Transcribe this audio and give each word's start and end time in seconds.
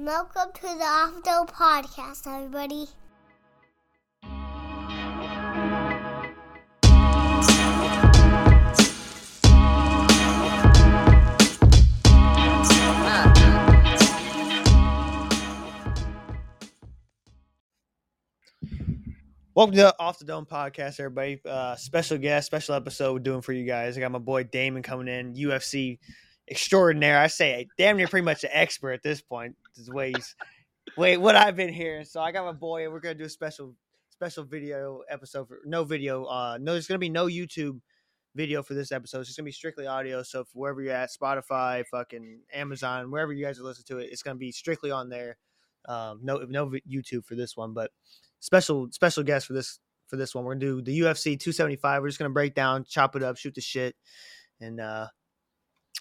Welcome 0.00 0.52
to 0.54 0.62
the 0.62 0.84
Off 0.84 1.24
the 1.24 1.52
Podcast, 1.52 2.28
everybody. 2.32 2.86
Welcome 19.52 19.74
to 19.74 19.94
Off 19.98 20.20
the 20.20 20.24
Dome 20.24 20.46
podcast, 20.46 21.00
everybody. 21.00 21.40
Uh, 21.44 21.74
special 21.74 22.18
guest, 22.18 22.46
special 22.46 22.76
episode 22.76 23.14
we're 23.14 23.18
doing 23.18 23.42
for 23.42 23.52
you 23.52 23.64
guys. 23.66 23.98
I 23.98 24.00
got 24.00 24.12
my 24.12 24.20
boy 24.20 24.44
Damon 24.44 24.84
coming 24.84 25.08
in, 25.08 25.34
UFC 25.34 25.98
extraordinaire. 26.50 27.18
I 27.18 27.26
say 27.26 27.68
damn 27.76 27.96
near 27.96 28.08
pretty 28.08 28.24
much 28.24 28.44
an 28.44 28.50
expert 28.52 28.92
at 28.92 29.02
this 29.02 29.20
point. 29.20 29.56
This 29.74 29.84
is 29.84 29.90
way 29.90 30.12
he's 30.12 30.34
wait 30.96 31.18
what 31.18 31.36
I've 31.36 31.56
been 31.56 31.72
hearing. 31.72 32.04
So 32.04 32.20
I 32.20 32.32
got 32.32 32.44
my 32.44 32.52
boy, 32.52 32.84
and 32.84 32.92
we're 32.92 33.00
gonna 33.00 33.14
do 33.14 33.24
a 33.24 33.30
special 33.30 33.74
special 34.10 34.44
video 34.44 35.02
episode 35.08 35.48
for 35.48 35.60
no 35.64 35.84
video. 35.84 36.24
Uh, 36.24 36.58
no, 36.60 36.72
there's 36.72 36.86
gonna 36.86 36.98
be 36.98 37.08
no 37.08 37.26
YouTube 37.26 37.80
video 38.34 38.62
for 38.62 38.74
this 38.74 38.92
episode. 38.92 39.20
It's 39.20 39.36
gonna 39.36 39.44
be 39.44 39.52
strictly 39.52 39.86
audio. 39.86 40.22
So 40.22 40.44
wherever 40.52 40.80
you're 40.82 40.92
at, 40.92 41.10
Spotify, 41.10 41.84
fucking 41.86 42.40
Amazon, 42.52 43.10
wherever 43.10 43.32
you 43.32 43.44
guys 43.44 43.58
are 43.58 43.64
listening 43.64 43.86
to 43.88 43.98
it, 43.98 44.10
it's 44.12 44.22
gonna 44.22 44.36
be 44.36 44.52
strictly 44.52 44.90
on 44.90 45.08
there. 45.08 45.36
Um, 45.86 46.20
no 46.22 46.38
no 46.38 46.72
YouTube 46.90 47.24
for 47.24 47.34
this 47.34 47.56
one, 47.56 47.72
but 47.72 47.90
special 48.40 48.88
special 48.92 49.22
guest 49.22 49.46
for 49.46 49.52
this 49.52 49.80
for 50.06 50.16
this 50.16 50.34
one. 50.34 50.44
We're 50.44 50.54
gonna 50.54 50.66
do 50.66 50.82
the 50.82 51.00
UFC 51.00 51.38
275. 51.38 52.02
We're 52.02 52.08
just 52.08 52.18
gonna 52.18 52.30
break 52.30 52.54
down, 52.54 52.84
chop 52.84 53.16
it 53.16 53.22
up, 53.22 53.36
shoot 53.36 53.54
the 53.54 53.60
shit, 53.60 53.94
and 54.60 54.80
uh, 54.80 55.08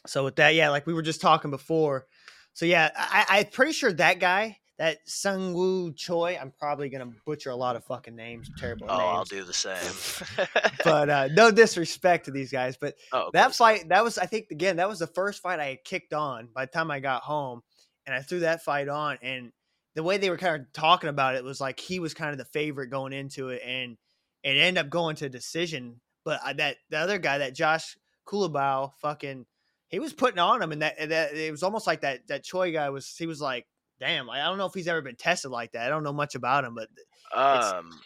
so 0.08 0.24
with 0.24 0.36
that, 0.38 0.56
yeah, 0.56 0.70
like 0.70 0.88
we 0.88 0.94
were 0.94 1.02
just 1.02 1.22
talking 1.22 1.52
before. 1.52 2.08
So 2.54 2.66
yeah, 2.66 2.90
I, 2.96 3.26
I'm 3.30 3.46
pretty 3.46 3.72
sure 3.72 3.94
that 3.94 4.20
guy, 4.20 4.58
that 4.80 4.98
Sung 5.06 5.54
Woo 5.54 5.94
Choi, 5.94 6.38
I'm 6.40 6.52
probably 6.58 6.90
gonna 6.90 7.12
butcher 7.26 7.50
a 7.50 7.56
lot 7.56 7.76
of 7.76 7.84
fucking 7.86 8.16
names, 8.16 8.50
terrible 8.58 8.88
Oh, 8.90 8.96
I'll 8.96 9.26
do 9.26 9.44
the 9.44 9.54
same. 9.54 10.48
But 10.84 11.10
uh, 11.10 11.28
no 11.34 11.52
disrespect 11.52 12.26
to 12.26 12.32
these 12.32 12.52
guys, 12.52 12.78
but 12.78 12.96
oh, 13.12 13.30
that 13.34 13.54
fight, 13.56 13.90
that 13.90 14.04
was, 14.04 14.18
I 14.18 14.26
think, 14.26 14.48
again, 14.52 14.78
that 14.78 14.88
was 14.88 15.00
the 15.00 15.08
first 15.08 15.42
fight 15.42 15.60
I 15.60 15.68
had 15.68 15.84
kicked 15.84 16.14
on 16.14 16.50
by 16.54 16.66
the 16.66 16.72
time 16.72 16.92
I 16.92 17.00
got 17.00 17.24
home, 17.24 17.62
and 18.06 18.16
I 18.16 18.22
threw 18.22 18.40
that 18.40 18.64
fight 18.64 18.88
on, 18.88 19.18
and 19.22 19.52
the 19.96 20.04
way 20.04 20.18
they 20.18 20.30
were 20.30 20.38
kind 20.38 20.62
of 20.62 20.72
talking 20.74 21.10
about 21.10 21.36
it 21.36 21.44
was 21.44 21.60
like 21.60 21.80
he 21.80 22.00
was 22.00 22.14
kind 22.14 22.32
of 22.32 22.38
the 22.38 22.46
favorite 22.46 22.90
going 22.90 23.14
into 23.14 23.50
it, 23.50 23.62
and 23.66 23.98
it 24.44 24.50
ended 24.52 24.78
up 24.78 24.90
going 24.90 25.16
to 25.18 25.28
decision. 25.28 26.00
But 26.24 26.40
I, 26.44 26.54
that 26.54 26.78
the 26.90 27.00
other 27.00 27.18
guy, 27.18 27.40
that 27.40 27.56
Josh 27.56 27.98
Culibao, 28.28 28.92
fucking, 29.02 29.46
he 29.90 30.00
was 30.00 30.14
putting 30.14 30.40
on 30.40 30.62
him, 30.62 30.72
and 30.72 30.82
that 30.82 31.10
that 31.10 31.34
it 31.34 31.52
was 31.52 31.64
almost 31.64 31.88
like 31.88 32.02
that 32.02 32.28
that 32.28 32.44
Choi 32.44 32.72
guy 32.72 32.90
was. 32.90 33.16
He 33.16 33.26
was 33.26 33.42
like, 33.42 33.66
damn, 34.00 34.28
like, 34.28 34.42
I 34.42 34.46
don't 34.46 34.58
know 34.58 34.66
if 34.66 34.74
he's 34.74 34.88
ever 34.88 35.02
been 35.02 35.16
tested 35.16 35.52
like 35.52 35.72
that. 35.72 35.86
I 35.86 35.90
don't 35.90 36.04
know 36.04 36.14
much 36.14 36.36
about 36.36 36.66
him, 36.66 36.76
but 36.76 36.90
Um, 37.34 38.00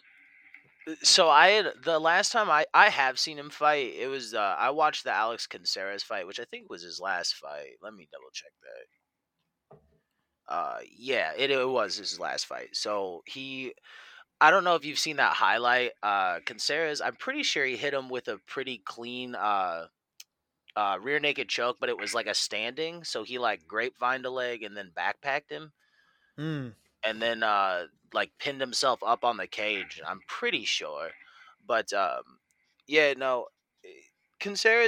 so 1.04 1.30
I 1.30 1.50
had 1.50 1.74
the 1.84 2.00
last 2.00 2.32
time 2.32 2.50
I 2.50 2.66
I 2.74 2.90
have 2.90 3.20
seen 3.20 3.38
him 3.38 3.50
fight. 3.50 3.94
It 3.98 4.08
was 4.08 4.34
uh, 4.34 4.56
I 4.58 4.72
watched 4.72 5.04
the 5.04 5.12
Alex 5.12 5.48
Caceres 5.48 6.04
fight, 6.04 6.28
which 6.28 6.40
I 6.40 6.46
think 6.46 6.70
was 6.70 6.84
his 6.84 7.00
last 7.00 7.36
fight. 7.36 7.78
Let 7.82 7.94
me 7.94 8.08
double 8.12 8.32
check 8.34 8.52
that. 8.64 8.88
Uh, 10.48 10.80
yeah, 10.98 11.32
it, 11.38 11.50
it 11.52 11.70
was 11.70 11.96
his 11.98 12.20
last 12.20 12.46
fight. 12.46 12.70
So 12.74 13.22
he, 13.26 13.74
I 14.42 14.52
don't 14.52 14.66
know 14.66 14.76
if 14.76 14.84
you've 14.84 15.00
seen 15.00 15.16
that 15.18 15.34
highlight. 15.34 15.92
Uh, 16.04 16.40
Caceres, 16.46 17.00
I'm 17.00 17.16
pretty 17.16 17.44
sure 17.44 17.64
he 17.64 17.78
hit 17.78 17.94
him 17.94 18.10
with 18.10 18.28
a 18.28 18.38
pretty 18.48 18.82
clean 18.84 19.34
uh, 19.36 19.86
uh, 20.76 20.98
rear 21.02 21.20
naked 21.20 21.50
choke, 21.50 21.78
but 21.80 21.90
it 21.90 21.98
was 21.98 22.14
like 22.14 22.28
a 22.28 22.34
standing. 22.34 23.04
So 23.04 23.24
he 23.24 23.40
like 23.40 23.68
grapevined 23.68 24.26
a 24.26 24.30
leg 24.30 24.64
and 24.64 24.76
then 24.78 24.92
backpacked 24.96 25.50
him. 25.52 25.74
mm, 26.38 26.76
and 27.04 27.22
then 27.22 27.44
uh 27.44 27.88
like 28.14 28.38
pinned 28.40 28.60
himself 28.62 29.02
up 29.04 29.24
on 29.24 29.38
the 29.38 29.48
cage. 29.48 30.02
I'm 30.06 30.22
pretty 30.28 30.66
sure, 30.66 31.12
but 31.66 31.92
um 31.94 32.40
yeah, 32.88 33.14
no, 33.14 33.48
eh, 33.86 33.90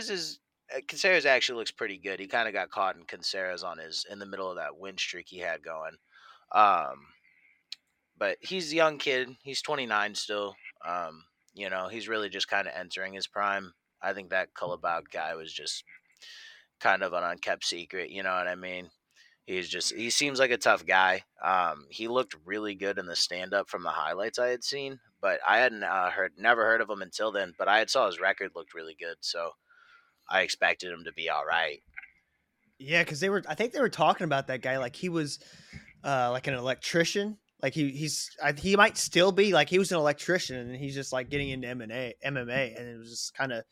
is 0.09 0.39
uh, 0.73 0.79
actually 1.27 1.57
looks 1.57 1.71
pretty 1.71 1.97
good. 1.97 2.19
He 2.19 2.27
kind 2.27 2.47
of 2.47 2.53
got 2.53 2.69
caught 2.71 2.95
in 2.95 3.05
Caceres 3.05 3.63
on 3.63 3.77
his 3.77 4.05
in 4.09 4.19
the 4.19 4.25
middle 4.25 4.49
of 4.49 4.57
that 4.57 4.77
win 4.77 4.97
streak 4.97 5.27
he 5.29 5.39
had 5.39 5.63
going. 5.63 5.97
Um, 6.51 7.07
but 8.17 8.37
he's 8.41 8.71
a 8.71 8.75
young 8.75 8.97
kid. 8.97 9.37
He's 9.43 9.61
29 9.61 10.15
still. 10.15 10.55
Um, 10.85 11.25
you 11.53 11.69
know, 11.69 11.87
he's 11.87 12.07
really 12.07 12.29
just 12.29 12.47
kind 12.47 12.67
of 12.67 12.73
entering 12.75 13.13
his 13.13 13.27
prime. 13.27 13.73
I 14.03 14.13
think 14.13 14.29
that 14.29 14.53
Culibao 14.53 15.03
guy 15.11 15.35
was 15.35 15.51
just 15.51 15.83
kind 16.79 17.01
of 17.01 17.13
an 17.13 17.23
unkept 17.23 17.65
secret. 17.65 18.11
You 18.11 18.23
know 18.23 18.33
what 18.33 18.47
I 18.47 18.55
mean? 18.55 18.89
He's 19.45 19.67
just 19.67 19.93
he 19.93 20.09
seems 20.09 20.39
like 20.39 20.51
a 20.51 20.57
tough 20.57 20.85
guy. 20.85 21.23
Um, 21.43 21.85
he 21.89 22.07
looked 22.07 22.35
really 22.45 22.75
good 22.75 22.97
in 22.97 23.05
the 23.05 23.15
stand 23.15 23.53
up 23.53 23.69
from 23.69 23.83
the 23.83 23.89
highlights 23.89 24.39
I 24.39 24.47
had 24.47 24.63
seen, 24.63 24.99
but 25.21 25.39
I 25.47 25.57
hadn't 25.57 25.83
uh, 25.83 26.09
heard 26.11 26.33
never 26.37 26.63
heard 26.63 26.81
of 26.81 26.89
him 26.89 27.01
until 27.01 27.31
then. 27.31 27.53
But 27.57 27.67
I 27.67 27.79
had 27.79 27.89
saw 27.89 28.05
his 28.05 28.21
record 28.21 28.51
looked 28.55 28.73
really 28.73 28.95
good, 28.97 29.17
so 29.19 29.51
I 30.29 30.41
expected 30.41 30.91
him 30.91 31.03
to 31.05 31.13
be 31.13 31.29
all 31.29 31.45
right. 31.45 31.81
Yeah, 32.79 33.03
because 33.03 33.19
they 33.19 33.29
were. 33.29 33.43
I 33.47 33.55
think 33.55 33.73
they 33.73 33.81
were 33.81 33.89
talking 33.89 34.25
about 34.25 34.47
that 34.47 34.61
guy 34.61 34.77
like 34.77 34.95
he 34.95 35.09
was, 35.09 35.39
uh, 36.03 36.31
like 36.31 36.47
an 36.47 36.53
electrician. 36.53 37.37
Like 37.61 37.73
he 37.73 37.91
he's 37.91 38.29
I, 38.41 38.53
he 38.53 38.75
might 38.75 38.97
still 38.97 39.31
be 39.31 39.53
like 39.53 39.69
he 39.69 39.79
was 39.79 39.91
an 39.91 39.97
electrician 39.97 40.57
and 40.57 40.75
he's 40.75 40.95
just 40.95 41.13
like 41.13 41.29
getting 41.29 41.49
into 41.49 41.67
MMA 41.67 42.13
MMA 42.25 42.77
and 42.77 42.87
it 42.89 42.97
was 42.97 43.09
just 43.09 43.33
kind 43.35 43.53
of, 43.53 43.63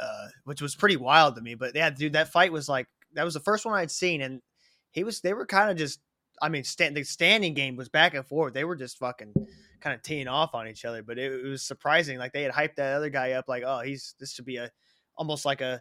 uh, 0.00 0.28
which 0.44 0.60
was 0.62 0.74
pretty 0.74 0.96
wild 0.96 1.36
to 1.36 1.42
me. 1.42 1.54
But 1.54 1.74
yeah, 1.74 1.90
dude, 1.90 2.12
that 2.14 2.28
fight 2.32 2.52
was 2.52 2.68
like 2.68 2.86
that 3.14 3.24
was 3.24 3.34
the 3.34 3.40
first 3.40 3.64
one 3.64 3.74
I'd 3.74 3.90
seen 3.90 4.20
and 4.22 4.42
he 4.90 5.04
was 5.04 5.20
they 5.20 5.32
were 5.34 5.46
kind 5.46 5.70
of 5.70 5.76
just. 5.76 6.00
I 6.42 6.50
mean, 6.50 6.64
stand, 6.64 6.94
the 6.94 7.02
standing 7.02 7.54
game 7.54 7.76
was 7.76 7.88
back 7.88 8.12
and 8.12 8.26
forth. 8.26 8.52
They 8.52 8.64
were 8.64 8.76
just 8.76 8.98
fucking 8.98 9.32
kind 9.80 9.94
of 9.96 10.02
teeing 10.02 10.28
off 10.28 10.54
on 10.54 10.68
each 10.68 10.84
other, 10.84 11.02
but 11.02 11.18
it, 11.18 11.32
it 11.32 11.48
was 11.48 11.62
surprising. 11.62 12.18
Like 12.18 12.34
they 12.34 12.42
had 12.42 12.52
hyped 12.52 12.74
that 12.76 12.94
other 12.94 13.08
guy 13.08 13.32
up, 13.32 13.46
like, 13.48 13.62
oh, 13.66 13.80
he's 13.80 14.14
this 14.20 14.34
should 14.34 14.44
be 14.44 14.58
a 14.58 14.70
almost 15.16 15.46
like 15.46 15.62
a 15.62 15.80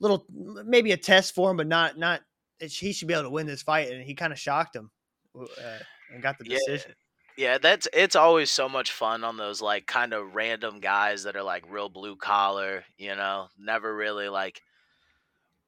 little 0.00 0.24
maybe 0.30 0.92
a 0.92 0.96
test 0.96 1.34
for 1.34 1.50
him, 1.50 1.58
but 1.58 1.66
not 1.66 1.98
not 1.98 2.22
it- 2.58 2.72
he 2.72 2.94
should 2.94 3.06
be 3.06 3.12
able 3.12 3.24
to 3.24 3.30
win 3.30 3.46
this 3.46 3.60
fight, 3.60 3.90
and 3.90 4.02
he 4.02 4.14
kind 4.14 4.32
of 4.32 4.38
shocked 4.38 4.74
him 4.74 4.90
uh, 5.38 5.78
and 6.10 6.22
got 6.22 6.38
the 6.38 6.46
Yeah. 6.48 6.56
decision. 6.66 6.94
Yeah, 7.36 7.58
that's 7.58 7.86
it's 7.92 8.16
always 8.16 8.50
so 8.50 8.68
much 8.68 8.90
fun 8.92 9.22
on 9.22 9.36
those 9.36 9.60
like 9.60 9.86
kind 9.86 10.12
of 10.14 10.34
random 10.34 10.80
guys 10.80 11.24
that 11.24 11.36
are 11.36 11.42
like 11.42 11.64
real 11.70 11.88
blue 11.90 12.16
collar, 12.16 12.84
you 12.96 13.14
know, 13.14 13.48
never 13.58 13.94
really 13.94 14.28
like 14.28 14.62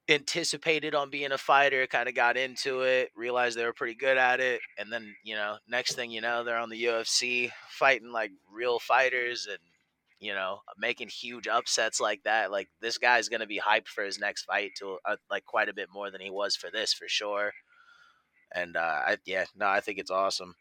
anticipated 0.09 0.95
on 0.95 1.09
being 1.11 1.31
a 1.31 1.37
fighter, 1.37 1.85
kind 1.85 2.09
of 2.09 2.15
got 2.15 2.35
into 2.35 2.81
it, 2.81 3.11
realized 3.15 3.57
they 3.57 3.63
were 3.65 3.73
pretty 3.73 3.93
good 3.93 4.17
at 4.17 4.39
it, 4.39 4.59
and 4.79 4.91
then, 4.91 5.13
you 5.23 5.35
know, 5.35 5.57
next 5.67 5.93
thing 5.95 6.09
you 6.09 6.19
know, 6.21 6.43
they're 6.43 6.57
on 6.57 6.69
the 6.69 6.77
UFC 6.77 7.51
fighting 7.69 8.11
like 8.11 8.31
real 8.51 8.79
fighters 8.79 9.47
and 9.49 9.59
you 10.21 10.33
know, 10.33 10.59
making 10.77 11.07
huge 11.07 11.47
upsets 11.47 12.01
like 12.01 12.21
that. 12.23 12.51
Like 12.51 12.67
this 12.81 12.97
guy's 12.97 13.29
going 13.29 13.39
to 13.39 13.47
be 13.47 13.59
hyped 13.61 13.87
for 13.87 14.03
his 14.03 14.19
next 14.19 14.43
fight 14.43 14.71
to 14.79 14.97
uh, 15.05 15.15
like 15.31 15.45
quite 15.45 15.69
a 15.69 15.73
bit 15.73 15.87
more 15.93 16.11
than 16.11 16.19
he 16.21 16.29
was 16.29 16.57
for 16.57 16.69
this 16.71 16.93
for 16.93 17.07
sure. 17.07 17.53
And 18.53 18.75
uh 18.77 19.01
I 19.07 19.17
yeah, 19.25 19.45
no, 19.55 19.67
I 19.67 19.79
think 19.79 19.99
it's 19.99 20.11
awesome. 20.11 20.55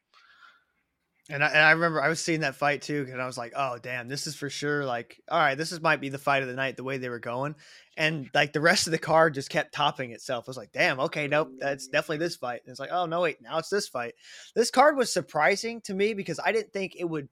And 1.31 1.45
I, 1.45 1.49
and 1.49 1.59
I 1.59 1.73
remember 1.73 2.01
I 2.01 2.09
was 2.09 2.21
seeing 2.21 2.41
that 2.41 2.55
fight 2.55 2.81
too, 2.81 3.07
and 3.13 3.21
I 3.21 3.27
was 3.27 3.37
like, 3.37 3.53
"Oh 3.55 3.79
damn, 3.79 4.09
this 4.09 4.27
is 4.27 4.35
for 4.35 4.49
sure." 4.49 4.87
Like, 4.87 5.21
all 5.31 5.39
right, 5.39 5.59
this 5.59 5.73
is 5.73 5.81
might 5.81 6.01
be 6.01 6.09
the 6.09 6.17
fight 6.17 6.43
of 6.43 6.49
the 6.49 6.55
night. 6.55 6.79
The 6.79 6.85
way 6.85 6.97
they 6.97 7.11
were 7.11 7.19
going, 7.19 7.55
and 7.99 8.31
like 8.33 8.55
the 8.55 8.63
rest 8.63 8.87
of 8.87 8.93
the 8.93 8.99
card 8.99 9.35
just 9.35 9.51
kept 9.51 9.75
topping 9.75 10.13
itself. 10.13 10.45
I 10.47 10.51
was 10.51 10.57
like, 10.57 10.73
"Damn, 10.73 11.01
okay, 11.01 11.29
nope, 11.29 11.51
that's 11.59 11.87
definitely 11.89 12.19
this 12.19 12.37
fight." 12.37 12.63
And 12.65 12.71
it's 12.71 12.81
like, 12.81 12.93
"Oh 12.93 13.05
no, 13.05 13.21
wait, 13.21 13.43
now 13.43 13.59
it's 13.59 13.69
this 13.69 13.89
fight." 13.89 14.15
This 14.55 14.71
card 14.71 14.97
was 14.97 15.13
surprising 15.13 15.83
to 15.83 15.95
me 15.95 16.15
because 16.15 16.41
I 16.43 16.51
didn't 16.51 16.73
think 16.73 16.97
it 16.97 17.05
would. 17.05 17.29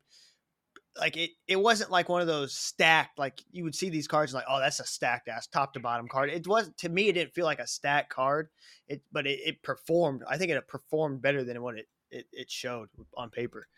Like 0.99 1.17
it, 1.17 1.31
it 1.47 1.57
wasn't 1.57 1.91
like 1.91 2.09
one 2.11 2.21
of 2.21 2.27
those 2.27 2.55
stacked. 2.55 3.19
Like 3.19 3.43
you 3.51 3.65
would 3.65 3.75
see 3.75 3.89
these 3.89 4.09
cards, 4.09 4.35
like, 4.35 4.45
oh, 4.49 4.61
that's 4.61 4.81
a 4.81 4.85
stacked 4.85 5.29
ass 5.29 5.47
top 5.47 5.73
to 5.73 5.81
bottom 5.81 6.09
card. 6.09 6.31
It 6.31 6.47
wasn't 6.47 6.77
to 6.79 6.89
me. 6.91 7.09
It 7.09 7.15
didn't 7.15 7.35
feel 7.35 7.47
like 7.47 7.61
a 7.61 7.67
stacked 7.67 8.11
card. 8.11 8.49
It, 8.89 9.03
but 9.11 9.27
it, 9.27 9.41
it 9.45 9.63
performed. 9.63 10.23
I 10.29 10.37
think 10.37 10.51
it 10.51 10.69
performed 10.69 11.23
better 11.23 11.45
than 11.45 11.63
what 11.63 11.79
it, 11.79 11.87
it, 12.11 12.27
it 12.33 12.51
showed 12.51 12.89
on 13.17 13.31
paper. 13.31 13.69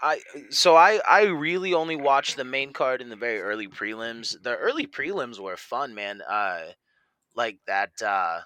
I 0.00 0.20
so 0.50 0.76
I 0.76 1.00
I 1.08 1.24
really 1.24 1.74
only 1.74 1.96
watched 1.96 2.36
the 2.36 2.44
main 2.44 2.72
card 2.72 3.00
in 3.00 3.08
the 3.08 3.16
very 3.16 3.40
early 3.40 3.68
prelims. 3.68 4.40
The 4.42 4.56
early 4.56 4.86
prelims 4.86 5.38
were 5.38 5.56
fun, 5.56 5.94
man. 5.94 6.22
Uh 6.22 6.72
like 7.34 7.58
that 7.66 8.00
uh 8.02 8.40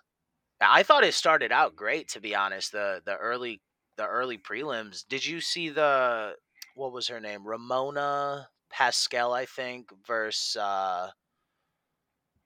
I 0.60 0.82
thought 0.84 1.04
it 1.04 1.14
started 1.14 1.52
out 1.52 1.76
great 1.76 2.08
to 2.10 2.20
be 2.20 2.34
honest. 2.34 2.72
The 2.72 3.02
the 3.04 3.16
early 3.16 3.62
the 3.96 4.06
early 4.06 4.38
prelims. 4.38 5.04
Did 5.08 5.24
you 5.26 5.40
see 5.40 5.70
the 5.70 6.36
what 6.74 6.92
was 6.92 7.08
her 7.08 7.20
name? 7.20 7.46
Ramona 7.46 8.48
Pascual, 8.70 9.32
I 9.32 9.46
think, 9.46 9.90
versus 10.06 10.56
uh 10.56 11.10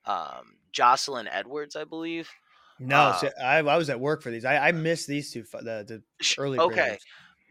um 0.04 0.58
Joselyne 0.72 1.28
Edwards, 1.28 1.76
I 1.76 1.84
believe. 1.84 2.30
No, 2.78 3.10
Uh, 3.10 3.12
see, 3.12 3.28
I, 3.40 3.58
I 3.58 3.76
was 3.76 3.90
at 3.90 4.00
work 4.00 4.22
for 4.22 4.30
these. 4.30 4.44
I, 4.44 4.68
I 4.68 4.72
missed 4.72 5.06
these 5.06 5.32
two. 5.32 5.42
The 5.42 5.84
the 5.86 6.02
early. 6.38 6.58
okay. 6.58 6.98
prelims. 6.98 7.00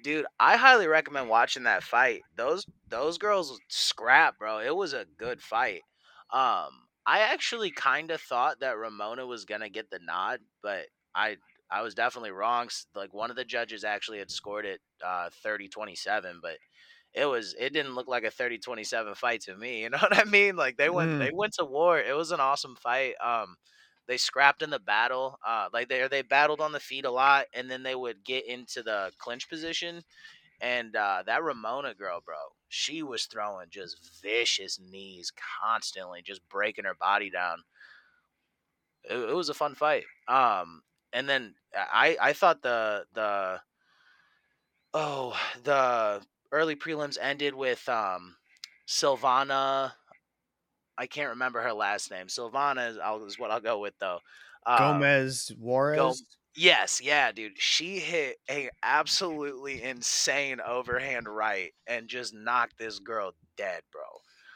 Dude 0.02 0.26
i 0.40 0.56
highly 0.58 0.88
recommend 0.88 1.30
watching 1.30 1.64
that 1.64 1.84
fight 1.84 2.26
those 2.36 2.66
those 2.88 3.18
girls 3.18 3.62
scrap 3.68 4.38
bro 4.38 4.60
it 4.60 4.76
was 4.76 4.94
a 4.94 5.06
good 5.18 5.42
fight 5.42 5.84
um 6.32 6.88
i 7.06 7.20
actually 7.20 7.72
kind 7.72 8.12
of 8.12 8.22
thought 8.22 8.60
that 8.60 8.78
ramona 8.78 9.26
was 9.26 9.46
gonna 9.46 9.70
get 9.70 9.90
the 9.90 10.00
nod 10.02 10.40
but 10.62 10.88
i 11.16 11.38
I 11.72 11.84
was 11.84 11.94
definitely 11.94 12.32
wrong. 12.32 12.68
Like 12.96 13.14
one 13.14 13.30
of 13.30 13.36
the 13.36 13.46
judges 13.46 13.84
actually 13.84 14.18
had 14.18 14.32
scored 14.32 14.66
it 14.66 14.82
uh 15.06 15.30
30-27, 15.44 16.40
but 16.42 16.58
it 17.14 17.26
was 17.26 17.56
it 17.60 17.74
didn't 17.74 17.96
look 17.96 18.08
like 18.08 18.24
a 18.24 18.32
30-27 18.32 19.16
fight 19.16 19.42
to 19.42 19.56
me. 19.58 19.82
You 19.84 19.90
know 19.90 19.98
what 20.00 20.18
I 20.18 20.24
mean? 20.26 20.56
Like 20.56 20.78
they 20.78 20.90
went 20.90 21.12
Mm. 21.12 21.20
they 21.20 21.32
went 21.34 21.54
to 21.60 21.66
war. 21.66 22.00
It 22.00 22.16
was 22.16 22.32
an 22.32 22.40
awesome 22.40 22.76
fight. 22.76 23.16
Um 23.24 23.56
they 24.10 24.18
scrapped 24.18 24.64
in 24.64 24.72
the 24.72 24.80
battle. 24.80 25.40
Uh 25.48 25.70
like 25.72 25.88
they 25.88 26.06
they 26.10 26.24
battled 26.24 26.60
on 26.60 26.74
the 26.74 26.80
feet 26.82 27.06
a 27.06 27.12
lot 27.12 27.46
and 27.54 27.70
then 27.72 27.84
they 27.84 27.96
would 27.96 28.26
get 28.26 28.46
into 28.48 28.84
the 28.84 29.12
clinch 29.20 29.48
position 29.48 30.04
and 30.62 30.96
uh 30.96 31.24
that 31.26 31.44
Ramona 31.44 31.94
girl, 31.94 32.22
bro, 32.26 32.36
she 32.68 33.04
was 33.04 33.26
throwing 33.26 33.68
just 33.70 34.20
vicious 34.22 34.80
knees 34.80 35.32
constantly, 35.64 36.22
just 36.24 36.42
breaking 36.50 36.86
her 36.86 36.96
body 37.00 37.30
down. 37.30 37.60
It, 39.04 39.18
it 39.30 39.36
was 39.36 39.50
a 39.50 39.54
fun 39.54 39.76
fight. 39.76 40.06
Um 40.28 40.82
and 41.14 41.30
then 41.30 41.54
I 41.76 42.18
I 42.20 42.34
thought 42.34 42.64
the 42.64 43.06
the 43.14 43.62
oh 44.94 45.38
the 45.64 46.22
early 46.52 46.76
prelims 46.76 47.18
ended 47.22 47.54
with 47.54 47.88
um 47.88 48.36
Silvana. 48.88 49.94
I 51.00 51.08
can't 51.08 51.30
remember 51.30 51.62
her 51.62 51.74
last 51.74 52.12
name. 52.12 52.28
Silvana 52.28 52.92
is, 52.92 52.98
I'll, 52.98 53.24
is 53.26 53.40
what 53.40 53.52
I'll 53.52 53.62
go 53.62 53.80
with 53.80 53.94
though. 54.00 54.20
Um, 54.66 54.78
Gomez 54.78 55.52
Juarez. 55.58 56.24
Yes, 56.56 57.00
yeah, 57.02 57.32
dude. 57.32 57.54
She 57.58 58.00
hit 58.00 58.38
a 58.50 58.70
absolutely 58.84 59.82
insane 59.82 60.60
overhand 60.60 61.28
right 61.28 61.72
and 61.88 62.10
just 62.10 62.34
knocked 62.34 62.78
this 62.78 63.00
girl 63.00 63.32
dead, 63.56 63.82
bro. 63.94 64.02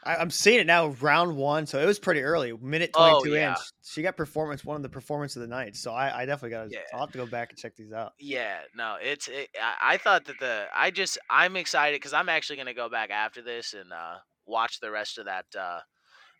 I, 0.04 0.16
I'm 0.16 0.30
seeing 0.30 0.60
it 0.60 0.66
now, 0.66 0.88
round 1.00 1.34
one, 1.36 1.66
so 1.66 1.80
it 1.80 1.86
was 1.86 1.98
pretty 1.98 2.20
early, 2.20 2.52
minute 2.52 2.90
Oh, 2.94 3.20
22 3.20 3.34
yeah. 3.34 3.50
in. 3.50 3.56
She 3.82 4.02
got 4.02 4.16
performance, 4.16 4.64
one 4.64 4.76
of 4.76 4.82
the 4.82 4.88
performance 4.90 5.34
of 5.36 5.42
the 5.42 5.48
night. 5.48 5.76
So 5.76 5.92
I, 5.92 6.22
I 6.22 6.26
definitely 6.26 6.50
got 6.50 6.64
to. 6.64 6.70
Yeah. 6.72 6.80
I'll 6.92 7.00
have 7.00 7.12
to 7.12 7.18
go 7.18 7.26
back 7.26 7.50
and 7.50 7.58
check 7.58 7.74
these 7.74 7.92
out. 7.92 8.12
Yeah, 8.18 8.58
no, 8.76 8.96
it's. 9.00 9.28
It, 9.28 9.48
I, 9.58 9.94
I 9.94 9.96
thought 9.96 10.26
that 10.26 10.38
the. 10.40 10.66
I 10.74 10.90
just. 10.90 11.16
I'm 11.30 11.56
excited 11.56 11.96
because 11.96 12.12
I'm 12.12 12.28
actually 12.28 12.56
gonna 12.56 12.74
go 12.74 12.90
back 12.90 13.10
after 13.10 13.40
this 13.40 13.72
and 13.72 13.90
uh, 13.92 14.16
watch 14.46 14.80
the 14.80 14.90
rest 14.90 15.16
of 15.16 15.24
that. 15.24 15.46
Uh, 15.58 15.80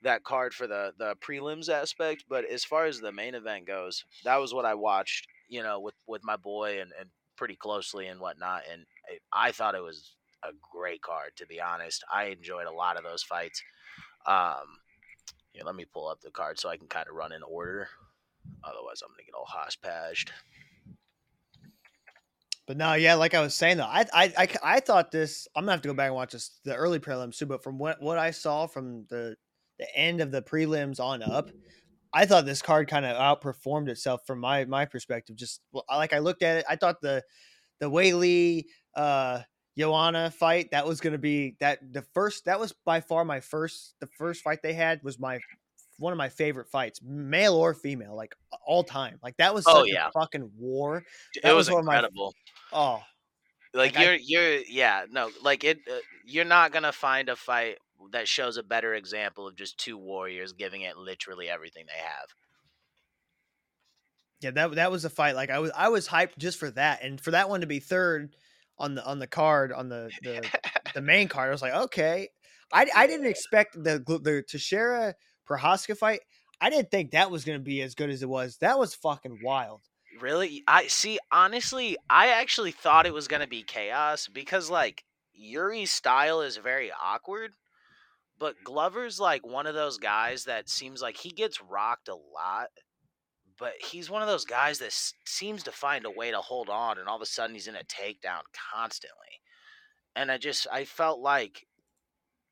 that 0.04 0.24
card 0.24 0.54
for 0.54 0.66
the 0.66 0.92
the 0.98 1.16
prelims 1.16 1.68
aspect, 1.68 2.24
but 2.28 2.44
as 2.44 2.64
far 2.64 2.86
as 2.86 3.00
the 3.00 3.12
main 3.12 3.34
event 3.34 3.66
goes, 3.66 4.04
that 4.24 4.36
was 4.36 4.54
what 4.54 4.64
I 4.64 4.74
watched. 4.74 5.26
You 5.48 5.62
know, 5.62 5.80
with 5.80 5.94
with 6.06 6.22
my 6.24 6.36
boy 6.36 6.80
and 6.80 6.92
and 6.98 7.08
pretty 7.36 7.56
closely 7.56 8.06
and 8.06 8.20
whatnot, 8.20 8.62
and 8.70 8.86
I, 9.32 9.50
thought 9.50 9.74
it 9.74 9.82
was 9.82 10.14
a 10.44 10.50
great 10.72 11.02
card. 11.02 11.32
To 11.36 11.46
be 11.46 11.60
honest, 11.60 12.04
I 12.12 12.26
enjoyed 12.26 12.66
a 12.66 12.72
lot 12.72 12.96
of 12.96 13.02
those 13.02 13.22
fights. 13.22 13.60
Um, 14.26 14.78
let 15.64 15.74
me 15.74 15.84
pull 15.84 16.08
up 16.08 16.20
the 16.20 16.30
card 16.30 16.58
so 16.58 16.68
I 16.68 16.76
can 16.76 16.86
kind 16.86 17.06
of 17.08 17.16
run 17.16 17.32
in 17.32 17.42
order. 17.42 17.88
Otherwise, 18.62 19.02
I'm 19.02 19.10
gonna 19.12 19.24
get 19.24 19.34
all 19.34 19.46
hosh 19.46 19.80
pashed. 19.80 20.30
But 22.66 22.78
no, 22.78 22.94
yeah, 22.94 23.14
like 23.14 23.34
I 23.34 23.40
was 23.40 23.54
saying 23.54 23.76
though, 23.76 23.84
I, 23.84 24.06
I, 24.12 24.32
I, 24.38 24.48
I 24.62 24.80
thought 24.80 25.10
this. 25.10 25.46
I'm 25.54 25.64
gonna 25.64 25.72
have 25.72 25.82
to 25.82 25.88
go 25.88 25.94
back 25.94 26.06
and 26.06 26.14
watch 26.14 26.32
this, 26.32 26.58
the 26.64 26.74
early 26.74 26.98
prelims 26.98 27.36
too. 27.36 27.46
But 27.46 27.62
from 27.62 27.78
what 27.78 28.00
what 28.00 28.18
I 28.18 28.30
saw 28.30 28.66
from 28.66 29.04
the 29.10 29.36
the 29.78 29.96
end 29.96 30.20
of 30.20 30.30
the 30.30 30.42
prelims 30.42 31.00
on 31.00 31.22
up, 31.22 31.50
I 32.12 32.26
thought 32.26 32.46
this 32.46 32.62
card 32.62 32.88
kind 32.88 33.04
of 33.04 33.16
outperformed 33.16 33.88
itself 33.88 34.20
from 34.26 34.38
my 34.40 34.64
my 34.66 34.84
perspective. 34.84 35.36
Just 35.36 35.60
like 35.94 36.12
I 36.12 36.18
looked 36.20 36.42
at 36.42 36.58
it, 36.58 36.64
I 36.68 36.76
thought 36.76 37.00
the 37.00 37.22
the 37.80 37.90
Weili 37.90 38.64
uh 38.94 39.40
Joanna 39.76 40.30
fight 40.30 40.70
that 40.70 40.86
was 40.86 41.00
gonna 41.00 41.18
be 41.18 41.56
that 41.60 41.80
the 41.92 42.02
first 42.14 42.44
that 42.44 42.60
was 42.60 42.72
by 42.84 43.00
far 43.00 43.24
my 43.24 43.40
first 43.40 43.94
the 44.00 44.06
first 44.18 44.42
fight 44.42 44.60
they 44.62 44.72
had 44.74 45.02
was 45.02 45.18
my 45.18 45.40
one 45.98 46.12
of 46.12 46.16
my 46.16 46.28
favorite 46.28 46.68
fights, 46.68 47.00
male 47.04 47.54
or 47.54 47.72
female, 47.74 48.16
like 48.16 48.34
all 48.66 48.82
time. 48.84 49.18
Like 49.22 49.36
that 49.38 49.54
was 49.54 49.64
such 49.64 49.74
Oh, 49.76 49.82
a 49.84 49.88
yeah. 49.88 50.10
fucking 50.12 50.50
war. 50.58 51.04
It 51.42 51.52
was, 51.52 51.68
was 51.68 51.78
of 51.78 51.84
my- 51.84 51.94
incredible. 51.96 52.34
Oh, 52.72 53.00
like 53.74 53.96
Like, 53.96 54.04
you're 54.04 54.14
you're 54.14 54.58
yeah 54.68 55.06
no 55.10 55.30
like 55.42 55.64
it 55.64 55.78
uh, 55.90 55.96
you're 56.24 56.44
not 56.44 56.70
gonna 56.72 56.92
find 56.92 57.28
a 57.28 57.34
fight 57.36 57.78
that 58.12 58.28
shows 58.28 58.56
a 58.56 58.62
better 58.62 58.94
example 58.94 59.46
of 59.46 59.56
just 59.56 59.78
two 59.78 59.96
warriors 59.98 60.52
giving 60.52 60.82
it 60.82 60.96
literally 60.96 61.48
everything 61.48 61.86
they 61.86 62.02
have 62.02 62.28
Yeah, 64.40 64.50
that 64.52 64.74
that 64.74 64.90
was 64.90 65.04
a 65.04 65.10
fight. 65.10 65.34
Like 65.36 65.50
I 65.50 65.58
was 65.58 65.70
I 65.74 65.88
was 65.88 66.08
hyped 66.08 66.38
just 66.38 66.58
for 66.58 66.70
that, 66.72 67.02
and 67.02 67.20
for 67.20 67.30
that 67.30 67.48
one 67.48 67.60
to 67.62 67.66
be 67.66 67.80
third 67.80 68.36
on 68.78 68.94
the 68.94 69.04
on 69.04 69.18
the 69.18 69.26
card 69.26 69.72
on 69.72 69.88
the 69.88 70.10
the, 70.22 70.50
the 70.94 71.00
main 71.02 71.28
card. 71.28 71.48
I 71.48 71.52
was 71.52 71.62
like, 71.62 71.74
okay. 71.74 72.28
I 72.72 72.86
I 72.94 73.06
didn't 73.06 73.26
expect 73.30 73.74
the 73.74 73.98
the 74.22 74.44
Teixeira 74.46 75.14
Prochazka 75.48 75.96
fight. 75.96 76.20
I 76.60 76.70
didn't 76.70 76.90
think 76.90 77.10
that 77.12 77.30
was 77.30 77.44
going 77.44 77.58
to 77.58 77.64
be 77.64 77.82
as 77.82 77.94
good 77.94 78.10
as 78.10 78.22
it 78.22 78.28
was. 78.28 78.58
That 78.58 78.78
was 78.78 78.94
fucking 78.94 79.40
wild. 79.42 79.82
really 80.20 80.62
i 80.68 80.86
see 80.86 81.18
honestly 81.32 81.96
i 82.08 82.28
actually 82.28 82.70
thought 82.70 83.06
it 83.06 83.14
was 83.14 83.26
gonna 83.28 83.46
be 83.46 83.62
chaos 83.62 84.28
because 84.28 84.70
like 84.70 85.04
yuri's 85.32 85.90
style 85.90 86.40
is 86.40 86.56
very 86.56 86.92
awkward 87.02 87.52
but 88.38 88.54
glover's 88.64 89.20
like 89.20 89.46
one 89.46 89.66
of 89.66 89.74
those 89.74 89.98
guys 89.98 90.44
that 90.44 90.68
seems 90.68 91.00
like 91.02 91.16
he 91.16 91.30
gets 91.30 91.60
rocked 91.62 92.08
a 92.08 92.14
lot 92.14 92.68
but 93.58 93.74
he's 93.80 94.10
one 94.10 94.22
of 94.22 94.28
those 94.28 94.44
guys 94.44 94.78
that 94.78 94.86
s- 94.86 95.12
seems 95.24 95.62
to 95.62 95.72
find 95.72 96.04
a 96.04 96.10
way 96.10 96.30
to 96.30 96.38
hold 96.38 96.68
on 96.68 96.98
and 96.98 97.08
all 97.08 97.16
of 97.16 97.22
a 97.22 97.26
sudden 97.26 97.54
he's 97.54 97.68
in 97.68 97.76
a 97.76 97.84
takedown 97.84 98.40
constantly. 98.72 99.40
And 100.16 100.30
i 100.30 100.38
just 100.38 100.66
i 100.72 100.84
felt 100.84 101.20
like 101.20 101.66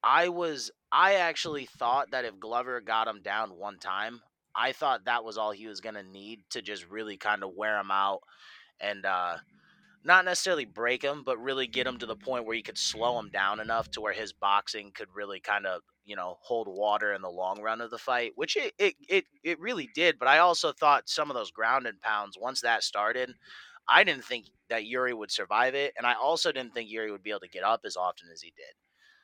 i 0.03 0.29
was 0.29 0.71
i 0.91 1.15
actually 1.15 1.67
thought 1.67 2.11
that 2.11 2.25
if 2.25 2.39
glover 2.41 2.81
got 2.81 3.09
him 3.09 3.21
down 3.23 3.51
one 3.51 3.79
time 3.79 4.21
i 4.55 4.73
thought 4.73 5.05
that 5.05 5.25
was 5.25 5.39
all 5.39 5.53
he 5.53 5.67
was 5.67 5.81
going 5.81 5.95
to 5.95 6.03
need 6.03 6.41
to 6.51 6.63
just 6.63 6.89
really 6.91 7.17
kind 7.17 7.45
of 7.45 7.55
wear 7.57 7.79
him 7.79 7.91
out 7.91 8.21
and 8.81 9.05
uh 9.07 9.37
not 10.05 10.25
necessarily 10.25 10.65
break 10.65 11.03
him 11.03 11.23
but 11.25 11.39
really 11.39 11.67
get 11.67 11.87
him 11.87 11.99
to 11.99 12.07
the 12.07 12.17
point 12.17 12.45
where 12.47 12.57
he 12.57 12.63
could 12.63 12.79
slow 12.79 13.19
him 13.19 13.31
down 13.31 13.61
enough 13.61 13.91
to 13.91 14.01
where 14.01 14.13
his 14.13 14.33
boxing 14.33 14.91
could 14.93 15.09
really 15.15 15.41
kind 15.41 15.67
of 15.67 15.83
you 16.05 16.17
know 16.17 16.37
hold 16.41 16.69
water 16.69 17.13
in 17.13 17.23
the 17.23 17.31
long 17.31 17.61
run 17.61 17.81
of 17.81 17.91
the 17.91 17.99
fight 17.99 18.33
which 18.37 18.57
it 18.57 18.75
it 18.79 18.95
it, 19.09 19.25
it 19.45 19.61
really 19.61 19.89
did 19.95 20.19
but 20.19 20.29
i 20.29 20.39
also 20.39 20.73
thought 20.73 21.09
some 21.09 21.31
of 21.31 21.35
those 21.35 21.51
ground 21.51 21.87
and 21.87 22.01
pounds 22.01 22.37
once 22.39 22.61
that 22.61 22.83
started 22.83 23.35
i 23.89 24.05
didn't 24.05 24.25
think 24.25 24.47
that 24.69 24.87
yuri 24.87 25.15
would 25.15 25.31
survive 25.31 25.75
it 25.75 25.93
and 25.97 26.07
i 26.07 26.15
also 26.15 26.53
didn't 26.53 26.75
think 26.75 26.91
yuri 26.91 27.11
would 27.13 27.23
be 27.23 27.31
able 27.31 27.41
to 27.41 27.49
get 27.49 27.65
up 27.65 27.81
as 27.85 27.97
often 27.97 28.29
as 28.33 28.43
he 28.43 28.53
did 28.57 28.75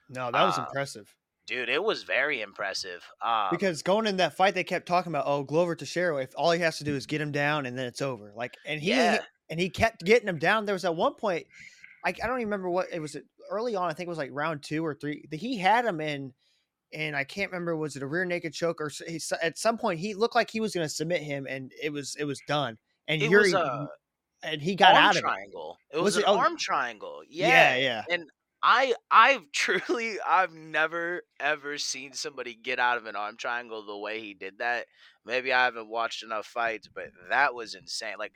No, 0.08 0.30
that 0.30 0.42
was 0.42 0.58
Uh, 0.58 0.58
impressive. 0.58 1.16
dude 1.46 1.68
it 1.70 1.82
was 1.84 2.04
very 2.04 2.40
impressive 2.42 3.04
um, 3.22 3.50
Because 3.50 3.82
going 3.82 4.06
in 4.06 4.18
that 4.18 4.34
fight, 4.34 4.54
they 4.54 4.64
kept 4.64 4.86
talking 4.86 5.10
about, 5.10 5.24
oh, 5.26 5.42
Glover 5.42 5.74
to 5.74 5.84
Teixeira. 5.84 6.22
If 6.22 6.34
all 6.36 6.50
he 6.50 6.60
has 6.60 6.78
to 6.78 6.84
do 6.84 6.94
is 6.94 7.06
get 7.06 7.20
him 7.20 7.32
down, 7.32 7.64
and 7.64 7.78
then 7.78 7.86
it's 7.86 8.02
over. 8.02 8.32
Like, 8.34 8.58
and 8.64 8.80
he 8.80 9.18
Yeah. 9.18 9.24
And 9.50 9.58
he 9.58 9.70
kept 9.70 10.04
getting 10.04 10.28
him 10.28 10.38
down. 10.38 10.64
There 10.64 10.74
was 10.74 10.84
at 10.84 10.94
one 10.94 11.14
point, 11.14 11.46
I, 12.04 12.10
I 12.10 12.26
don't 12.26 12.40
even 12.40 12.46
remember 12.48 12.70
what 12.70 12.88
it 12.92 13.00
was. 13.00 13.16
Early 13.50 13.74
on, 13.76 13.88
I 13.88 13.94
think 13.94 14.06
it 14.06 14.10
was 14.10 14.18
like 14.18 14.30
round 14.32 14.62
two 14.62 14.84
or 14.84 14.94
three. 14.94 15.24
that 15.30 15.38
He 15.38 15.56
had 15.56 15.84
him 15.84 16.00
in, 16.00 16.34
and 16.92 17.16
I 17.16 17.24
can't 17.24 17.50
remember 17.50 17.76
was 17.76 17.96
it 17.96 18.02
a 18.02 18.06
rear 18.06 18.24
naked 18.24 18.52
choke 18.52 18.80
or 18.80 18.90
he, 19.06 19.20
at 19.42 19.58
some 19.58 19.78
point 19.78 20.00
he 20.00 20.14
looked 20.14 20.34
like 20.34 20.50
he 20.50 20.60
was 20.60 20.74
going 20.74 20.86
to 20.86 20.92
submit 20.92 21.22
him, 21.22 21.46
and 21.48 21.72
it 21.82 21.92
was 21.92 22.16
it 22.18 22.24
was 22.24 22.40
done. 22.46 22.78
And 23.08 23.22
it 23.22 23.30
Yuri 23.30 23.52
was 23.52 23.54
a 23.54 23.88
and 24.42 24.62
he 24.62 24.74
got 24.74 24.94
out 24.94 25.10
of 25.12 25.16
it. 25.16 25.20
triangle 25.20 25.78
it 25.90 25.96
Was 25.96 26.16
was, 26.16 26.16
it? 26.18 26.28
an 26.28 26.34
Oh, 26.34 26.38
arm 26.38 26.56
triangle 26.56 27.22
Yeah, 27.28 27.76
yeah. 27.76 28.04
And 28.10 28.30
I 28.62 28.94
I've 29.10 29.50
truly 29.52 30.20
I've 30.20 30.52
never 30.52 31.22
ever 31.40 31.78
seen 31.78 32.12
somebody 32.12 32.54
get 32.54 32.78
out 32.78 32.96
of 32.98 33.06
an 33.06 33.16
arm 33.16 33.36
triangle 33.36 33.84
the 33.84 33.96
way 33.96 34.20
he 34.20 34.34
did 34.34 34.58
that. 34.58 34.86
Maybe 35.24 35.52
I 35.52 35.64
haven't 35.64 35.88
watched 35.88 36.22
enough 36.22 36.46
fights, 36.46 36.88
but 36.92 37.08
that 37.30 37.54
was 37.54 37.74
insane. 37.74 38.16
Like 38.18 38.34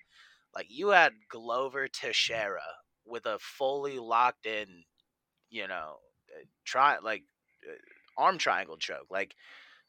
like 0.55 0.67
you 0.71 0.89
had 0.89 1.15
Glover 1.29 1.89
Teixeira 1.89 2.63
with 3.05 3.27
a 3.27 3.39
fully 3.39 3.99
locked 3.99 4.47
in, 4.47 4.85
you 5.51 5.69
know, 5.69 5.99
uh, 6.37 6.45
try 6.65 6.99
like 6.99 7.25
uh, 7.69 7.75
arm 8.23 8.39
triangle 8.39 8.77
choke. 8.79 9.09
Like 9.11 9.35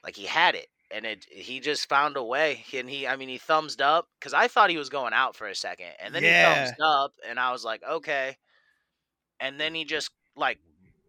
like 0.04 0.16
he 0.16 0.26
had 0.26 0.56
it 0.56 0.70
and 0.92 1.06
it 1.06 1.26
he 1.26 1.60
just 1.62 1.90
found 1.90 2.18
a 2.18 2.24
way 2.24 2.66
and 2.74 2.90
he 2.90 3.08
I 3.08 3.16
mean 3.18 3.30
he 3.30 3.38
thumbs 3.40 3.78
up 3.82 4.10
cuz 4.22 4.34
I 4.34 4.48
thought 4.50 4.70
he 4.72 4.78
was 4.78 4.90
going 4.90 5.14
out 5.14 5.36
for 5.36 5.48
a 5.48 5.56
second 5.56 5.94
and 6.00 6.16
then 6.16 6.24
Yeah. 6.24 6.26
he 6.26 6.36
thumbs 6.36 6.74
up 6.84 7.14
and 7.28 7.40
I 7.40 7.52
was 7.52 7.66
like, 7.66 7.84
"Okay." 7.84 8.38
And 9.40 9.60
then 9.60 9.76
he 9.76 9.86
just 9.86 10.12
like 10.36 10.60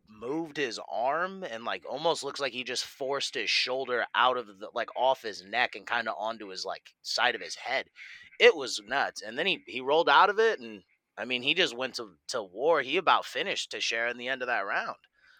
moved 0.08 0.56
his 0.56 0.78
arm 0.88 1.42
and 1.44 1.64
like 1.64 1.84
almost 1.88 2.22
looks 2.22 2.40
like 2.40 2.52
he 2.52 2.62
just 2.64 2.84
forced 2.84 3.34
his 3.34 3.48
shoulder 3.50 4.06
out 4.14 4.36
of 4.36 4.46
the 4.58 4.70
like 4.74 4.90
off 4.96 5.22
his 5.22 5.42
neck 5.42 5.74
and 5.74 5.86
kind 5.86 6.08
of 6.08 6.14
onto 6.18 6.48
his 6.48 6.64
like 6.64 6.94
side 7.02 7.34
of 7.34 7.40
his 7.40 7.54
head. 7.56 7.90
It 8.38 8.56
was 8.56 8.80
nuts. 8.86 9.22
And 9.22 9.38
then 9.38 9.46
he 9.46 9.62
he 9.66 9.80
rolled 9.80 10.08
out 10.08 10.30
of 10.30 10.38
it 10.38 10.60
and 10.60 10.82
I 11.16 11.24
mean 11.24 11.42
he 11.42 11.54
just 11.54 11.76
went 11.76 11.94
to 11.94 12.10
to 12.28 12.42
war. 12.42 12.82
He 12.82 12.96
about 12.96 13.24
finished 13.24 13.70
Teixeira 13.70 14.10
in 14.10 14.18
the 14.18 14.28
end 14.28 14.42
of 14.42 14.48
that 14.48 14.66
round. 14.66 14.96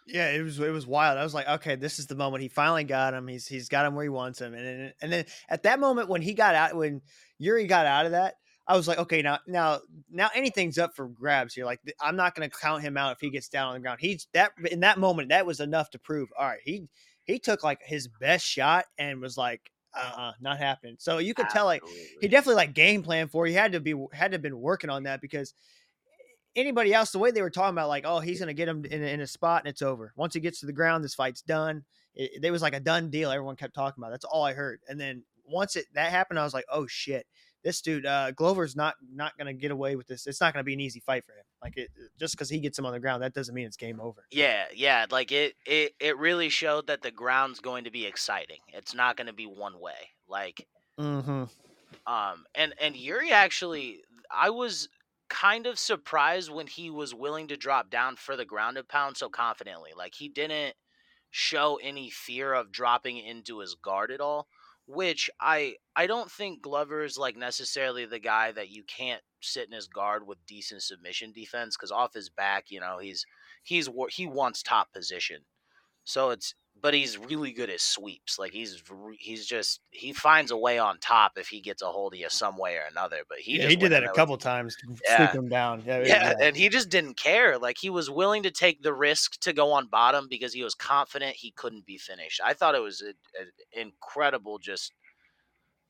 Yeah, 0.06 0.30
it 0.30 0.42
was 0.42 0.58
it 0.58 0.70
was 0.70 0.86
wild. 0.86 1.18
I 1.18 1.24
was 1.24 1.34
like, 1.34 1.48
okay, 1.48 1.76
this 1.76 1.98
is 1.98 2.06
the 2.06 2.14
moment. 2.14 2.42
He 2.42 2.48
finally 2.48 2.84
got 2.84 3.14
him. 3.14 3.26
He's 3.26 3.46
he's 3.46 3.68
got 3.68 3.86
him 3.86 3.94
where 3.94 4.04
he 4.04 4.10
wants 4.10 4.40
him. 4.40 4.54
And 4.54 4.66
then 4.66 4.92
and 5.00 5.12
then 5.12 5.24
at 5.48 5.62
that 5.62 5.80
moment 5.80 6.08
when 6.08 6.22
he 6.22 6.34
got 6.34 6.54
out, 6.54 6.76
when 6.76 7.00
Yuri 7.38 7.66
got 7.66 7.86
out 7.86 8.04
of 8.06 8.12
that, 8.12 8.34
I 8.66 8.76
was 8.76 8.86
like, 8.86 8.98
okay, 8.98 9.22
now 9.22 9.38
now 9.46 9.80
now 10.10 10.28
anything's 10.34 10.78
up 10.78 10.94
for 10.94 11.08
grabs 11.08 11.54
here. 11.54 11.64
Like 11.64 11.80
I'm 12.00 12.16
not 12.16 12.34
going 12.34 12.48
to 12.48 12.56
count 12.56 12.82
him 12.82 12.96
out 12.96 13.12
if 13.12 13.20
he 13.20 13.30
gets 13.30 13.48
down 13.48 13.68
on 13.68 13.74
the 13.74 13.80
ground. 13.80 13.98
He's 14.00 14.26
that 14.34 14.52
in 14.70 14.80
that 14.80 14.98
moment 14.98 15.30
that 15.30 15.46
was 15.46 15.60
enough 15.60 15.90
to 15.90 15.98
prove. 15.98 16.28
All 16.38 16.46
right, 16.46 16.60
he 16.62 16.86
he 17.24 17.38
took 17.38 17.64
like 17.64 17.80
his 17.82 18.08
best 18.08 18.44
shot 18.44 18.84
and 18.98 19.20
was 19.20 19.38
like, 19.38 19.70
uh, 19.96 20.12
uh, 20.16 20.32
not 20.40 20.58
happening. 20.58 20.96
So 20.98 21.18
you 21.18 21.34
could 21.34 21.48
tell 21.50 21.64
like 21.66 21.82
he 22.20 22.28
definitely 22.28 22.56
like 22.56 22.74
game 22.74 23.02
plan 23.02 23.28
for. 23.28 23.46
it. 23.46 23.50
He 23.50 23.54
had 23.54 23.72
to 23.72 23.80
be 23.80 23.94
had 24.12 24.30
to 24.32 24.34
have 24.36 24.42
been 24.42 24.60
working 24.60 24.90
on 24.90 25.04
that 25.04 25.20
because 25.20 25.54
anybody 26.56 26.92
else, 26.94 27.10
the 27.10 27.18
way 27.18 27.30
they 27.30 27.42
were 27.42 27.50
talking 27.50 27.74
about, 27.74 27.88
like, 27.88 28.04
oh, 28.06 28.20
he's 28.20 28.38
gonna 28.40 28.54
get 28.54 28.68
him 28.68 28.84
in, 28.84 29.02
a- 29.02 29.06
in 29.06 29.20
a 29.20 29.26
spot 29.26 29.62
and 29.62 29.68
it's 29.68 29.82
over. 29.82 30.12
Once 30.16 30.34
he 30.34 30.40
gets 30.40 30.60
to 30.60 30.66
the 30.66 30.72
ground, 30.72 31.02
this 31.04 31.14
fight's 31.14 31.42
done. 31.42 31.84
It, 32.14 32.44
it 32.44 32.50
was 32.50 32.62
like 32.62 32.74
a 32.74 32.80
done 32.80 33.10
deal. 33.10 33.30
Everyone 33.30 33.56
kept 33.56 33.74
talking 33.74 34.02
about. 34.02 34.10
That's 34.10 34.24
all 34.24 34.44
I 34.44 34.52
heard. 34.52 34.80
And 34.88 35.00
then 35.00 35.24
once 35.46 35.76
it 35.76 35.86
that 35.94 36.10
happened, 36.10 36.38
I 36.38 36.44
was 36.44 36.54
like, 36.54 36.66
oh 36.70 36.86
shit, 36.86 37.26
this 37.64 37.80
dude 37.80 38.06
uh, 38.06 38.30
Glover's 38.33 38.76
not 38.76 38.94
not 39.12 39.37
gonna 39.37 39.54
get 39.54 39.71
away 39.71 39.97
with 39.97 40.06
this. 40.06 40.26
It's 40.26 40.40
not 40.40 40.52
gonna 40.52 40.64
be 40.64 40.75
an 40.75 40.80
easy 40.80 41.00
fight 41.00 41.25
for 41.25 41.33
him. 41.33 41.44
Like 41.62 41.76
it 41.76 41.90
just 42.21 42.35
because 42.35 42.50
he 42.50 42.61
gets 42.61 42.78
him 42.78 42.87
on 42.87 42.92
the 42.92 43.00
ground, 43.00 43.23
that 43.23 43.33
doesn't 43.33 43.54
mean 43.54 43.66
it's 43.66 43.76
game 43.76 44.00
over. 44.00 44.26
Yeah, 44.30 44.66
yeah, 44.75 45.06
like 45.11 45.33
it, 45.33 45.54
it, 45.66 45.92
it 45.99 46.18
really 46.18 46.50
showed 46.50 46.87
that 46.88 47.02
the 47.02 47.11
ground's 47.11 47.61
going 47.61 47.85
to 47.85 47.90
be 47.90 48.04
exciting. 48.06 48.59
It's 48.68 48.94
not 48.94 49.16
going 49.16 49.28
to 49.28 49.33
be 49.33 49.47
one 49.47 49.80
way. 49.80 50.11
Like, 50.28 50.66
Mm-hmm. 51.00 51.44
um, 52.06 52.44
and 52.54 52.75
and 52.80 52.94
Yuri 52.97 53.33
actually, 53.33 54.02
I 54.30 54.50
was 54.50 54.88
kind 55.28 55.66
of 55.66 55.78
surprised 55.78 56.50
when 56.50 56.66
he 56.66 56.90
was 56.90 57.14
willing 57.14 57.49
to 57.49 57.56
drop 57.56 57.90
down 57.90 58.16
for 58.16 58.37
the 58.37 58.44
grounded 58.44 58.88
pound 58.88 59.16
so 59.16 59.28
confidently. 59.28 59.90
Like 59.97 60.14
he 60.14 60.28
didn't 60.28 60.75
show 61.30 61.78
any 61.83 62.11
fear 62.11 62.52
of 62.52 62.71
dropping 62.71 63.16
into 63.18 63.59
his 63.59 63.75
guard 63.75 64.11
at 64.12 64.21
all. 64.21 64.47
Which 64.87 65.31
I 65.41 65.76
I 65.97 66.07
don't 66.07 66.31
think 66.31 66.62
Glover 66.62 67.05
is 67.05 67.17
like 67.17 67.37
necessarily 67.37 68.05
the 68.05 68.19
guy 68.19 68.53
that 68.53 68.69
you 68.69 68.83
can't 68.85 69.23
sit 69.41 69.67
in 69.67 69.73
his 69.73 69.87
guard 69.87 70.26
with 70.26 70.45
decent 70.47 70.83
submission 70.83 71.33
defense 71.33 71.76
because 71.76 71.91
off 71.91 72.14
his 72.14 72.29
back, 72.29 72.71
you 72.71 72.81
know, 72.81 72.99
he's 72.99 73.25
he's 73.62 73.88
he 74.11 74.26
wants 74.26 74.62
top 74.62 74.93
position. 74.93 75.41
So 76.05 76.31
it's 76.31 76.55
but 76.81 76.95
he's 76.95 77.16
really 77.16 77.52
good 77.52 77.71
at 77.71 77.81
sweeps. 77.81 78.38
Like 78.38 78.52
he's 78.52 78.83
he's 79.19 79.47
just 79.47 79.81
he 79.90 80.12
finds 80.12 80.50
a 80.50 80.57
way 80.57 80.78
on 80.78 80.99
top 80.99 81.33
if 81.37 81.49
he 81.49 81.61
gets 81.61 81.83
a 81.83 81.87
hold 81.87 82.14
of 82.14 82.21
you 82.21 82.28
some 82.28 82.59
way 82.59 82.76
or 82.76 82.85
another. 82.90 83.23
But 83.28 83.38
he 83.38 83.57
just 83.59 83.71
he 83.71 83.76
did 83.76 83.93
that 83.93 84.04
a 84.04 84.09
couple 84.11 84.37
times, 84.37 84.76
Yeah. 85.07 85.16
sweep 85.16 85.43
him 85.43 85.49
down. 85.49 85.83
Yeah, 85.87 86.00
yeah, 86.04 86.35
and 86.40 86.57
he 86.57 86.69
just 86.69 86.88
didn't 86.90 87.14
care. 87.16 87.59
Like 87.59 87.78
he 87.78 87.90
was 87.90 88.11
willing 88.11 88.43
to 88.43 88.50
take 88.50 88.83
the 88.83 88.93
risk 88.93 89.40
to 89.40 89.52
go 89.52 89.73
on 89.73 89.87
bottom 89.87 90.26
because 90.28 90.52
he 90.52 90.62
was 90.62 90.75
confident 90.75 91.37
he 91.37 91.52
couldn't 91.52 91.87
be 91.87 91.97
finished. 91.99 92.40
I 92.45 92.54
thought 92.54 92.75
it 92.75 92.83
was 92.83 93.00
an 93.00 93.14
incredible, 93.73 94.59
just 94.59 94.93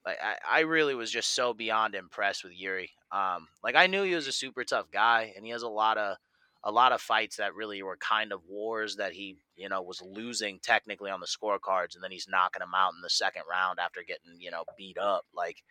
like 0.06 0.18
I, 0.22 0.38
I 0.46 0.60
really 0.60 0.94
was 0.94 1.10
just 1.10 1.34
so 1.34 1.54
beyond 1.54 1.94
impressed 1.94 2.44
with 2.44 2.52
Yuri. 2.52 2.90
Um, 3.10 3.48
like 3.62 3.74
I 3.74 3.86
knew 3.86 4.02
he 4.02 4.14
was 4.14 4.26
a 4.28 4.32
super 4.32 4.64
tough 4.64 4.90
guy, 4.90 5.32
and 5.34 5.44
he 5.44 5.52
has 5.52 5.62
a 5.62 5.68
lot 5.68 5.98
of 5.98 6.16
a 6.64 6.72
lot 6.72 6.92
of 6.92 7.00
fights 7.00 7.36
that 7.36 7.54
really 7.54 7.82
were 7.82 7.96
kind 7.98 8.32
of 8.32 8.40
wars 8.48 8.96
that 8.96 9.12
he 9.12 9.36
you 9.54 9.68
know 9.68 9.82
was 9.82 10.02
losing 10.02 10.58
technically 10.60 11.10
on 11.10 11.20
the 11.20 11.26
scorecards, 11.26 11.94
and 11.94 12.02
then 12.02 12.10
he's 12.10 12.28
knocking 12.28 12.62
him 12.62 12.74
out 12.74 12.94
in 12.94 13.02
the 13.02 13.10
second 13.10 13.42
round 13.48 13.78
after 13.78 14.00
getting 14.02 14.40
you 14.40 14.50
know 14.50 14.64
beat 14.76 14.98
up. 14.98 15.24
Like 15.34 15.62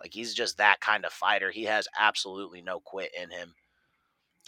like 0.00 0.14
he's 0.14 0.32
just 0.34 0.58
that 0.58 0.80
kind 0.80 1.04
of 1.04 1.12
fighter. 1.12 1.50
He 1.50 1.64
has 1.64 1.88
absolutely 1.98 2.62
no 2.62 2.80
quit 2.80 3.10
in 3.20 3.30
him. 3.30 3.54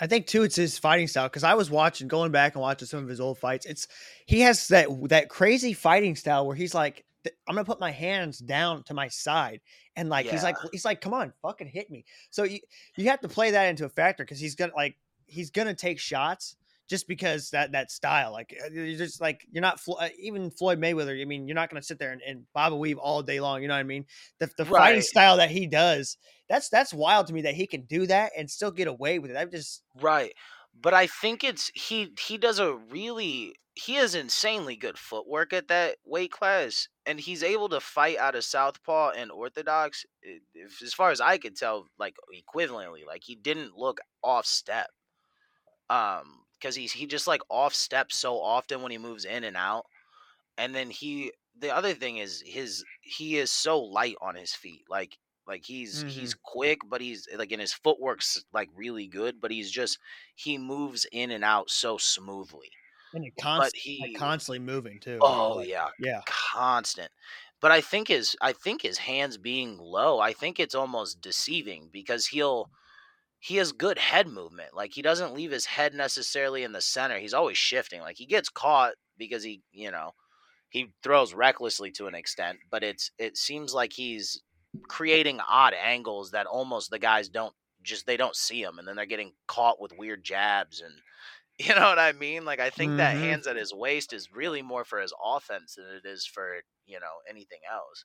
I 0.00 0.06
think 0.06 0.26
too 0.26 0.44
it's 0.44 0.56
his 0.56 0.78
fighting 0.78 1.08
style 1.08 1.28
because 1.28 1.44
I 1.44 1.54
was 1.54 1.70
watching, 1.70 2.08
going 2.08 2.32
back 2.32 2.54
and 2.54 2.62
watching 2.62 2.86
some 2.86 3.02
of 3.02 3.08
his 3.08 3.20
old 3.20 3.38
fights. 3.38 3.66
It's 3.66 3.88
he 4.26 4.40
has 4.40 4.68
that 4.68 4.88
that 5.08 5.28
crazy 5.28 5.72
fighting 5.72 6.16
style 6.16 6.46
where 6.46 6.56
he's 6.56 6.74
like, 6.74 7.04
I'm 7.46 7.54
gonna 7.54 7.64
put 7.64 7.80
my 7.80 7.90
hands 7.90 8.38
down 8.38 8.84
to 8.84 8.94
my 8.94 9.08
side, 9.08 9.60
and 9.96 10.08
like 10.08 10.26
he's 10.26 10.42
like 10.42 10.56
he's 10.72 10.84
like, 10.84 11.00
come 11.00 11.12
on, 11.12 11.32
fucking 11.42 11.66
hit 11.66 11.90
me. 11.90 12.04
So 12.30 12.44
you 12.44 12.60
you 12.96 13.10
have 13.10 13.20
to 13.20 13.28
play 13.28 13.50
that 13.50 13.68
into 13.68 13.84
a 13.84 13.90
factor 13.90 14.24
because 14.24 14.40
he's 14.40 14.54
gonna 14.54 14.72
like 14.74 14.96
he's 15.30 15.50
gonna 15.50 15.74
take 15.74 15.98
shots 15.98 16.56
just 16.88 17.06
because 17.06 17.50
that 17.50 17.72
that 17.72 17.90
style 17.90 18.32
like 18.32 18.54
uh, 18.64 18.68
you're 18.72 18.98
just 18.98 19.20
like 19.20 19.46
you're 19.52 19.62
not 19.62 19.78
Flo- 19.78 19.96
uh, 19.96 20.08
even 20.18 20.50
Floyd 20.50 20.80
Mayweather. 20.80 21.20
I 21.20 21.24
mean, 21.24 21.46
you're 21.46 21.54
not 21.54 21.70
gonna 21.70 21.82
sit 21.82 21.98
there 21.98 22.10
and, 22.12 22.20
and 22.26 22.44
bob 22.52 22.72
and 22.72 22.80
weave 22.80 22.98
all 22.98 23.22
day 23.22 23.40
long. 23.40 23.62
You 23.62 23.68
know 23.68 23.74
what 23.74 23.80
I 23.80 23.84
mean? 23.84 24.04
The 24.40 24.50
the 24.58 24.64
fighting 24.64 25.02
style 25.02 25.36
that 25.36 25.50
he 25.50 25.66
does. 25.66 26.18
That's 26.48 26.68
that's 26.68 26.92
wild 26.92 27.28
to 27.28 27.32
me 27.32 27.42
that 27.42 27.54
he 27.54 27.66
can 27.66 27.82
do 27.82 28.06
that 28.08 28.32
and 28.36 28.50
still 28.50 28.72
get 28.72 28.88
away 28.88 29.20
with 29.20 29.30
it. 29.30 29.36
I'm 29.36 29.50
just 29.50 29.82
Right. 30.00 30.32
But 30.82 30.94
I 30.94 31.06
think 31.06 31.44
it's 31.44 31.70
he 31.74 32.12
he 32.18 32.38
does 32.38 32.58
a 32.58 32.74
really 32.74 33.54
he 33.74 33.94
has 33.94 34.14
insanely 34.14 34.76
good 34.76 34.98
footwork 34.98 35.52
at 35.52 35.68
that 35.68 35.96
weight 36.04 36.32
class 36.32 36.88
and 37.06 37.20
he's 37.20 37.42
able 37.42 37.68
to 37.68 37.80
fight 37.80 38.18
out 38.18 38.34
of 38.34 38.44
southpaw 38.44 39.10
and 39.10 39.30
orthodox 39.30 40.04
if, 40.22 40.82
as 40.82 40.92
far 40.92 41.10
as 41.10 41.20
I 41.20 41.38
could 41.38 41.56
tell 41.56 41.86
like 41.98 42.16
equivalently 42.34 43.06
like 43.06 43.22
he 43.24 43.36
didn't 43.36 43.76
look 43.76 44.00
off 44.22 44.44
step. 44.44 44.88
Um 45.90 46.44
cuz 46.62 46.76
he's 46.76 46.92
he 46.94 47.06
just 47.06 47.28
like 47.28 47.42
off 47.50 47.74
step 47.74 48.12
so 48.12 48.40
often 48.42 48.82
when 48.82 48.92
he 48.92 48.98
moves 48.98 49.26
in 49.26 49.44
and 49.44 49.58
out. 49.58 49.86
And 50.58 50.74
then 50.74 50.90
he 50.90 51.32
the 51.56 51.74
other 51.74 51.94
thing 51.94 52.18
is 52.18 52.42
his 52.46 52.84
he 53.02 53.38
is 53.38 53.50
so 53.50 53.80
light 53.80 54.16
on 54.20 54.34
his 54.36 54.54
feet. 54.54 54.84
Like 54.88 55.18
like 55.46 55.64
he's 55.66 56.04
he's 56.08 56.34
quick, 56.34 56.80
but 56.86 57.00
he's 57.00 57.28
like 57.34 57.52
in 57.52 57.60
his 57.60 57.72
footwork's 57.74 58.44
like 58.52 58.70
really 58.74 59.08
good, 59.08 59.40
but 59.40 59.50
he's 59.50 59.70
just 59.70 59.98
he 60.36 60.58
moves 60.58 61.06
in 61.12 61.30
and 61.30 61.44
out 61.44 61.70
so 61.70 61.98
smoothly. 61.98 62.70
and 63.12 63.34
But 63.56 63.74
const- 63.74 63.76
he 63.76 63.98
like 64.00 64.12
constantly 64.14 64.58
moving 64.58 65.00
too. 65.00 65.24
Oh 65.24 65.58
Like, 65.58 65.70
yeah, 65.70 65.90
yeah. 65.98 66.22
constant. 66.26 67.12
But 67.60 67.72
I 67.72 67.80
think 67.80 68.08
his 68.08 68.36
I 68.40 68.52
think 68.52 68.82
his 68.82 68.98
hands 68.98 69.36
being 69.38 69.78
low, 69.78 70.18
I 70.20 70.32
think 70.32 70.58
it's 70.58 70.74
almost 70.74 71.20
deceiving 71.20 71.90
because 71.90 72.26
he'll 72.28 72.70
he 73.40 73.56
has 73.56 73.72
good 73.72 73.98
head 73.98 74.28
movement. 74.28 74.74
Like 74.74 74.92
he 74.94 75.02
doesn't 75.02 75.34
leave 75.34 75.50
his 75.50 75.66
head 75.66 75.94
necessarily 75.94 76.62
in 76.64 76.72
the 76.72 76.80
center. 76.82 77.18
He's 77.18 77.34
always 77.34 77.58
shifting. 77.58 78.00
Like 78.02 78.16
he 78.18 78.26
gets 78.26 78.48
caught 78.50 78.94
because 79.18 79.42
he, 79.44 79.62
you 79.72 79.90
know, 79.90 80.12
he 80.70 80.94
throws 81.02 81.34
recklessly 81.34 81.90
to 81.92 82.06
an 82.06 82.14
extent, 82.14 82.60
but 82.70 82.84
it's 82.84 83.10
it 83.18 83.36
seems 83.36 83.74
like 83.74 83.92
he's 83.94 84.42
creating 84.88 85.40
odd 85.40 85.74
angles 85.74 86.32
that 86.32 86.46
almost 86.46 86.90
the 86.90 86.98
guys 86.98 87.28
don't 87.28 87.54
just 87.82 88.06
they 88.06 88.16
don't 88.16 88.36
see 88.36 88.62
him 88.62 88.78
and 88.78 88.86
then 88.88 88.96
they're 88.96 89.06
getting 89.06 89.32
caught 89.48 89.80
with 89.80 89.92
weird 89.96 90.22
jabs 90.24 90.80
and 90.80 90.94
you 91.58 91.74
know 91.74 91.82
what 91.88 91.98
I 91.98 92.12
mean? 92.12 92.44
Like 92.44 92.60
I 92.60 92.70
think 92.70 92.96
that 92.96 93.16
Mhm. 93.16 93.18
hands 93.18 93.46
at 93.46 93.56
his 93.56 93.72
waist 93.74 94.12
is 94.12 94.32
really 94.32 94.62
more 94.62 94.84
for 94.84 95.00
his 95.00 95.12
offense 95.22 95.74
than 95.76 95.86
it 95.86 96.06
is 96.08 96.26
for, 96.26 96.62
you 96.86 97.00
know, 97.00 97.14
anything 97.28 97.60
else. 97.70 98.04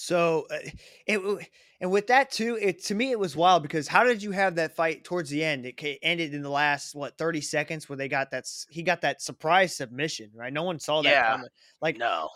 So 0.00 0.46
uh, 0.48 0.58
it 1.06 1.48
and 1.80 1.90
with 1.90 2.06
that 2.06 2.30
too, 2.30 2.56
it 2.60 2.84
to 2.84 2.94
me 2.94 3.10
it 3.10 3.18
was 3.18 3.34
wild 3.34 3.64
because 3.64 3.88
how 3.88 4.04
did 4.04 4.22
you 4.22 4.30
have 4.30 4.54
that 4.54 4.76
fight 4.76 5.02
towards 5.02 5.28
the 5.28 5.42
end? 5.42 5.66
It 5.66 5.98
ended 6.02 6.34
in 6.34 6.42
the 6.42 6.48
last 6.50 6.94
what 6.94 7.18
thirty 7.18 7.40
seconds 7.40 7.88
where 7.88 7.96
they 7.96 8.08
got 8.08 8.30
that 8.30 8.46
he 8.70 8.84
got 8.84 9.00
that 9.00 9.20
surprise 9.20 9.76
submission, 9.76 10.30
right? 10.34 10.52
No 10.52 10.62
one 10.62 10.78
saw 10.78 11.02
that 11.02 11.18
Yeah. 11.18 11.24
coming. 11.24 11.48
Like, 11.80 11.98
No. 11.98 12.30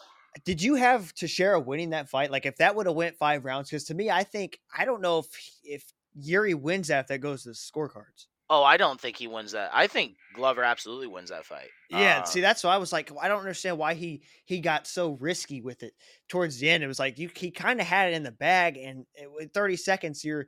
did 0.44 0.62
you 0.62 0.76
have 0.76 1.14
Teixeira 1.14 1.60
winning 1.60 1.90
that 1.90 2.08
fight? 2.08 2.30
Like, 2.32 2.46
if 2.46 2.56
that 2.58 2.76
would 2.76 2.86
have 2.86 2.96
went 2.96 3.16
five 3.16 3.44
rounds, 3.44 3.70
because 3.70 3.84
to 3.84 3.94
me, 3.94 4.10
I 4.10 4.24
think 4.24 4.60
I 4.76 4.84
don't 4.84 5.02
know 5.02 5.20
if 5.20 5.28
if 5.64 5.92
Yuri 6.14 6.54
wins 6.54 6.88
that 6.88 7.00
if 7.00 7.06
that 7.08 7.20
goes 7.20 7.44
to 7.44 7.50
the 7.50 7.54
scorecards. 7.54 8.26
Oh, 8.52 8.62
I 8.62 8.76
don't 8.76 9.00
think 9.00 9.16
he 9.16 9.26
wins 9.26 9.52
that. 9.52 9.70
I 9.74 9.86
think 9.86 10.18
Glover 10.32 10.62
absolutely 10.62 11.06
wins 11.08 11.30
that 11.30 11.46
fight. 11.46 11.72
Yeah, 11.88 12.22
Uh, 12.22 12.24
see, 12.24 12.40
that's 12.40 12.64
why 12.64 12.74
I 12.74 12.78
was 12.78 12.90
like, 12.92 13.10
I 13.20 13.28
don't 13.28 13.40
understand 13.40 13.76
why 13.76 13.92
he 13.94 14.22
he 14.46 14.60
got 14.60 14.86
so 14.86 15.12
risky 15.12 15.60
with 15.60 15.82
it 15.82 15.94
towards 16.28 16.58
the 16.58 16.70
end. 16.70 16.82
It 16.82 16.86
was 16.86 16.98
like 16.98 17.18
you 17.18 17.30
he 17.34 17.50
kind 17.50 17.80
of 17.80 17.86
had 17.86 18.08
it 18.10 18.14
in 18.14 18.22
the 18.22 18.32
bag, 18.32 18.78
and 18.78 19.04
it, 19.14 19.30
with 19.30 19.52
thirty 19.52 19.76
seconds, 19.76 20.24
you're 20.24 20.46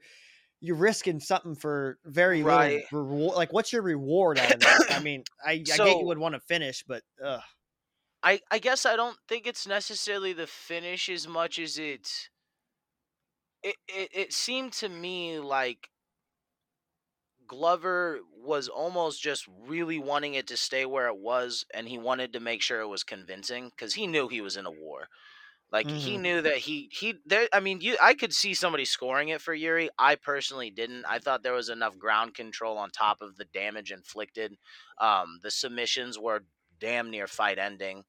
you're 0.60 0.76
risking 0.76 1.20
something 1.20 1.56
for 1.56 1.98
very 2.04 2.42
Right. 2.42 2.84
little 2.84 2.86
reward. 2.92 3.36
Like, 3.36 3.52
what's 3.52 3.72
your 3.72 3.82
reward 3.82 4.38
out 4.38 4.54
of 4.54 4.60
that? 4.62 4.84
I 4.90 4.98
mean, 5.00 5.26
I, 5.44 5.64
I 5.72 5.78
get 5.80 5.98
you 5.98 6.06
would 6.08 6.18
want 6.18 6.34
to 6.34 6.40
finish, 6.40 6.84
but 6.86 7.04
ugh. 7.24 7.42
I 8.24 8.40
I 8.50 8.58
guess 8.58 8.84
I 8.86 8.96
don't 8.96 9.20
think 9.28 9.46
it's 9.46 9.66
necessarily 9.68 10.32
the 10.32 10.48
finish 10.48 11.08
as 11.08 11.28
much 11.28 11.58
as 11.60 11.78
it's 11.78 12.28
it 13.62 13.76
it, 13.88 14.10
it 14.12 14.32
seemed 14.32 14.72
to 14.74 14.88
me 14.88 15.38
like 15.38 15.90
Glover 17.46 18.20
was 18.32 18.68
almost 18.68 19.22
just 19.22 19.46
really 19.48 19.98
wanting 19.98 20.34
it 20.34 20.46
to 20.48 20.56
stay 20.56 20.86
where 20.86 21.08
it 21.08 21.18
was 21.18 21.64
and 21.74 21.88
he 21.88 21.98
wanted 21.98 22.32
to 22.32 22.40
make 22.40 22.62
sure 22.62 22.80
it 22.80 22.88
was 22.88 23.04
convincing 23.04 23.70
cuz 23.76 23.94
he 23.94 24.06
knew 24.06 24.28
he 24.28 24.40
was 24.40 24.56
in 24.56 24.66
a 24.66 24.70
war. 24.70 25.08
Like 25.70 25.90
he 25.90 26.16
Mhm. 26.16 26.18
knew 26.18 26.42
that 26.42 26.58
he 26.58 26.90
he 26.92 27.16
there 27.26 27.48
I 27.52 27.60
mean 27.60 27.80
you 27.80 27.96
I 28.00 28.14
could 28.14 28.34
see 28.34 28.54
somebody 28.54 28.84
scoring 28.84 29.28
it 29.30 29.40
for 29.42 29.54
Yuri. 29.54 29.90
I 29.98 30.14
personally 30.16 30.70
didn't. 30.70 31.04
I 31.06 31.18
thought 31.18 31.42
there 31.42 31.52
was 31.54 31.68
enough 31.68 31.98
ground 31.98 32.34
control 32.34 32.78
on 32.78 32.90
top 32.90 33.20
of 33.22 33.36
the 33.36 33.46
damage 33.46 33.90
inflicted. 33.92 34.56
Um 34.98 35.40
the 35.42 35.50
submissions 35.50 36.18
were 36.18 36.46
damn 36.78 37.10
near 37.10 37.26
fight 37.26 37.58
ending. 37.58 38.04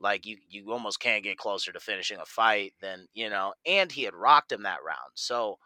Like 0.00 0.26
you 0.26 0.38
you 0.48 0.72
almost 0.72 1.00
can't 1.00 1.24
get 1.24 1.38
closer 1.38 1.72
to 1.72 1.80
finishing 1.80 2.18
a 2.20 2.26
fight 2.26 2.74
than, 2.80 3.08
you 3.14 3.30
know, 3.30 3.54
and 3.66 3.92
he 3.92 4.04
had 4.04 4.14
rocked 4.14 4.52
him 4.52 4.62
that 4.64 4.82
round. 4.84 5.12
So 5.14 5.58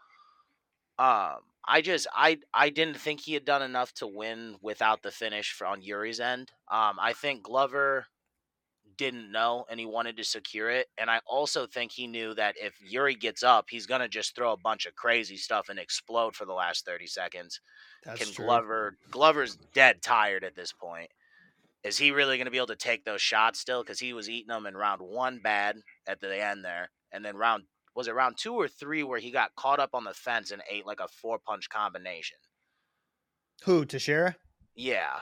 um 0.97 1.39
I 1.67 1.81
just 1.81 2.07
I 2.13 2.39
I 2.53 2.69
didn't 2.69 2.97
think 2.97 3.21
he 3.21 3.33
had 3.33 3.45
done 3.45 3.61
enough 3.61 3.93
to 3.95 4.07
win 4.07 4.57
without 4.61 5.01
the 5.01 5.11
finish 5.11 5.51
for 5.53 5.65
on 5.67 5.81
Yuri's 5.81 6.19
end. 6.19 6.51
Um 6.71 6.97
I 6.99 7.13
think 7.13 7.43
Glover 7.43 8.07
didn't 8.97 9.31
know 9.31 9.65
and 9.69 9.79
he 9.79 9.85
wanted 9.85 10.17
to 10.17 10.23
secure 10.23 10.69
it. 10.69 10.87
And 10.97 11.09
I 11.09 11.19
also 11.27 11.67
think 11.67 11.91
he 11.91 12.07
knew 12.07 12.33
that 12.35 12.55
if 12.57 12.79
Yuri 12.81 13.15
gets 13.15 13.43
up, 13.43 13.65
he's 13.69 13.87
gonna 13.87 14.07
just 14.07 14.35
throw 14.35 14.53
a 14.53 14.57
bunch 14.57 14.85
of 14.85 14.95
crazy 14.95 15.37
stuff 15.37 15.69
and 15.69 15.79
explode 15.79 16.35
for 16.35 16.45
the 16.45 16.53
last 16.53 16.85
30 16.85 17.07
seconds. 17.07 17.59
That's 18.03 18.19
Can 18.19 18.27
true. 18.29 18.45
Glover 18.45 18.97
Glover's 19.11 19.57
dead 19.73 20.01
tired 20.01 20.43
at 20.43 20.55
this 20.55 20.73
point. 20.73 21.11
is 21.83 21.97
he 21.97 22.11
really 22.11 22.37
going 22.37 22.45
to 22.45 22.51
be 22.51 22.57
able 22.57 22.67
to 22.67 22.75
take 22.75 23.05
those 23.05 23.21
shots 23.21 23.59
still? 23.59 23.83
Because 23.83 23.99
he 23.99 24.13
was 24.13 24.29
eating 24.29 24.47
them 24.47 24.65
in 24.65 24.75
round 24.75 25.01
one 25.01 25.39
bad 25.39 25.77
at 26.07 26.19
the 26.19 26.43
end 26.43 26.65
there, 26.65 26.89
and 27.11 27.23
then 27.23 27.37
round 27.37 27.65
was 27.95 28.07
it 28.07 28.15
round 28.15 28.37
two 28.37 28.53
or 28.53 28.67
three 28.67 29.03
where 29.03 29.19
he 29.19 29.31
got 29.31 29.55
caught 29.55 29.79
up 29.79 29.91
on 29.93 30.03
the 30.03 30.13
fence 30.13 30.51
and 30.51 30.61
ate 30.69 30.85
like 30.85 30.99
a 30.99 31.07
four 31.07 31.39
punch 31.39 31.69
combination. 31.69 32.37
Who 33.63 33.85
Teixeira? 33.85 34.35
Yeah, 34.75 35.19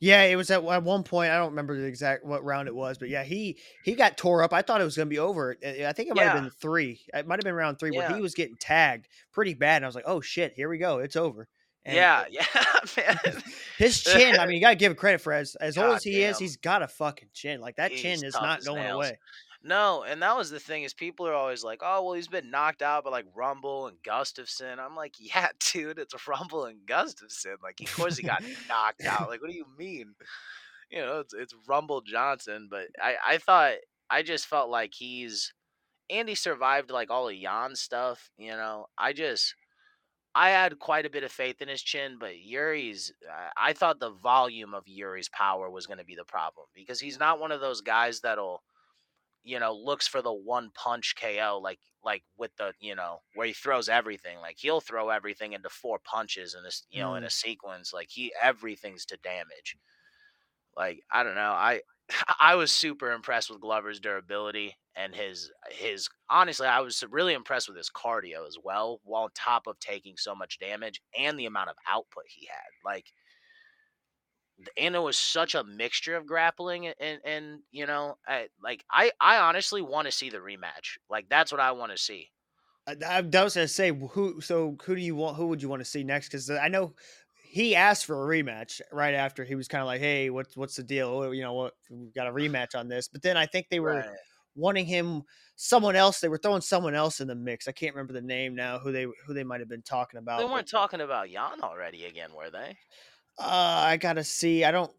Yeah, 0.00 0.24
it 0.24 0.34
was 0.34 0.50
at, 0.50 0.64
at 0.64 0.82
one 0.82 1.04
point. 1.04 1.30
I 1.30 1.36
don't 1.36 1.50
remember 1.50 1.78
the 1.78 1.86
exact 1.86 2.24
what 2.24 2.44
round 2.44 2.66
it 2.66 2.74
was, 2.74 2.98
but 2.98 3.08
yeah, 3.08 3.22
he 3.22 3.58
he 3.84 3.94
got 3.94 4.16
tore 4.16 4.42
up. 4.42 4.52
I 4.52 4.62
thought 4.62 4.80
it 4.80 4.84
was 4.84 4.96
going 4.96 5.08
to 5.08 5.14
be 5.14 5.20
over. 5.20 5.56
I 5.64 5.92
think 5.92 6.10
it 6.10 6.16
might 6.16 6.24
have 6.24 6.42
been 6.42 6.50
three. 6.50 7.00
It 7.14 7.26
might 7.26 7.38
have 7.38 7.44
been 7.44 7.54
round 7.54 7.78
three 7.78 7.92
where 7.92 8.12
he 8.12 8.20
was 8.20 8.34
getting 8.34 8.56
tagged 8.56 9.06
pretty 9.32 9.54
bad, 9.54 9.76
and 9.76 9.84
I 9.84 9.88
was 9.88 9.94
like, 9.94 10.04
"Oh 10.06 10.20
shit, 10.20 10.52
here 10.54 10.68
we 10.68 10.78
go, 10.78 10.98
it's 10.98 11.16
over." 11.16 11.48
And 11.86 11.94
yeah, 11.94 12.24
yeah, 12.28 12.44
man. 12.96 13.42
his 13.78 14.02
chin. 14.02 14.40
I 14.40 14.46
mean, 14.46 14.56
you 14.56 14.60
got 14.60 14.70
to 14.70 14.76
give 14.76 14.90
him 14.90 14.96
credit 14.96 15.20
for 15.20 15.32
as 15.32 15.54
as 15.54 15.78
old 15.78 15.96
as 15.96 16.02
he 16.02 16.24
is, 16.24 16.36
he's 16.36 16.56
got 16.56 16.82
a 16.82 16.88
fucking 16.88 17.28
chin. 17.32 17.60
Like 17.60 17.76
that 17.76 17.92
chin 17.92 18.24
is 18.24 18.34
not 18.34 18.64
going 18.64 18.82
nails. 18.82 18.96
away. 18.96 19.18
No, 19.62 20.04
and 20.06 20.22
that 20.22 20.36
was 20.36 20.50
the 20.50 20.60
thing 20.60 20.82
is 20.82 20.94
people 20.94 21.26
are 21.26 21.34
always 21.34 21.64
like, 21.64 21.80
oh 21.82 22.04
well, 22.04 22.14
he's 22.14 22.28
been 22.28 22.50
knocked 22.50 22.82
out 22.82 23.04
by 23.04 23.10
like 23.10 23.26
Rumble 23.34 23.86
and 23.88 23.96
Gustafsson. 24.02 24.78
I'm 24.78 24.94
like, 24.94 25.14
yeah, 25.18 25.48
dude, 25.72 25.98
it's 25.98 26.14
Rumble 26.26 26.64
and 26.66 26.86
Gustafsson. 26.86 27.56
Like, 27.62 27.80
of 27.80 27.94
course 27.94 28.16
he 28.16 28.22
got 28.22 28.42
knocked 28.68 29.04
out. 29.04 29.28
Like, 29.28 29.40
what 29.40 29.50
do 29.50 29.56
you 29.56 29.66
mean? 29.78 30.14
You 30.90 31.00
know, 31.00 31.20
it's 31.20 31.34
it's 31.34 31.54
Rumble 31.66 32.00
Johnson. 32.00 32.68
But 32.70 32.88
I 33.02 33.14
I 33.26 33.38
thought 33.38 33.74
I 34.10 34.22
just 34.22 34.46
felt 34.46 34.70
like 34.70 34.94
he's 34.94 35.52
Andy 36.10 36.34
survived 36.34 36.90
like 36.90 37.10
all 37.10 37.28
of 37.28 37.34
Jan's 37.34 37.80
stuff. 37.80 38.30
You 38.38 38.52
know, 38.52 38.86
I 38.96 39.12
just 39.12 39.54
I 40.36 40.50
had 40.50 40.78
quite 40.78 41.06
a 41.06 41.10
bit 41.10 41.24
of 41.24 41.32
faith 41.32 41.62
in 41.62 41.68
his 41.68 41.80
chin, 41.80 42.18
but 42.20 42.38
Yuri's. 42.38 43.10
I 43.56 43.72
thought 43.72 44.00
the 44.00 44.10
volume 44.10 44.74
of 44.74 44.84
Yuri's 44.86 45.30
power 45.30 45.70
was 45.70 45.86
going 45.86 45.98
to 45.98 46.04
be 46.04 46.14
the 46.14 46.24
problem 46.24 46.66
because 46.74 47.00
he's 47.00 47.18
not 47.18 47.40
one 47.40 47.52
of 47.52 47.62
those 47.62 47.80
guys 47.80 48.20
that'll, 48.20 48.62
you 49.46 49.60
know, 49.60 49.72
looks 49.72 50.08
for 50.08 50.20
the 50.20 50.32
one 50.32 50.70
punch 50.74 51.14
KO 51.20 51.60
like 51.62 51.78
like 52.04 52.24
with 52.36 52.50
the 52.58 52.72
you 52.80 52.96
know 52.96 53.20
where 53.34 53.46
he 53.46 53.52
throws 53.52 53.88
everything. 53.88 54.38
Like 54.40 54.56
he'll 54.58 54.80
throw 54.80 55.08
everything 55.08 55.52
into 55.52 55.68
four 55.68 55.98
punches 56.04 56.54
in 56.54 56.64
this 56.64 56.84
you 56.90 57.00
know 57.00 57.14
in 57.14 57.22
a 57.22 57.28
mm. 57.28 57.32
sequence. 57.32 57.92
Like 57.94 58.08
he 58.10 58.32
everything's 58.42 59.06
to 59.06 59.16
damage. 59.18 59.76
Like 60.76 61.00
I 61.12 61.22
don't 61.22 61.36
know. 61.36 61.52
I 61.52 61.80
I 62.40 62.56
was 62.56 62.72
super 62.72 63.12
impressed 63.12 63.48
with 63.48 63.60
Glover's 63.60 64.00
durability 64.00 64.76
and 64.96 65.14
his 65.14 65.52
his 65.70 66.08
honestly 66.28 66.66
I 66.66 66.80
was 66.80 67.04
really 67.08 67.34
impressed 67.34 67.68
with 67.68 67.76
his 67.76 67.90
cardio 67.90 68.48
as 68.48 68.58
well 68.62 69.00
while 69.04 69.24
on 69.24 69.30
top 69.34 69.68
of 69.68 69.78
taking 69.78 70.16
so 70.16 70.34
much 70.34 70.58
damage 70.58 71.00
and 71.16 71.38
the 71.38 71.46
amount 71.46 71.70
of 71.70 71.76
output 71.88 72.24
he 72.28 72.46
had. 72.46 72.66
Like 72.84 73.06
and 74.76 74.94
it 74.94 74.98
was 75.00 75.18
such 75.18 75.54
a 75.54 75.64
mixture 75.64 76.16
of 76.16 76.26
grappling 76.26 76.86
and 76.88 77.20
and, 77.24 77.62
you 77.70 77.86
know 77.86 78.18
I, 78.26 78.48
like 78.62 78.84
I 78.90 79.12
I 79.20 79.38
honestly 79.38 79.82
want 79.82 80.06
to 80.06 80.12
see 80.12 80.30
the 80.30 80.38
rematch. 80.38 80.98
Like 81.10 81.28
that's 81.28 81.52
what 81.52 81.60
I 81.60 81.72
want 81.72 81.92
to 81.92 81.98
see. 81.98 82.30
Uh, 82.86 82.94
I, 83.04 83.16
I 83.16 83.18
I 83.18 83.44
was 83.44 83.54
gonna 83.54 83.68
say 83.68 83.90
who. 83.92 84.40
So 84.40 84.76
who 84.84 84.94
do 84.94 85.00
you 85.00 85.14
want? 85.16 85.36
Who 85.36 85.48
would 85.48 85.62
you 85.62 85.68
want 85.68 85.80
to 85.80 85.84
see 85.84 86.04
next? 86.04 86.28
Because 86.28 86.50
uh, 86.50 86.58
I 86.62 86.68
know 86.68 86.94
he 87.42 87.74
asked 87.74 88.06
for 88.06 88.22
a 88.22 88.42
rematch 88.42 88.80
right 88.92 89.14
after 89.14 89.44
he 89.44 89.54
was 89.54 89.68
kind 89.68 89.82
of 89.82 89.86
like, 89.86 90.00
"Hey, 90.00 90.30
what's 90.30 90.56
what's 90.56 90.76
the 90.76 90.82
deal? 90.82 91.32
You 91.34 91.42
know 91.42 91.54
what? 91.54 91.74
We 91.90 92.10
got 92.12 92.26
a 92.28 92.32
rematch 92.32 92.74
on 92.78 92.88
this." 92.88 93.08
But 93.08 93.22
then 93.22 93.36
I 93.36 93.46
think 93.46 93.68
they 93.68 93.80
were 93.80 94.04
Right. 94.04 94.18
wanting 94.54 94.86
him 94.86 95.22
someone 95.56 95.96
else. 95.96 96.20
They 96.20 96.28
were 96.28 96.38
throwing 96.38 96.62
someone 96.62 96.94
else 96.94 97.20
in 97.20 97.28
the 97.28 97.34
mix. 97.34 97.68
I 97.68 97.72
can't 97.72 97.94
remember 97.94 98.12
the 98.14 98.22
name 98.22 98.54
now. 98.54 98.78
Who 98.78 98.92
they 98.92 99.04
who 99.04 99.34
they 99.34 99.44
might 99.44 99.60
have 99.60 99.68
been 99.68 99.82
talking 99.82 100.18
about. 100.18 100.36
They 100.36 100.44
weren't 100.44 100.68
talking 100.68 101.00
about 101.00 101.30
Jan 101.30 101.62
already 101.62 102.04
again, 102.04 102.32
were 102.32 102.48
they? 102.50 102.78
Uh, 103.38 103.42
I 103.86 103.96
gotta 103.96 104.24
see. 104.24 104.64
I 104.64 104.70
don't. 104.70 104.92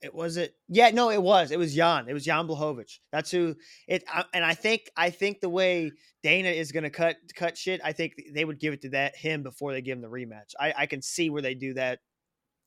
It 0.00 0.14
was 0.14 0.36
it. 0.36 0.54
Yeah, 0.68 0.90
no, 0.90 1.10
it 1.10 1.20
was. 1.20 1.50
It 1.50 1.58
was 1.58 1.74
Jan. 1.74 2.08
It 2.08 2.14
was 2.14 2.24
Jan 2.24 2.46
Blachowicz. 2.46 3.00
That's 3.10 3.30
who 3.30 3.56
it. 3.88 4.04
I, 4.08 4.24
and 4.32 4.44
I 4.44 4.54
think 4.54 4.90
I 4.96 5.10
think 5.10 5.40
the 5.40 5.48
way 5.48 5.90
Dana 6.22 6.50
is 6.50 6.72
gonna 6.72 6.90
cut 6.90 7.16
cut 7.34 7.58
shit, 7.58 7.80
I 7.82 7.92
think 7.92 8.14
they 8.32 8.44
would 8.44 8.60
give 8.60 8.72
it 8.72 8.82
to 8.82 8.90
that 8.90 9.16
him 9.16 9.42
before 9.42 9.72
they 9.72 9.82
give 9.82 9.96
him 9.96 10.02
the 10.02 10.08
rematch. 10.08 10.54
I 10.58 10.72
I 10.76 10.86
can 10.86 11.02
see 11.02 11.30
where 11.30 11.42
they 11.42 11.54
do 11.54 11.74
that 11.74 11.98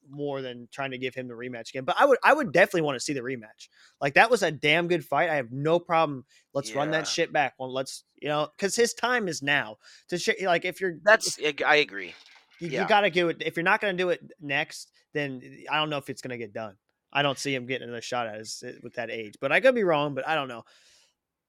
more 0.10 0.42
than 0.42 0.68
trying 0.72 0.92
to 0.92 0.98
give 0.98 1.16
him 1.16 1.28
the 1.28 1.34
rematch 1.34 1.70
again. 1.70 1.86
But 1.86 1.96
I 2.00 2.06
would 2.06 2.18
I 2.24 2.34
would 2.34 2.52
definitely 2.52 2.82
want 2.82 2.98
to 2.98 3.00
see 3.00 3.14
the 3.14 3.22
rematch. 3.22 3.70
Like 4.00 4.16
that 4.16 4.30
was 4.30 4.44
a 4.44 4.52
damn 4.52 4.88
good 4.88 5.06
fight. 5.06 5.30
I 5.30 5.36
have 5.36 5.52
no 5.52 5.80
problem. 5.80 6.26
Let's 6.54 6.76
run 6.76 6.92
that 6.92 7.08
shit 7.08 7.32
back. 7.32 7.54
Well, 7.58 7.72
let's 7.72 8.04
you 8.22 8.28
know 8.28 8.50
because 8.58 8.76
his 8.76 8.94
time 8.94 9.28
is 9.28 9.42
now 9.42 9.78
to 10.10 10.18
sh- 10.18 10.44
like 10.44 10.66
if 10.66 10.82
you're 10.82 10.96
That's 11.04 11.40
I 11.66 11.78
agree. 11.78 12.14
You, 12.62 12.69
Yeah. 12.69 12.82
you 12.84 12.88
got 12.88 13.02
to 13.02 13.10
do 13.10 13.30
it. 13.30 13.41
If 13.45 13.56
you're 13.58 13.63
not 13.63 13.82
going 13.82 13.95
to 13.97 14.04
do 14.04 14.10
it 14.10 14.21
next, 14.39 14.91
then 15.13 15.41
eh, 15.43 15.63
I 15.71 15.78
don't 15.78 15.89
know 15.89 15.97
if 15.97 16.10
it's 16.10 16.21
going 16.21 16.32
to 16.32 16.38
get 16.38 16.54
done. 16.54 16.76
I 17.13 17.21
don't 17.24 17.38
see 17.38 17.54
him 17.54 17.65
getting 17.65 17.88
another 17.88 18.02
shot 18.02 18.28
at 18.28 18.36
his, 18.36 18.63
eh, 18.65 18.74
with 18.84 18.93
that 18.93 19.10
age, 19.12 19.36
but 19.41 19.52
I 19.52 19.60
could 19.60 19.76
be 19.76 19.84
wrong. 19.84 20.13
But 20.13 20.28
I 20.28 20.36
don't 20.36 20.47
know. 20.47 20.63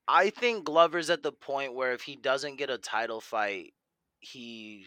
I 0.09 0.31
think 0.31 0.65
Glover's 0.65 1.11
at 1.11 1.23
the 1.23 1.33
point 1.33 1.75
where 1.75 1.93
if 1.93 2.03
he 2.03 2.17
doesn't 2.17 2.57
get 2.57 2.71
a 2.71 2.79
title 2.79 3.21
fight, 3.21 3.73
he 4.19 4.87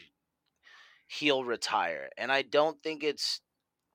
he'll 1.08 1.44
retire. 1.44 2.10
And 2.18 2.32
I 2.32 2.42
don't 2.42 2.82
think 2.82 3.04
it's 3.04 3.42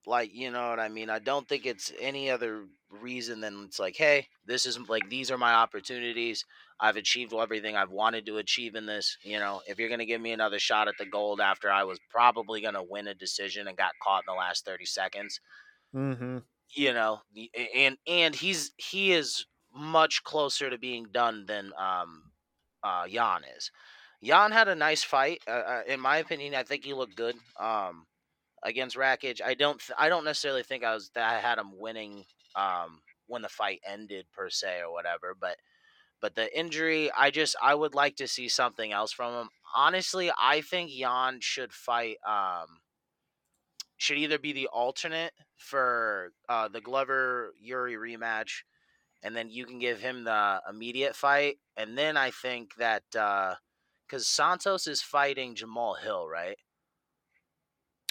like, 0.06 0.34
you 0.34 0.50
know 0.50 0.70
what 0.70 0.80
I 0.80 0.88
mean? 0.88 1.10
I 1.10 1.18
don't 1.18 1.48
think 1.48 1.66
it's 1.66 1.92
any 1.98 2.30
other 2.30 2.66
reason 2.90 3.40
than 3.40 3.64
it's 3.64 3.78
like, 3.78 3.96
hey, 3.96 4.26
this 4.46 4.66
is 4.66 4.78
like 4.88 5.08
these 5.08 5.30
are 5.30 5.38
my 5.38 5.54
opportunities. 5.54 6.44
I've 6.80 6.96
achieved 6.96 7.34
everything 7.34 7.76
I've 7.76 7.90
wanted 7.90 8.26
to 8.26 8.38
achieve 8.38 8.74
in 8.74 8.86
this. 8.86 9.16
You 9.22 9.38
know, 9.38 9.62
if 9.66 9.78
you're 9.78 9.88
going 9.88 10.00
to 10.00 10.06
give 10.06 10.20
me 10.20 10.32
another 10.32 10.58
shot 10.58 10.88
at 10.88 10.96
the 10.98 11.06
gold 11.06 11.40
after 11.40 11.70
I 11.70 11.84
was 11.84 12.00
probably 12.10 12.60
going 12.60 12.74
to 12.74 12.82
win 12.82 13.06
a 13.08 13.14
decision 13.14 13.68
and 13.68 13.76
got 13.76 13.92
caught 14.02 14.24
in 14.26 14.32
the 14.34 14.38
last 14.38 14.64
30 14.64 14.86
seconds, 14.86 15.40
Mm-hmm. 15.94 16.38
you 16.74 16.92
know 16.92 17.20
and 17.74 17.96
and 18.06 18.34
he's 18.36 18.72
he 18.76 19.12
is 19.12 19.46
much 19.74 20.22
closer 20.24 20.70
to 20.70 20.78
being 20.78 21.06
done 21.10 21.46
than 21.46 21.72
um 21.78 22.32
uh 22.82 23.06
Jan 23.08 23.42
is. 23.56 23.70
Jan 24.22 24.52
had 24.52 24.68
a 24.68 24.74
nice 24.74 25.02
fight 25.02 25.42
uh, 25.48 25.50
uh, 25.50 25.82
in 25.86 26.00
my 26.00 26.18
opinion. 26.18 26.54
I 26.54 26.62
think 26.62 26.84
he 26.84 26.94
looked 26.94 27.16
good 27.16 27.36
um 27.58 28.06
against 28.62 28.96
Rakic. 28.96 29.40
I 29.44 29.54
don't 29.54 29.80
th- 29.80 29.96
I 29.98 30.08
don't 30.08 30.24
necessarily 30.24 30.62
think 30.62 30.84
I 30.84 30.94
was 30.94 31.10
that 31.14 31.30
I 31.32 31.38
had 31.40 31.58
him 31.58 31.78
winning 31.78 32.24
um 32.56 33.00
when 33.26 33.42
the 33.42 33.48
fight 33.48 33.80
ended 33.86 34.26
per 34.32 34.50
se 34.50 34.80
or 34.80 34.92
whatever, 34.92 35.36
but 35.38 35.56
but 36.20 36.34
the 36.34 36.56
injury, 36.58 37.10
I 37.16 37.30
just 37.30 37.56
I 37.62 37.74
would 37.74 37.94
like 37.94 38.16
to 38.16 38.28
see 38.28 38.48
something 38.48 38.92
else 38.92 39.12
from 39.12 39.34
him. 39.34 39.48
Honestly, 39.74 40.30
I 40.40 40.60
think 40.60 40.90
Jan 40.90 41.40
should 41.40 41.72
fight 41.72 42.16
um 42.26 42.80
should 43.96 44.18
either 44.18 44.38
be 44.38 44.52
the 44.52 44.66
alternate 44.68 45.32
for 45.58 46.32
uh, 46.48 46.68
the 46.68 46.80
Glover 46.80 47.52
Yuri 47.60 47.94
rematch, 47.94 48.62
and 49.22 49.36
then 49.36 49.50
you 49.50 49.66
can 49.66 49.78
give 49.78 50.00
him 50.00 50.24
the 50.24 50.60
immediate 50.68 51.14
fight, 51.14 51.58
and 51.76 51.96
then 51.96 52.16
I 52.16 52.30
think 52.30 52.74
that 52.76 53.02
uh, 53.14 53.56
because 54.06 54.26
Santos 54.26 54.86
is 54.86 55.02
fighting 55.02 55.54
Jamal 55.54 55.94
Hill, 55.94 56.26
right? 56.26 56.56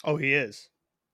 Oh, 0.03 0.17
he 0.17 0.33
is. 0.33 0.69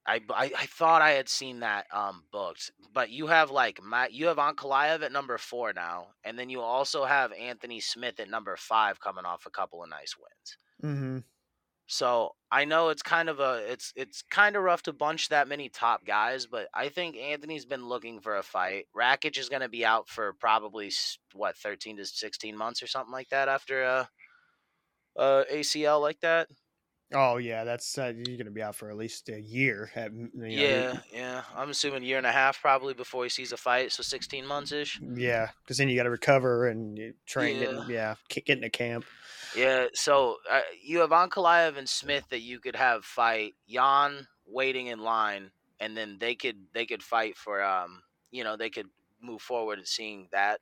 I, 0.08 0.22
I, 0.30 0.52
I 0.58 0.66
thought 0.68 1.02
I 1.02 1.12
had 1.12 1.28
seen 1.28 1.62
that 1.62 1.88
um 1.92 2.24
booked, 2.32 2.72
but 2.94 3.10
you 3.10 3.28
have 3.28 3.50
like 3.50 3.84
Matt, 3.84 4.14
you 4.14 4.28
have 4.28 4.38
Ankalaev 4.38 5.02
at 5.02 5.12
number 5.12 5.38
four 5.38 5.74
now, 5.74 6.10
and 6.24 6.38
then 6.38 6.50
you 6.50 6.62
also 6.62 7.06
have 7.06 7.32
Anthony 7.34 7.80
Smith 7.80 8.20
at 8.20 8.30
number 8.30 8.56
five 8.56 9.00
coming 9.00 9.26
off 9.26 9.48
a 9.48 9.50
couple 9.52 9.84
of 9.84 9.90
nice 9.90 10.16
wins. 10.18 10.58
Mm-hmm. 10.96 11.18
So 11.88 12.32
I 12.52 12.66
know 12.66 12.90
it's 12.90 13.04
kind 13.04 13.30
of 13.30 13.40
a 13.40 13.64
it's 13.68 13.94
it's 13.96 14.24
kind 14.24 14.56
of 14.56 14.64
rough 14.64 14.84
to 14.84 14.94
bunch 14.94 15.30
that 15.30 15.48
many 15.48 15.70
top 15.70 16.06
guys, 16.06 16.48
but 16.48 16.68
I 16.74 16.90
think 16.90 17.16
Anthony's 17.16 17.66
been 17.66 17.88
looking 17.88 18.22
for 18.22 18.38
a 18.38 18.44
fight. 18.44 18.86
Rakic 18.96 19.38
is 19.38 19.50
going 19.50 19.62
to 19.62 19.70
be 19.70 19.86
out 19.86 20.08
for 20.10 20.34
probably 20.34 20.92
what 21.34 21.58
thirteen 21.58 21.98
to 21.98 22.06
sixteen 22.06 22.58
months 22.58 22.82
or 22.82 22.88
something 22.88 23.12
like 23.12 23.30
that 23.30 23.50
after 23.50 23.84
a, 23.84 24.10
a 25.16 25.46
ACL 25.52 26.02
like 26.02 26.20
that. 26.22 26.48
Oh 27.16 27.38
yeah, 27.38 27.64
that's 27.64 27.98
uh, 27.98 28.14
you're 28.16 28.38
going 28.38 28.46
to 28.46 28.52
be 28.52 28.62
out 28.62 28.76
for 28.76 28.90
at 28.90 28.98
least 28.98 29.30
a 29.30 29.40
year. 29.40 29.90
At, 29.96 30.14
you 30.14 30.30
know, 30.34 30.46
yeah, 30.46 31.00
yeah. 31.14 31.44
I'm 31.56 31.70
assuming 31.70 32.04
a 32.04 32.06
year 32.06 32.18
and 32.18 32.28
a 32.28 32.32
half 32.32 32.62
probably 32.62 32.94
before 32.94 33.24
he 33.24 33.30
sees 33.30 33.52
a 33.52 33.58
fight, 33.58 33.92
so 33.92 34.04
sixteen 34.04 34.46
months 34.46 34.72
ish. 34.72 35.00
yeah, 35.16 35.50
because 35.64 35.78
then 35.78 35.90
you 35.90 35.96
got 35.96 36.04
to 36.04 36.10
recover 36.10 36.68
and 36.68 36.98
you 36.98 37.14
train. 37.26 37.62
Yeah. 37.62 37.72
Yeah, 37.72 37.86
yeah, 37.88 38.16
get 38.28 38.50
into 38.50 38.70
camp. 38.70 39.06
Yeah, 39.56 39.88
so 39.94 40.38
uh, 40.52 40.62
you 40.84 41.00
have 41.00 41.12
Ankalaev 41.12 41.78
and 41.78 41.88
Smith 41.88 42.26
that 42.30 42.42
you 42.42 42.60
could 42.60 42.76
have 42.76 43.06
fight 43.06 43.54
Jan 43.70 44.28
waiting 44.46 44.88
in 44.88 45.00
line, 45.00 45.52
and 45.80 45.96
then 45.96 46.18
they 46.20 46.36
could 46.36 46.58
they 46.74 46.86
could 46.86 47.02
fight 47.02 47.38
for 47.38 47.64
um 47.64 48.02
you 48.32 48.44
know 48.44 48.58
they 48.58 48.70
could 48.70 48.88
move 49.22 49.42
forward 49.42 49.78
and 49.78 49.88
seeing 49.88 50.28
that. 50.32 50.60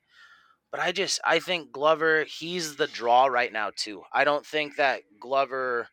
But 0.71 0.79
I 0.79 0.91
just 0.91 1.19
I 1.23 1.39
think 1.39 1.71
Glover 1.71 2.23
he's 2.23 2.75
the 2.75 2.87
draw 2.87 3.25
right 3.25 3.51
now 3.51 3.71
too. 3.75 4.03
I 4.11 4.23
don't 4.23 4.45
think 4.45 4.77
that 4.77 5.01
Glover, 5.19 5.87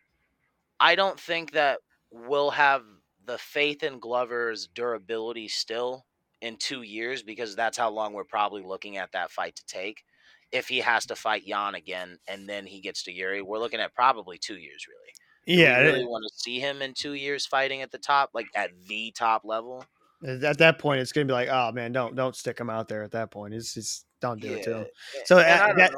I 0.80 0.94
don't 0.94 1.18
think 1.18 1.52
that 1.52 1.80
we'll 2.10 2.50
have 2.50 2.82
the 3.26 3.38
faith 3.38 3.82
in 3.82 4.00
Glover's 4.00 4.68
durability 4.74 5.48
still 5.48 6.06
in 6.40 6.56
two 6.56 6.82
years 6.82 7.22
because 7.22 7.54
that's 7.54 7.76
how 7.76 7.90
long 7.90 8.12
we're 8.12 8.24
probably 8.24 8.62
looking 8.62 8.96
at 8.96 9.12
that 9.12 9.30
fight 9.30 9.56
to 9.56 9.66
take 9.66 10.04
if 10.52 10.68
he 10.68 10.78
has 10.78 11.06
to 11.06 11.16
fight 11.16 11.46
Jan 11.46 11.74
again 11.74 12.18
and 12.28 12.48
then 12.48 12.66
he 12.66 12.80
gets 12.80 13.04
to 13.04 13.12
Yuri, 13.12 13.42
we're 13.42 13.58
looking 13.58 13.80
at 13.80 13.94
probably 13.94 14.38
two 14.38 14.56
years 14.56 14.86
really. 14.88 15.12
Do 15.46 15.62
Yeah, 15.62 15.80
we 15.80 15.86
really 15.86 16.04
want 16.04 16.24
to 16.28 16.38
see 16.38 16.58
him 16.58 16.82
in 16.82 16.92
two 16.94 17.14
years 17.14 17.46
fighting 17.46 17.82
at 17.82 17.90
the 17.90 17.98
top, 17.98 18.30
like 18.34 18.46
at 18.54 18.70
the 18.88 19.12
top 19.16 19.42
level. 19.44 19.84
At 20.22 20.58
that 20.58 20.78
point, 20.78 21.00
it's 21.00 21.12
gonna 21.12 21.24
be 21.24 21.32
like, 21.32 21.48
oh 21.48 21.72
man, 21.72 21.92
don't 21.92 22.14
don't 22.14 22.36
stick 22.36 22.58
him 22.58 22.68
out 22.68 22.88
there. 22.88 23.02
At 23.02 23.12
that 23.12 23.30
point, 23.30 23.54
it's 23.54 23.72
just 23.72 24.04
don't 24.20 24.40
do 24.40 24.52
it 24.54 24.62
to 24.64 24.78
him. 24.78 24.86
So 25.24 25.38
I 25.38 25.72
that, 25.72 25.92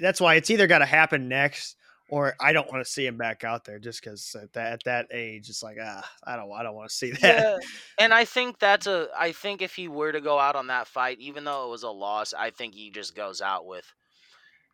that's 0.00 0.20
why 0.20 0.34
it's 0.34 0.48
either 0.50 0.68
got 0.68 0.78
to 0.78 0.86
happen 0.86 1.28
next, 1.28 1.76
or 2.08 2.34
I 2.40 2.52
don't 2.52 2.70
want 2.70 2.84
to 2.84 2.90
see 2.90 3.06
him 3.06 3.16
back 3.16 3.44
out 3.44 3.64
there 3.64 3.78
just 3.78 4.02
because 4.02 4.34
at 4.40 4.52
that 4.54 4.72
at 4.74 4.84
that 4.84 5.06
age, 5.12 5.48
it's 5.50 5.62
like 5.62 5.78
ah, 5.82 6.08
I 6.24 6.36
don't 6.36 6.52
I 6.52 6.62
don't 6.62 6.74
want 6.74 6.88
to 6.90 6.94
see 6.96 7.10
that. 7.12 7.46
Yeah, 7.48 7.58
and 7.98 8.12
I 8.12 8.24
think 8.24 8.58
that's 8.58 8.86
a. 8.86 9.08
I 9.16 9.32
think 9.32 9.62
if 9.62 9.74
he 9.76 9.88
were 9.88 10.12
to 10.12 10.20
go 10.20 10.38
out 10.38 10.56
on 10.56 10.66
that 10.68 10.86
fight, 10.88 11.18
even 11.20 11.44
though 11.44 11.66
it 11.66 11.70
was 11.70 11.82
a 11.82 11.90
loss, 11.90 12.34
I 12.34 12.50
think 12.50 12.74
he 12.74 12.90
just 12.90 13.14
goes 13.14 13.40
out 13.40 13.66
with. 13.66 13.92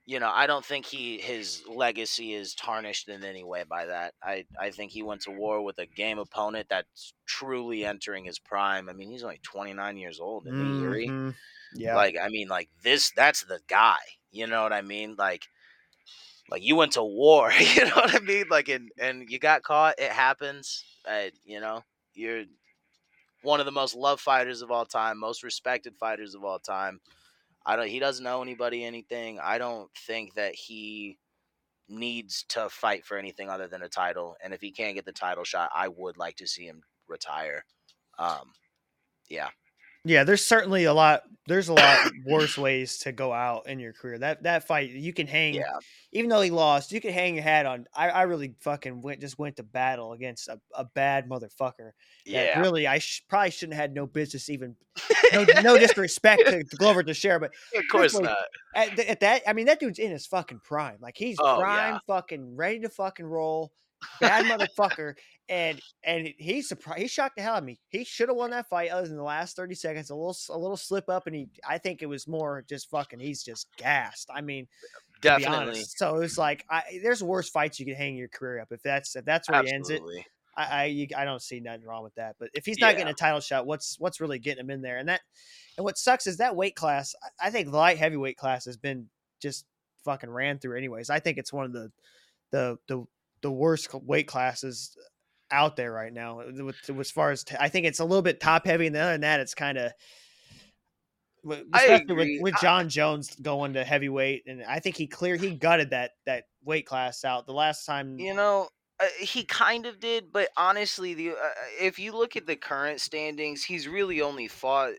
You 0.07 0.21
know, 0.21 0.31
I 0.33 0.47
don't 0.47 0.65
think 0.65 0.87
he 0.87 1.19
his 1.21 1.65
legacy 1.69 2.35
is 2.35 2.55
tarnished 2.55 3.09
in 3.09 3.25
any 3.25 3.45
way 3.45 3.65
by 3.65 3.87
that. 3.87 4.15
I 4.23 4.47
I 4.59 4.71
think 4.71 4.93
he 4.93 5.03
went 5.03 5.23
to 5.23 5.31
war 5.33 5.63
with 5.65 5.79
a 5.79 5.87
game 5.87 6.19
opponent 6.19 6.69
that's 6.71 7.15
truly 7.27 7.85
entering 7.85 8.25
his 8.25 8.39
prime. 8.39 8.89
I 8.89 8.95
mean, 8.95 9.11
he's 9.11 9.25
only 9.25 9.41
29 9.43 9.97
years 9.99 10.21
old, 10.21 10.49
Yuri? 10.59 11.15
Mhm. 11.15 11.35
Yeah, 11.75 11.95
Like, 11.95 12.17
I 12.21 12.29
mean, 12.29 12.49
like 12.49 12.71
this. 12.83 13.13
That's 13.17 13.45
the 13.45 13.61
guy. 13.69 13.99
You 14.31 14.47
know 14.47 14.63
what 14.63 14.73
I 14.73 14.83
mean? 14.83 15.17
Like, 15.19 15.49
like 16.51 16.63
you 16.63 16.77
went 16.77 16.93
to 16.93 17.03
war. 17.03 17.51
You 17.61 17.85
know 17.87 17.95
what 17.95 18.15
I 18.15 18.21
mean? 18.21 18.45
Like, 18.51 18.69
and 18.69 18.91
and 18.99 19.29
you 19.31 19.39
got 19.39 19.63
caught. 19.63 19.99
It 19.99 20.13
happens. 20.13 20.85
Uh, 21.09 21.31
you 21.45 21.61
know, 21.61 21.83
you're 22.15 22.45
one 23.43 23.61
of 23.61 23.67
the 23.67 23.73
most 23.73 23.95
loved 23.97 24.21
fighters 24.21 24.63
of 24.63 24.71
all 24.71 24.87
time, 24.87 25.19
most 25.19 25.43
respected 25.43 25.97
fighters 25.97 26.35
of 26.35 26.45
all 26.45 26.59
time. 26.59 27.01
I 27.65 27.77
don't. 27.77 27.89
He 27.89 27.99
doesn't 27.99 28.27
owe 28.27 28.43
anybody 28.43 28.85
anything. 28.85 29.39
I 29.41 29.59
don't 29.59 29.91
think 30.07 30.35
that 30.35 30.55
he 30.55 31.19
needs 31.89 32.45
to 32.49 32.69
fight 32.69 33.05
for 33.05 33.17
anything 33.17 33.51
other 33.51 33.67
than 33.69 33.83
a 33.83 33.89
title. 33.89 34.37
And 34.43 34.55
if 34.55 34.61
he 34.61 34.71
can't 34.71 34.95
get 34.95 35.05
the 35.05 35.13
title 35.13 35.45
shot, 35.45 35.71
I 35.75 35.89
would 35.89 36.17
like 36.17 36.37
to 36.37 36.47
see 36.47 36.65
him 36.65 36.83
retire. 37.09 37.65
Um, 38.19 38.53
yeah, 39.29 39.49
yeah. 40.05 40.25
There's 40.25 40.45
certainly 40.45 40.85
a 40.85 40.95
lot. 40.95 41.23
There's 41.49 41.69
a 41.69 41.73
lot 41.75 41.99
worse 42.25 42.57
ways 42.57 42.99
to 42.99 43.11
go 43.11 43.33
out 43.33 43.67
in 43.67 43.81
your 43.81 43.93
career. 43.93 44.17
That 44.17 44.45
that 44.45 44.65
fight, 44.69 44.91
you 44.91 45.13
can 45.13 45.27
hang. 45.27 45.55
yeah, 45.55 45.65
Even 46.13 46.31
though 46.31 46.41
he 46.41 46.51
lost, 46.53 46.93
you 46.93 47.01
can 47.01 47.13
hang 47.13 47.35
your 47.35 47.43
hat 47.43 47.67
on. 47.67 47.87
I, 47.93 48.11
I 48.11 48.23
really 48.23 48.55
fucking 48.61 49.01
went 49.03 49.21
just 49.21 49.41
went 49.41 49.57
to 49.57 49.65
battle 49.65 50.13
against 50.13 50.47
a, 50.47 50.61
a 50.77 50.85
bad 50.85 51.29
motherfucker. 51.29 51.91
yeah. 52.25 52.61
really 52.61 52.87
I 52.87 52.99
sh- 53.01 53.25
probably 53.29 53.51
shouldn't 53.51 53.75
have 53.75 53.81
had 53.83 53.93
no 53.95 54.07
business 54.07 54.49
even 54.51 54.77
no, 55.33 55.45
no 55.63 55.77
disrespect 55.81 56.43
to, 56.47 56.51
Glover 56.51 56.63
to 56.63 56.77
Glover 56.77 57.03
Teixeira, 57.03 57.41
but 57.41 57.51
of 57.77 57.83
course 57.91 58.13
Truthfully, 58.13 58.25
not. 58.77 58.91
at, 58.93 58.99
at 59.01 59.21
that 59.21 59.43
I 59.49 59.53
mean 59.53 59.67
that 59.67 59.81
dude's 59.81 59.99
in 59.99 60.13
his 60.13 60.27
fucking 60.27 60.61
prime. 60.63 60.99
Like 61.01 61.17
he's 61.17 61.39
Oh, 61.41 61.59
prime, 61.59 61.95
yeah. 61.95 61.99
fucking 62.07 62.55
ready 62.55 62.79
to 62.81 62.89
fucking 62.89 63.27
roll, 63.27 63.73
bad 64.21 64.45
motherfucker. 64.47 65.15
And 65.49 65.81
and 66.05 66.33
he 66.39 66.63
surprised 66.63 67.03
he 67.03 67.09
shocked 67.09 67.37
the 67.37 67.43
hell 67.43 67.55
out 67.55 67.59
of 67.59 67.65
me. 67.65 67.79
He 67.89 68.05
should 68.05 68.29
have 68.29 68.37
won 68.37 68.51
that 68.53 68.69
fight 68.69 68.91
other 68.91 69.09
than 69.09 69.17
the 69.17 69.23
last 69.23 69.57
30 69.57 69.75
seconds. 69.75 70.11
A 70.11 70.15
little 70.15 70.37
a 70.51 70.59
little 70.59 70.77
slip 70.77 71.09
up 71.09 71.27
and 71.27 71.35
he 71.35 71.49
I 71.69 71.79
think 71.79 72.01
it 72.01 72.07
was 72.07 72.29
more 72.29 72.65
just 72.69 72.89
fucking 72.91 73.19
he's 73.21 73.43
just 73.43 73.67
gassed. 73.77 74.31
I 74.33 74.41
mean, 74.41 74.67
Definitely. 75.21 75.83
So 75.85 76.17
it's 76.19 76.39
like 76.39 76.65
I 76.71 77.01
there's 77.03 77.23
worse 77.23 77.49
fights 77.51 77.79
you 77.81 77.87
can 77.87 77.95
hang 77.97 78.17
your 78.17 78.29
career 78.29 78.61
up 78.61 78.69
if 78.71 78.83
that's 78.83 79.15
if 79.17 79.25
that's 79.25 79.49
where 79.51 79.63
he 79.63 79.73
ends 79.73 79.91
it. 79.91 80.01
I 80.57 80.65
I, 80.65 80.85
you, 80.85 81.07
I 81.17 81.25
don't 81.25 81.43
see 81.43 81.61
nothing 81.61 81.85
wrong 81.85 82.03
with 82.05 82.15
that. 82.17 82.37
But 82.39 82.51
if 82.55 82.65
he's 82.67 82.79
not 82.79 82.93
Yeah. 82.93 82.99
getting 82.99 83.13
a 83.13 83.15
title 83.17 83.41
shot, 83.41 83.67
what's 83.67 83.99
what's 83.99 84.21
really 84.21 84.39
getting 84.39 84.61
him 84.65 84.71
in 84.71 84.81
there? 84.83 84.99
And 84.99 85.09
that 85.09 85.23
and 85.77 85.85
what 85.85 85.99
sucks 85.99 86.27
is 86.27 86.37
that 86.39 86.57
weight 86.57 86.77
class. 86.77 87.15
I- 87.23 87.49
I 87.49 87.51
think 87.51 87.71
the 87.71 87.77
light 87.77 87.99
heavyweight 87.99 88.37
class 88.37 88.65
has 88.67 88.77
been 88.77 89.09
just 89.41 89.65
fucking 90.05 90.31
ran 90.31 90.59
through. 90.59 90.77
Anyways, 90.79 91.11
I 91.11 91.21
think 91.21 91.39
it's 91.39 91.53
one 91.53 91.65
of 91.67 91.73
the 91.73 91.91
the 92.51 92.77
the 92.87 93.05
the 93.43 93.51
worst 93.51 93.93
weight 93.93 94.27
classes 94.27 94.97
out 95.51 95.77
there 95.77 95.93
right 95.93 96.13
now. 96.13 96.41
uh, 96.41 96.65
With, 96.65 96.77
as 96.99 97.11
far 97.11 97.31
as 97.31 97.45
t- 97.45 97.57
I 97.61 97.69
think 97.69 97.87
it's 97.87 98.01
a 98.01 98.05
little 98.05 98.23
bit 98.23 98.41
top 98.41 98.67
heavy, 98.67 98.87
and 98.87 98.97
other 98.97 99.13
than 99.13 99.21
that, 99.23 99.41
it's 99.41 99.55
kind 99.55 99.79
of. 99.79 99.93
I 101.45 101.65
Especially 101.75 102.15
with, 102.15 102.43
with 102.43 102.55
I- 102.57 102.61
Jon 102.61 102.89
Jones 102.89 103.35
going 103.43 103.73
to 103.73 103.85
heavyweight, 103.85 104.45
and 104.47 104.63
I 104.63 104.79
think 104.79 104.97
he 104.97 105.09
cleared 105.09 105.41
he 105.41 105.51
gutted 105.57 105.91
that 105.91 106.13
that 106.25 106.45
weight 106.65 106.87
class 106.87 107.25
out 107.25 107.47
the 107.47 107.53
last 107.53 107.85
time. 107.85 108.17
You 108.21 108.33
know, 108.33 108.69
uh, 109.01 109.07
he 109.19 109.43
kind 109.45 109.85
of 109.87 109.99
did, 109.99 110.33
but 110.33 110.51
honestly, 110.57 111.15
the 111.15 111.31
uh, 111.31 111.35
if 111.81 111.99
you 111.99 112.13
look 112.13 112.37
at 112.37 112.47
the 112.47 112.55
current 112.55 113.01
standings, 113.01 113.65
he's 113.65 113.89
really 113.89 114.23
only 114.23 114.47
fought 114.47 114.93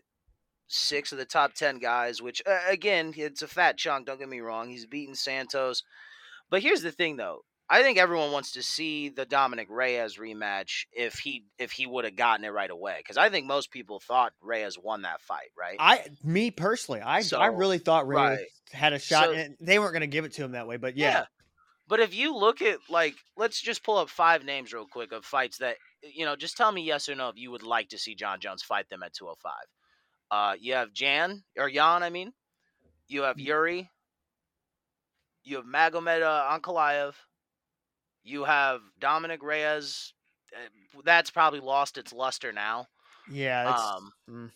six 0.66 1.12
of 1.12 1.18
the 1.18 1.24
top 1.24 1.54
ten 1.54 1.78
guys. 1.78 2.20
Which 2.20 2.42
uh, 2.46 2.58
again, 2.68 3.14
it's 3.16 3.40
a 3.40 3.48
fat 3.48 3.78
chunk. 3.78 4.04
Don't 4.06 4.18
get 4.18 4.28
me 4.28 4.40
wrong. 4.40 4.68
He's 4.68 4.84
beaten 4.84 5.14
Santos, 5.14 5.82
but 6.50 6.60
here's 6.60 6.82
the 6.82 6.92
thing, 6.92 7.16
though. 7.16 7.40
I 7.68 7.82
think 7.82 7.96
everyone 7.96 8.30
wants 8.30 8.52
to 8.52 8.62
see 8.62 9.08
the 9.08 9.24
Dominick 9.24 9.68
Reyes 9.70 10.18
rematch 10.18 10.84
if 10.92 11.14
he 11.14 11.44
if 11.58 11.72
he 11.72 11.86
would 11.86 12.04
have 12.04 12.14
gotten 12.16 12.44
it 12.44 12.50
right 12.50 12.70
away 12.70 12.96
because 12.98 13.16
I 13.16 13.30
think 13.30 13.46
most 13.46 13.70
people 13.70 14.00
thought 14.00 14.32
Reyes 14.42 14.76
won 14.78 15.02
that 15.02 15.22
fight, 15.22 15.50
right? 15.58 15.76
I, 15.78 16.04
me 16.22 16.50
personally, 16.50 17.00
I, 17.00 17.22
I 17.36 17.46
really 17.46 17.78
thought 17.78 18.06
Reyes 18.06 18.38
right. 18.38 18.46
had 18.72 18.92
a 18.92 18.98
shot, 18.98 19.26
So- 19.26 19.32
and 19.32 19.56
they 19.60 19.78
weren't 19.78 19.92
going 19.92 20.02
to 20.02 20.06
give 20.06 20.24
it 20.26 20.34
to 20.34 20.44
him 20.44 20.52
that 20.52 20.66
way. 20.66 20.76
But 20.76 20.96
yeah, 20.98 21.24
But 21.88 22.00
if 22.00 22.14
you 22.14 22.36
look 22.36 22.60
at 22.60 22.78
like, 22.90 23.14
let's 23.36 23.60
just 23.60 23.82
pull 23.82 23.96
up 23.96 24.10
five 24.10 24.44
names 24.44 24.72
real 24.72 24.86
quick 24.86 25.12
of 25.12 25.24
fights 25.24 25.58
that 25.58 25.76
you 26.02 26.26
know. 26.26 26.36
Just 26.36 26.56
tell 26.58 26.70
me 26.70 26.82
yes 26.82 27.08
or 27.08 27.14
no 27.14 27.30
if 27.30 27.38
you 27.38 27.50
would 27.50 27.62
like 27.62 27.88
to 27.90 27.98
see 27.98 28.14
Jon 28.14 28.40
Jones 28.40 28.62
fight 28.62 28.88
them 28.90 29.02
at 29.02 29.14
205. 29.14 29.52
Uh, 30.30 30.54
you 30.60 30.74
have 30.74 30.92
Jan 30.92 31.42
or 31.56 31.70
Jan, 31.70 32.02
I 32.02 32.10
mean. 32.10 32.32
You 33.08 33.22
have 33.22 33.38
Yuri. 33.38 33.90
You 35.44 35.56
have 35.56 35.66
Magomed 35.66 36.22
uh, 36.22 36.58
Ankalaev. 36.58 37.14
You 38.24 38.44
have 38.44 38.80
Dominick 38.98 39.42
Reyes. 39.42 40.12
Uh, 40.54 41.00
That's 41.04 41.30
probably 41.30 41.60
lost 41.60 41.98
its 41.98 42.12
luster 42.12 42.52
now. 42.52 42.88
yeah, 43.30 43.68
Um, 43.68 44.12
mm. 44.30 44.50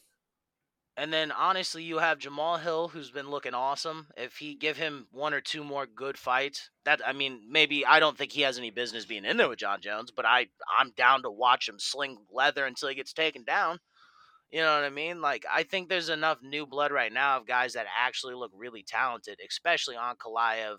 and 0.96 1.12
then 1.12 1.30
honestly, 1.30 1.82
you 1.84 1.98
have 1.98 2.18
Jamal 2.18 2.56
Hill, 2.56 2.88
who's 2.88 3.10
been 3.10 3.30
looking 3.30 3.54
awesome. 3.54 4.08
If 4.16 4.36
he 4.36 4.54
give 4.54 4.76
him 4.76 5.06
one 5.12 5.32
or 5.34 5.40
two 5.40 5.62
more 5.62 5.86
good 5.86 6.18
fights, 6.18 6.70
that 6.84 7.00
I 7.06 7.12
mean, 7.12 7.40
maybe 7.48 7.86
I 7.86 8.00
don't 8.00 8.16
think 8.18 8.32
he 8.32 8.42
has 8.42 8.58
any 8.58 8.70
business 8.70 9.04
being 9.04 9.24
in 9.24 9.36
there 9.36 9.48
with 9.48 9.58
Jon 9.60 9.80
Jones, 9.80 10.10
but 10.10 10.26
I 10.26 10.48
I'm 10.78 10.90
down 10.96 11.22
to 11.22 11.30
watch 11.30 11.68
him 11.68 11.78
sling 11.78 12.18
leather 12.32 12.64
until 12.66 12.88
he 12.88 12.94
gets 12.94 13.12
taken 13.12 13.44
down. 13.44 13.78
You 14.50 14.60
know 14.60 14.74
what 14.74 14.84
I 14.84 14.90
mean? 14.90 15.20
Like 15.20 15.44
I 15.50 15.62
think 15.62 15.88
there's 15.88 16.08
enough 16.08 16.38
new 16.42 16.66
blood 16.66 16.90
right 16.90 17.12
now 17.12 17.36
of 17.36 17.46
guys 17.46 17.74
that 17.74 17.86
actually 17.98 18.34
look 18.34 18.52
really 18.54 18.82
talented, 18.82 19.40
especially 19.46 19.96
Ankalaev. 19.96 20.78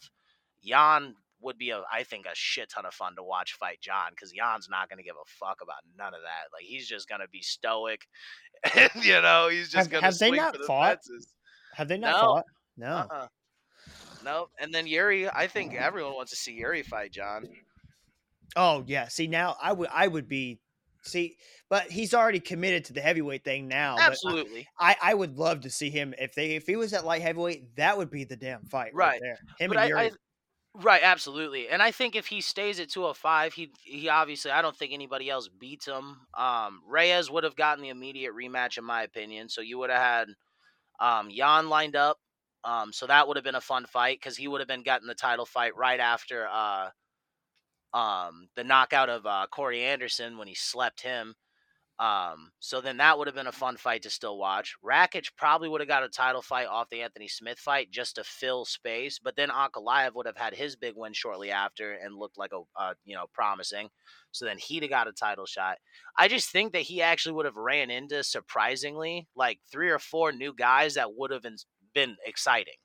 Jan 0.63 1.15
would 1.41 1.57
be 1.57 1.69
a 1.69 1.81
I 1.91 2.03
think 2.03 2.25
a 2.25 2.33
shit 2.33 2.69
ton 2.69 2.85
of 2.85 2.93
fun 2.93 3.15
to 3.15 3.23
watch 3.23 3.53
fight 3.53 3.79
Jon 3.81 4.11
because 4.11 4.31
Jan's 4.31 4.67
not 4.69 4.89
gonna 4.89 5.03
give 5.03 5.15
a 5.15 5.25
fuck 5.39 5.59
about 5.61 5.77
none 5.97 6.13
of 6.13 6.21
that. 6.21 6.53
Like 6.53 6.63
he's 6.63 6.87
just 6.87 7.07
gonna 7.09 7.27
be 7.31 7.41
stoic. 7.41 8.01
And, 8.75 8.89
you 9.05 9.21
know, 9.21 9.47
he's 9.49 9.69
just 9.71 9.75
Have- 9.75 9.89
gonna 9.89 10.05
have 10.05 10.17
they 10.17 10.31
not 10.31 10.51
the 10.53 10.63
fought? 10.65 10.97
fences. 10.97 11.33
have 11.75 11.87
they 11.87 11.97
not 11.97 12.11
no. 12.11 12.19
fought? 12.19 12.43
No. 12.77 12.87
Uh-uh. 12.87 13.27
No, 14.25 14.49
and 14.59 14.73
then 14.73 14.85
Yuri. 14.85 15.29
I 15.29 15.47
think 15.47 15.73
everyone 15.75 16.13
wants 16.13 16.31
to 16.31 16.35
see 16.37 16.51
Yuri 16.53 16.83
fight 16.83 17.11
Jon. 17.13 17.47
Oh 18.55 18.83
yeah. 18.87 19.07
See 19.07 19.27
now, 19.27 19.55
I 19.61 19.71
would 19.71 19.89
I 19.93 20.07
would 20.07 20.27
be 20.27 20.59
see, 21.03 21.37
but 21.69 21.83
he's 21.89 22.13
already 22.13 22.39
committed 22.41 22.85
to 22.85 22.93
the 22.93 22.99
heavyweight 23.01 23.43
thing 23.45 23.67
now. 23.67 23.95
but 23.95 24.03
I- 24.03 24.07
Absolutely. 24.07 24.67
I, 24.77 24.95
I 25.01 25.13
would 25.13 25.37
love 25.37 25.61
to 25.61 25.69
see 25.69 25.89
him 25.89 26.13
if 26.19 26.33
they 26.35 26.51
if 26.55 26.65
he 26.67 26.75
was 26.75 26.93
at 26.93 27.05
light 27.05 27.21
heavyweight, 27.21 27.75
that 27.77 27.97
would 27.97 28.09
be 28.11 28.25
the 28.25 28.35
damn 28.35 28.65
fight 28.65 28.93
right, 28.93 29.11
Right. 29.11 29.21
there. 29.21 29.37
Him 29.59 29.69
But 29.69 29.77
and 29.77 29.79
I, 29.79 29.87
Yuri. 29.87 29.99
I, 30.01 30.11
right, 30.81 31.01
absolutely. 31.03 31.69
And 31.69 31.81
I 31.81 31.91
think 31.91 32.15
if 32.15 32.27
he 32.27 32.41
stays 32.41 32.79
at 32.79 32.89
205, 32.89 33.53
he 33.53 33.71
he 33.83 34.09
obviously 34.09 34.51
I 34.51 34.61
don't 34.61 34.75
think 34.75 34.93
anybody 34.93 35.29
else 35.29 35.47
beats 35.47 35.87
him. 35.87 36.17
Um, 36.37 36.81
Reyes 36.87 37.29
would 37.29 37.43
have 37.43 37.55
gotten 37.55 37.83
the 37.83 37.89
immediate 37.89 38.33
rematch 38.33 38.77
in 38.77 38.83
my 38.83 39.03
opinion. 39.03 39.49
So 39.49 39.61
you 39.61 39.77
would 39.79 39.89
have 39.89 40.01
had 40.01 40.27
um, 40.99 41.29
Jan 41.31 41.69
lined 41.69 41.95
up. 41.95 42.17
Um, 42.63 42.91
so 42.91 43.07
that 43.07 43.27
would 43.27 43.37
have 43.37 43.43
been 43.43 43.55
a 43.55 43.61
fun 43.61 43.85
fight 43.85 44.19
because 44.19 44.37
he 44.37 44.47
would 44.47 44.61
have 44.61 44.67
been 44.67 44.83
getting 44.83 45.07
the 45.07 45.15
title 45.15 45.45
fight 45.45 45.75
right 45.77 45.99
after 45.99 46.47
uh, 46.51 46.89
um, 47.93 48.49
the 48.55 48.63
knockout 48.63 49.09
of 49.09 49.25
uh, 49.25 49.47
Corey 49.51 49.83
Anderson 49.83 50.37
when 50.37 50.47
he 50.47 50.55
slept 50.55 51.01
him. 51.01 51.35
Um, 51.99 52.51
so 52.59 52.79
then 52.79 52.95
that 52.97 53.17
would 53.17 53.27
have 53.27 53.35
been 53.35 53.47
a 53.47 53.51
fun 53.51 53.75
fight 53.75 54.03
to 54.03 54.09
still 54.09 54.37
watch. 54.37 54.73
Rakic 54.83 55.31
probably 55.35 55.67
would 55.67 55.81
have 55.81 55.87
got 55.89 56.03
a 56.03 56.07
title 56.07 56.41
fight 56.41 56.67
off 56.67 56.89
the 56.89 57.01
Anthony 57.01 57.27
Smith 57.27 57.59
fight 57.59 57.91
just 57.91 58.15
to 58.15 58.23
fill 58.23 58.63
space, 58.63 59.19
but 59.21 59.35
then 59.35 59.49
Ankalaev 59.49 60.15
would 60.15 60.25
have 60.25 60.37
had 60.37 60.53
his 60.53 60.77
big 60.77 60.93
win 60.95 61.11
shortly 61.11 61.51
after 61.51 61.91
and 61.91 62.15
looked 62.15 62.37
like 62.37 62.51
a 62.53 62.61
uh, 62.81 62.93
you 63.03 63.15
know 63.15 63.25
promising. 63.33 63.89
So 64.31 64.45
then 64.45 64.57
he'd 64.57 64.83
have 64.83 64.89
got 64.89 65.09
a 65.09 65.11
title 65.11 65.45
shot. 65.45 65.77
I 66.17 66.29
just 66.29 66.49
think 66.49 66.71
that 66.71 66.83
he 66.83 67.01
actually 67.01 67.33
would 67.33 67.45
have 67.45 67.57
ran 67.57 67.89
into 67.89 68.23
surprisingly 68.23 69.27
like 69.35 69.59
three 69.69 69.89
or 69.89 69.99
four 69.99 70.31
new 70.31 70.53
guys 70.53 70.93
that 70.93 71.13
would 71.17 71.31
have 71.31 71.43
been, 71.93 72.15
exciting, 72.25 72.75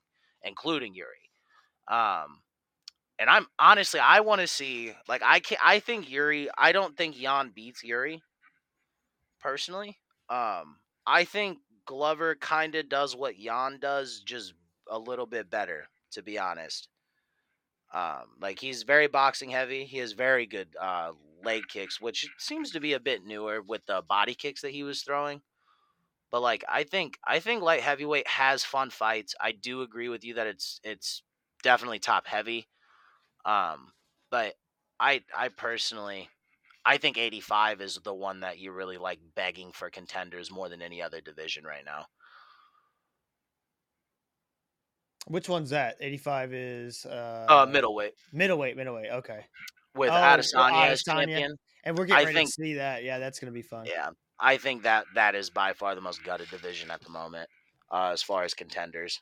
including 0.43 0.93
Yuri. 0.93 1.29
Um, 1.89 2.41
and 3.17 3.29
I'm 3.29 3.47
honestly, 3.57 4.01
I 4.01 4.19
want 4.19 4.41
to 4.41 4.47
see 4.47 4.91
like 5.07 5.21
I 5.23 5.39
can 5.39 5.57
I 5.63 5.79
think 5.79 6.09
Yuri. 6.09 6.49
I 6.57 6.73
don't 6.73 6.97
think 6.97 7.15
Jan 7.15 7.53
beats 7.55 7.81
Yuri 7.81 8.21
personally. 9.39 9.97
Um, 10.29 10.77
I 11.05 11.23
think 11.25 11.59
Glover 11.85 12.35
kind 12.35 12.75
of 12.75 12.89
does 12.89 13.15
what 13.15 13.37
Jan 13.37 13.79
does, 13.79 14.21
just 14.25 14.53
a 14.89 14.97
little 14.99 15.25
bit 15.25 15.49
better, 15.49 15.87
to 16.11 16.23
be 16.23 16.39
honest. 16.39 16.87
Um, 17.93 18.23
like 18.41 18.59
he's 18.59 18.83
very 18.83 19.07
boxing 19.07 19.49
heavy. 19.49 19.85
He 19.85 19.99
has 19.99 20.11
very 20.11 20.45
good 20.45 20.75
uh, 20.79 21.11
leg 21.43 21.63
kicks, 21.69 22.01
which 22.01 22.27
seems 22.37 22.71
to 22.71 22.79
be 22.79 22.93
a 22.93 22.99
bit 22.99 23.25
newer 23.25 23.61
with 23.61 23.85
the 23.85 24.01
body 24.07 24.33
kicks 24.35 24.61
that 24.61 24.71
he 24.71 24.83
was 24.83 25.01
throwing. 25.01 25.41
But 26.31 26.41
like 26.41 26.63
I 26.67 26.83
think 26.83 27.17
I 27.25 27.39
think 27.39 27.61
light 27.61 27.81
heavyweight 27.81 28.27
has 28.27 28.63
fun 28.65 28.89
fights. 28.89 29.35
I 29.39 29.51
do 29.53 29.81
agree 29.81 30.09
with 30.09 30.25
you 30.25 30.35
that 30.35 30.47
it's 30.47 30.81
it's 30.83 31.23
definitely 31.63 31.99
top 31.99 32.27
heavy. 32.27 32.67
Um, 33.45 33.93
but 34.31 34.55
I 34.99 35.23
I 35.35 35.49
personally 35.49 36.29
I 36.85 36.97
think 36.97 37.17
85 37.17 37.81
is 37.81 37.95
the 38.03 38.13
one 38.13 38.41
that 38.41 38.59
you're 38.59 38.73
really 38.73 38.97
like 38.97 39.19
begging 39.35 39.71
for 39.71 39.89
contenders 39.89 40.51
more 40.51 40.69
than 40.69 40.81
any 40.83 41.01
other 41.01 41.19
division 41.19 41.63
right 41.63 41.83
now. 41.83 42.05
Which 45.27 45.49
one's 45.49 45.71
that? 45.71 45.95
85 45.99 46.53
is 46.53 47.05
uh, 47.05 47.45
Uh, 47.49 47.65
middleweight 47.65 48.13
middleweight, 48.31 48.77
middleweight. 48.77 49.11
Okay. 49.11 49.45
with 49.95 50.09
Oh, 50.09 50.13
Adesanya 50.13 50.87
as 50.89 51.03
Adesanya. 51.03 51.05
champion. 51.25 51.55
And 51.85 51.97
we're 51.97 52.05
getting 52.05 52.21
I 52.21 52.25
ready 52.25 52.35
think- 52.35 52.49
to 52.49 52.61
see 52.63 52.73
that. 52.75 53.03
Yeah, 53.03 53.17
that's 53.17 53.39
gonna 53.39 53.51
be 53.53 53.61
fun. 53.61 53.85
Yeah, 53.85 54.09
I 54.39 54.57
think 54.57 54.83
that 54.83 55.05
that 55.15 55.35
is 55.35 55.49
by 55.49 55.73
far 55.73 55.95
the 55.95 56.01
most 56.01 56.23
gutted 56.23 56.49
division 56.49 56.91
at 56.91 57.01
the 57.01 57.09
moment, 57.09 57.49
uh, 57.89 58.09
as 58.11 58.21
far 58.21 58.43
as 58.43 58.53
contenders. 58.53 59.21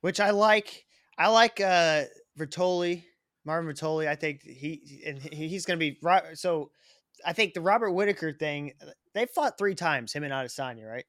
Which 0.00 0.20
I 0.20 0.30
like. 0.30 0.86
I 1.18 1.28
like 1.28 1.60
uh 1.60 2.04
Vettori, 2.38 3.04
Marvin 3.44 3.72
Vettori. 3.74 4.06
I 4.08 4.14
think 4.14 4.42
he 4.42 5.02
and 5.06 5.18
he's 5.18 5.64
gonna 5.66 5.76
be 5.78 5.98
right. 6.02 6.36
So 6.38 6.70
I 7.26 7.32
think 7.32 7.54
the 7.54 7.60
Robert 7.60 7.90
Whitaker 7.92 8.32
thing. 8.32 8.72
They 9.14 9.26
fought 9.26 9.58
three 9.58 9.74
times. 9.74 10.12
Him 10.12 10.24
and 10.24 10.32
Adesanya, 10.32 10.88
right? 10.90 11.04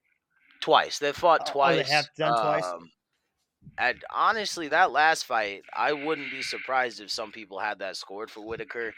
Twice 0.60 0.98
they 0.98 1.12
fought 1.12 1.40
Oh, 1.42 1.44
they 1.46 1.52
twice. 1.82 1.90
have 1.90 2.08
done 2.16 2.32
twice? 2.40 2.64
um, 2.64 2.90
And 3.78 4.02
honestly, 4.12 4.68
that 4.68 4.92
last 4.92 5.24
fight, 5.24 5.62
I 5.74 5.92
wouldn't 5.92 6.30
be 6.30 6.42
surprised 6.42 7.00
if 7.00 7.10
some 7.10 7.32
people 7.32 7.58
had 7.58 7.78
that 7.80 7.96
scored 7.96 8.30
for 8.30 8.40
Whitaker. 8.46 8.94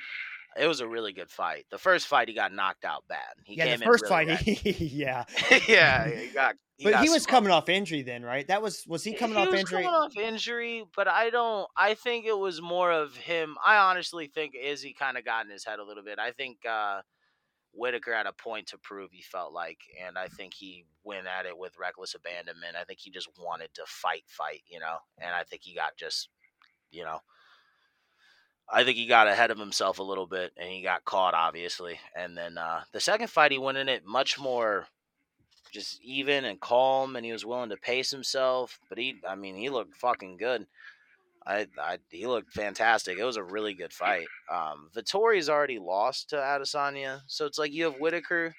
It 0.59 0.67
was 0.67 0.81
a 0.81 0.89
really 0.89 1.13
good 1.13 1.31
fight. 1.31 1.67
The 1.71 1.79
first 1.79 2.07
fight, 2.07 2.29
he 2.29 2.35
got 2.35 2.53
knocked 2.53 2.85
out 2.85 3.05
bad. 3.09 3.35
He 3.45 3.57
yeah, 3.57 3.67
came 3.67 3.79
the 3.79 3.85
in 3.85 3.91
first 3.91 4.05
really 4.11 4.37
fight. 4.37 4.39
He, 4.41 4.73
yeah, 4.93 5.25
yeah, 5.69 6.09
he 6.09 6.29
got. 6.29 6.57
but 6.83 6.91
got 6.91 7.03
he 7.05 7.11
was 7.11 7.23
smoked. 7.23 7.31
coming 7.31 7.51
off 7.51 7.69
injury 7.69 8.03
then, 8.03 8.23
right? 8.23 8.47
That 8.49 8.63
was 8.63 8.85
was 8.87 9.05
he 9.05 9.15
coming 9.15 9.37
off 9.37 9.51
was 9.51 9.61
injury? 9.61 9.83
coming 9.83 9.95
off 9.95 10.17
injury, 10.17 10.85
but 10.95 11.09
I 11.09 11.31
don't. 11.31 11.69
I 11.77 11.95
think 11.95 12.27
it 12.27 12.39
was 12.39 12.61
more 12.63 12.91
of 12.91 13.17
him. 13.17 13.57
I 13.65 13.77
honestly 13.77 14.27
think 14.29 14.55
Izzy 14.55 14.95
kind 14.99 15.17
of 15.17 15.25
got 15.25 15.45
in 15.45 15.51
his 15.51 15.65
head 15.65 15.79
a 15.79 15.85
little 15.85 16.03
bit. 16.05 16.19
I 16.19 16.33
think 16.33 16.59
uh, 16.67 17.03
Whitaker 17.73 18.15
had 18.15 18.27
a 18.27 18.33
point 18.33 18.69
to 18.69 18.79
prove. 18.79 19.11
He 19.13 19.23
felt 19.23 19.53
like, 19.53 19.79
and 20.05 20.17
I 20.19 20.29
think 20.29 20.55
he 20.55 20.85
went 21.05 21.27
at 21.27 21.47
it 21.47 21.57
with 21.57 21.79
reckless 21.79 22.15
abandonment. 22.15 22.77
I 22.81 22.85
think 22.85 23.01
he 23.01 23.11
just 23.11 23.29
wanted 23.39 23.73
to 23.75 23.83
fight, 23.87 24.25
fight, 24.27 24.63
you 24.69 24.81
know. 24.81 24.97
And 25.21 25.35
I 25.35 25.45
think 25.45 25.63
he 25.63 25.75
got 25.75 25.97
just, 25.97 26.31
you 26.91 27.05
know. 27.05 27.21
I 28.69 28.85
think 28.85 28.97
he 28.97 29.07
got 29.07 29.29
ahead 29.29 29.51
of 29.51 29.59
himself 29.59 29.99
a 29.99 30.03
little 30.03 30.27
bit, 30.27 30.53
and 30.57 30.69
he 30.69 30.83
got 30.83 31.05
caught, 31.05 31.35
obviously. 31.35 32.01
And 32.17 32.37
then 32.37 32.59
uh, 32.59 32.83
the 32.93 33.01
second 33.01 33.29
fight, 33.29 33.53
he 33.53 33.59
went 33.59 33.79
in 33.79 33.89
it 33.89 34.05
much 34.05 34.39
more 34.39 34.87
just 35.73 36.01
even 36.03 36.45
and 36.45 36.61
calm, 36.61 37.17
and 37.17 37.25
he 37.25 37.33
was 37.33 37.45
willing 37.45 37.71
to 37.71 37.77
pace 37.77 38.11
himself. 38.11 38.79
But 38.89 38.99
he, 38.99 39.17
I 39.29 39.35
mean, 39.35 39.57
he 39.57 39.69
looked 39.69 39.97
fucking 39.97 40.37
good. 40.37 40.67
I, 41.47 41.69
I 41.79 41.99
he 42.11 42.27
looked 42.27 42.53
fantastic. 42.53 43.19
It 43.19 43.25
was 43.25 43.37
a 43.37 43.43
really 43.43 43.75
good 43.75 43.93
fight. 43.93 44.27
Um, 44.53 44.91
Vettori's 44.97 45.49
already 45.49 45.79
lost 45.79 46.31
to 46.31 46.37
Adesanya, 46.37 47.21
so 47.29 47.47
it's 47.47 47.59
like 47.59 47.73
you 47.73 47.85
have 47.85 48.01
Whitaker, 48.01 48.53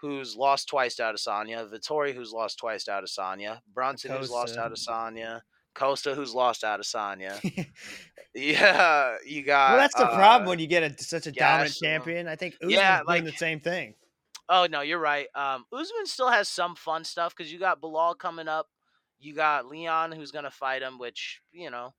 who's 0.00 0.34
lost 0.34 0.68
twice 0.68 0.94
to 0.96 1.02
Adesanya, 1.02 1.70
Vittori, 1.70 2.14
who's 2.14 2.32
lost 2.32 2.58
twice 2.58 2.84
to 2.84 2.92
Adesanya, 2.92 3.60
Brunson, 3.74 4.12
who's 4.12 4.30
lost 4.30 4.54
to. 4.54 4.60
Adesanya, 4.60 5.42
Costa, 5.76 6.14
who's 6.14 6.34
lost 6.34 6.62
to 6.62 6.66
Adesanya. 6.66 7.38
yeah, 8.34 9.16
you 9.24 9.42
got. 9.44 9.70
well, 9.72 9.78
that's 9.78 9.94
the 9.94 10.06
problem 10.06 10.46
uh, 10.46 10.50
when 10.50 10.58
you 10.58 10.66
get 10.66 10.82
a, 10.82 11.02
such 11.02 11.26
a 11.26 11.32
dominant 11.32 11.74
champion. 11.74 12.26
I 12.28 12.36
think 12.36 12.54
Usman's 12.56 12.72
Yeah, 12.74 13.02
doing 13.06 13.24
the 13.24 13.32
same 13.32 13.60
thing. 13.60 13.94
Oh 14.48 14.66
no, 14.70 14.80
you're 14.80 14.98
right. 14.98 15.26
Um, 15.34 15.64
Usman 15.72 16.06
still 16.06 16.30
has 16.30 16.48
some 16.48 16.76
fun 16.76 17.04
stuff 17.04 17.34
because 17.36 17.52
you 17.52 17.58
got 17.58 17.80
Belal 17.80 18.16
coming 18.16 18.48
up, 18.48 18.68
you 19.18 19.34
got 19.34 19.66
Leon 19.66 20.12
who's 20.12 20.30
gonna 20.30 20.50
fight 20.50 20.82
him, 20.82 20.98
which 20.98 21.40
you 21.52 21.70
know 21.70 21.94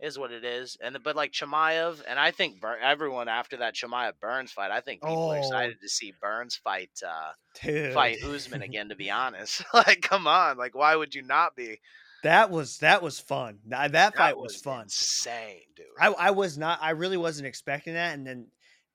is 0.00 0.18
what 0.18 0.32
it 0.32 0.44
is. 0.44 0.76
And 0.82 0.98
but 1.04 1.14
like 1.14 1.30
Chimaev, 1.32 2.02
and 2.08 2.18
I 2.18 2.32
think 2.32 2.60
Bur- 2.60 2.78
everyone 2.82 3.28
after 3.28 3.58
that 3.58 3.74
Chimaev 3.74 4.14
Burns 4.20 4.50
fight, 4.50 4.72
I 4.72 4.80
think 4.80 5.02
people 5.02 5.30
are 5.32 5.36
Oh. 5.36 5.38
excited 5.38 5.76
to 5.80 5.88
see 5.88 6.12
Burns 6.20 6.56
fight 6.56 6.90
uh, 7.06 7.32
Dude, 7.62 7.94
fight 7.94 8.24
Usman 8.24 8.62
again. 8.62 8.88
To 8.88 8.96
be 8.96 9.10
honest, 9.10 9.62
like 9.74 10.00
come 10.02 10.26
on, 10.26 10.56
like 10.58 10.74
why 10.74 10.96
would 10.96 11.14
you 11.14 11.22
not 11.22 11.54
be? 11.54 11.78
That 12.24 12.50
was 12.50 12.78
that 12.78 13.02
was 13.02 13.20
fun. 13.20 13.58
That, 13.66 13.92
that 13.92 14.16
fight 14.16 14.38
was, 14.38 14.56
fun. 14.56 14.84
insane, 14.84 15.60
dude. 15.76 15.84
I, 16.00 16.08
I 16.08 16.30
was 16.30 16.56
not. 16.56 16.78
I 16.82 16.90
really 16.90 17.18
wasn't 17.18 17.46
expecting 17.46 17.94
that. 17.94 18.14
And 18.14 18.26
then 18.26 18.46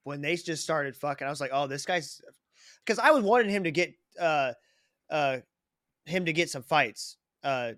when 0.04 0.22
they 0.22 0.36
just 0.36 0.64
started 0.64 0.96
fucking, 0.96 1.28
I 1.28 1.30
was 1.30 1.40
like, 1.40 1.52
oh, 1.54 1.68
this 1.68 1.86
guy's 1.86 2.22
because 2.84 2.98
I 2.98 3.12
was 3.12 3.24
wanting 3.24 3.52
him 3.52 3.66
to 3.66 3.72
get 3.72 3.94
uh 4.20 4.54
uh 5.12 5.38
him 6.06 6.26
to 6.26 6.34
get 6.34 6.50
some 6.50 6.64
fights. 6.64 7.18
Uh 7.44 7.74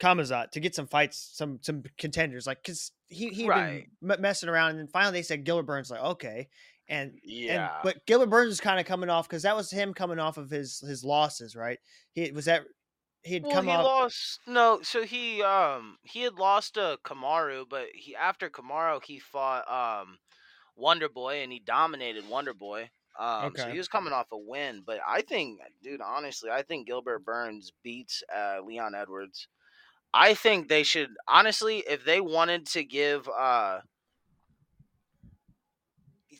Khamzat 0.00 0.50
to 0.50 0.60
get 0.60 0.74
some 0.74 0.88
fights, 0.88 1.30
some 1.32 1.60
some 1.62 1.84
contenders, 1.96 2.46
like 2.46 2.62
because 2.62 2.90
he 3.06 3.28
he 3.28 3.48
Right. 3.48 3.88
been 4.00 4.10
m- 4.10 4.20
messing 4.20 4.48
around, 4.48 4.70
and 4.70 4.80
then 4.80 4.88
finally 4.88 5.12
they 5.12 5.22
said 5.22 5.44
Gilbert 5.44 5.62
Burns, 5.62 5.92
like 5.92 6.02
okay, 6.02 6.48
and 6.88 7.12
and 7.12 7.20
yeah, 7.22 7.78
but 7.84 8.04
Gilbert 8.06 8.30
Burns 8.30 8.52
is 8.52 8.60
kind 8.60 8.80
of 8.80 8.86
coming 8.86 9.10
off 9.10 9.28
because 9.28 9.44
that 9.44 9.56
was 9.56 9.70
him 9.70 9.94
coming 9.94 10.18
off 10.18 10.38
of 10.38 10.50
his 10.50 10.80
his 10.80 11.04
losses, 11.04 11.54
right? 11.54 11.78
He 12.12 12.30
was 12.32 12.46
that 12.46 12.64
he 13.26 13.34
had 13.34 13.48
Well, 13.48 13.50
come 13.50 13.68
he 13.68 13.76
off. 13.76 13.84
lost. 13.84 14.40
No, 14.46 14.82
so 14.82 15.04
he 15.04 15.42
um 15.42 15.98
he 16.02 16.22
had 16.22 16.34
lost 16.34 16.74
to 16.74 16.98
Kamaru, 17.04 17.68
but 17.68 17.88
he 17.94 18.16
after 18.16 18.50
Kamaru 18.50 19.02
he 19.04 19.18
fought 19.18 19.68
um 19.70 20.18
Wonder 20.76 21.08
Boy 21.08 21.42
and 21.42 21.52
he 21.52 21.60
dominated 21.60 22.28
Wonder 22.28 22.54
Boy. 22.54 22.90
Um, 23.18 23.56
so 23.56 23.70
he 23.70 23.78
was 23.78 23.88
coming 23.88 24.12
off 24.12 24.32
a 24.32 24.38
win, 24.38 24.82
but 24.86 25.00
I 25.06 25.22
think, 25.22 25.60
dude, 25.82 26.00
honestly, 26.02 26.50
I 26.50 26.62
think 26.62 26.86
Gilbert 26.86 27.20
Burns 27.24 27.72
beats 27.82 28.22
uh, 28.34 28.60
Leon 28.64 28.94
Edwards. 28.94 29.48
I 30.14 30.34
think 30.34 30.68
they 30.68 30.82
should 30.82 31.10
honestly, 31.28 31.78
if 31.88 32.04
they 32.04 32.20
wanted 32.20 32.66
to 32.68 32.84
give, 32.84 33.28
uh, 33.28 33.80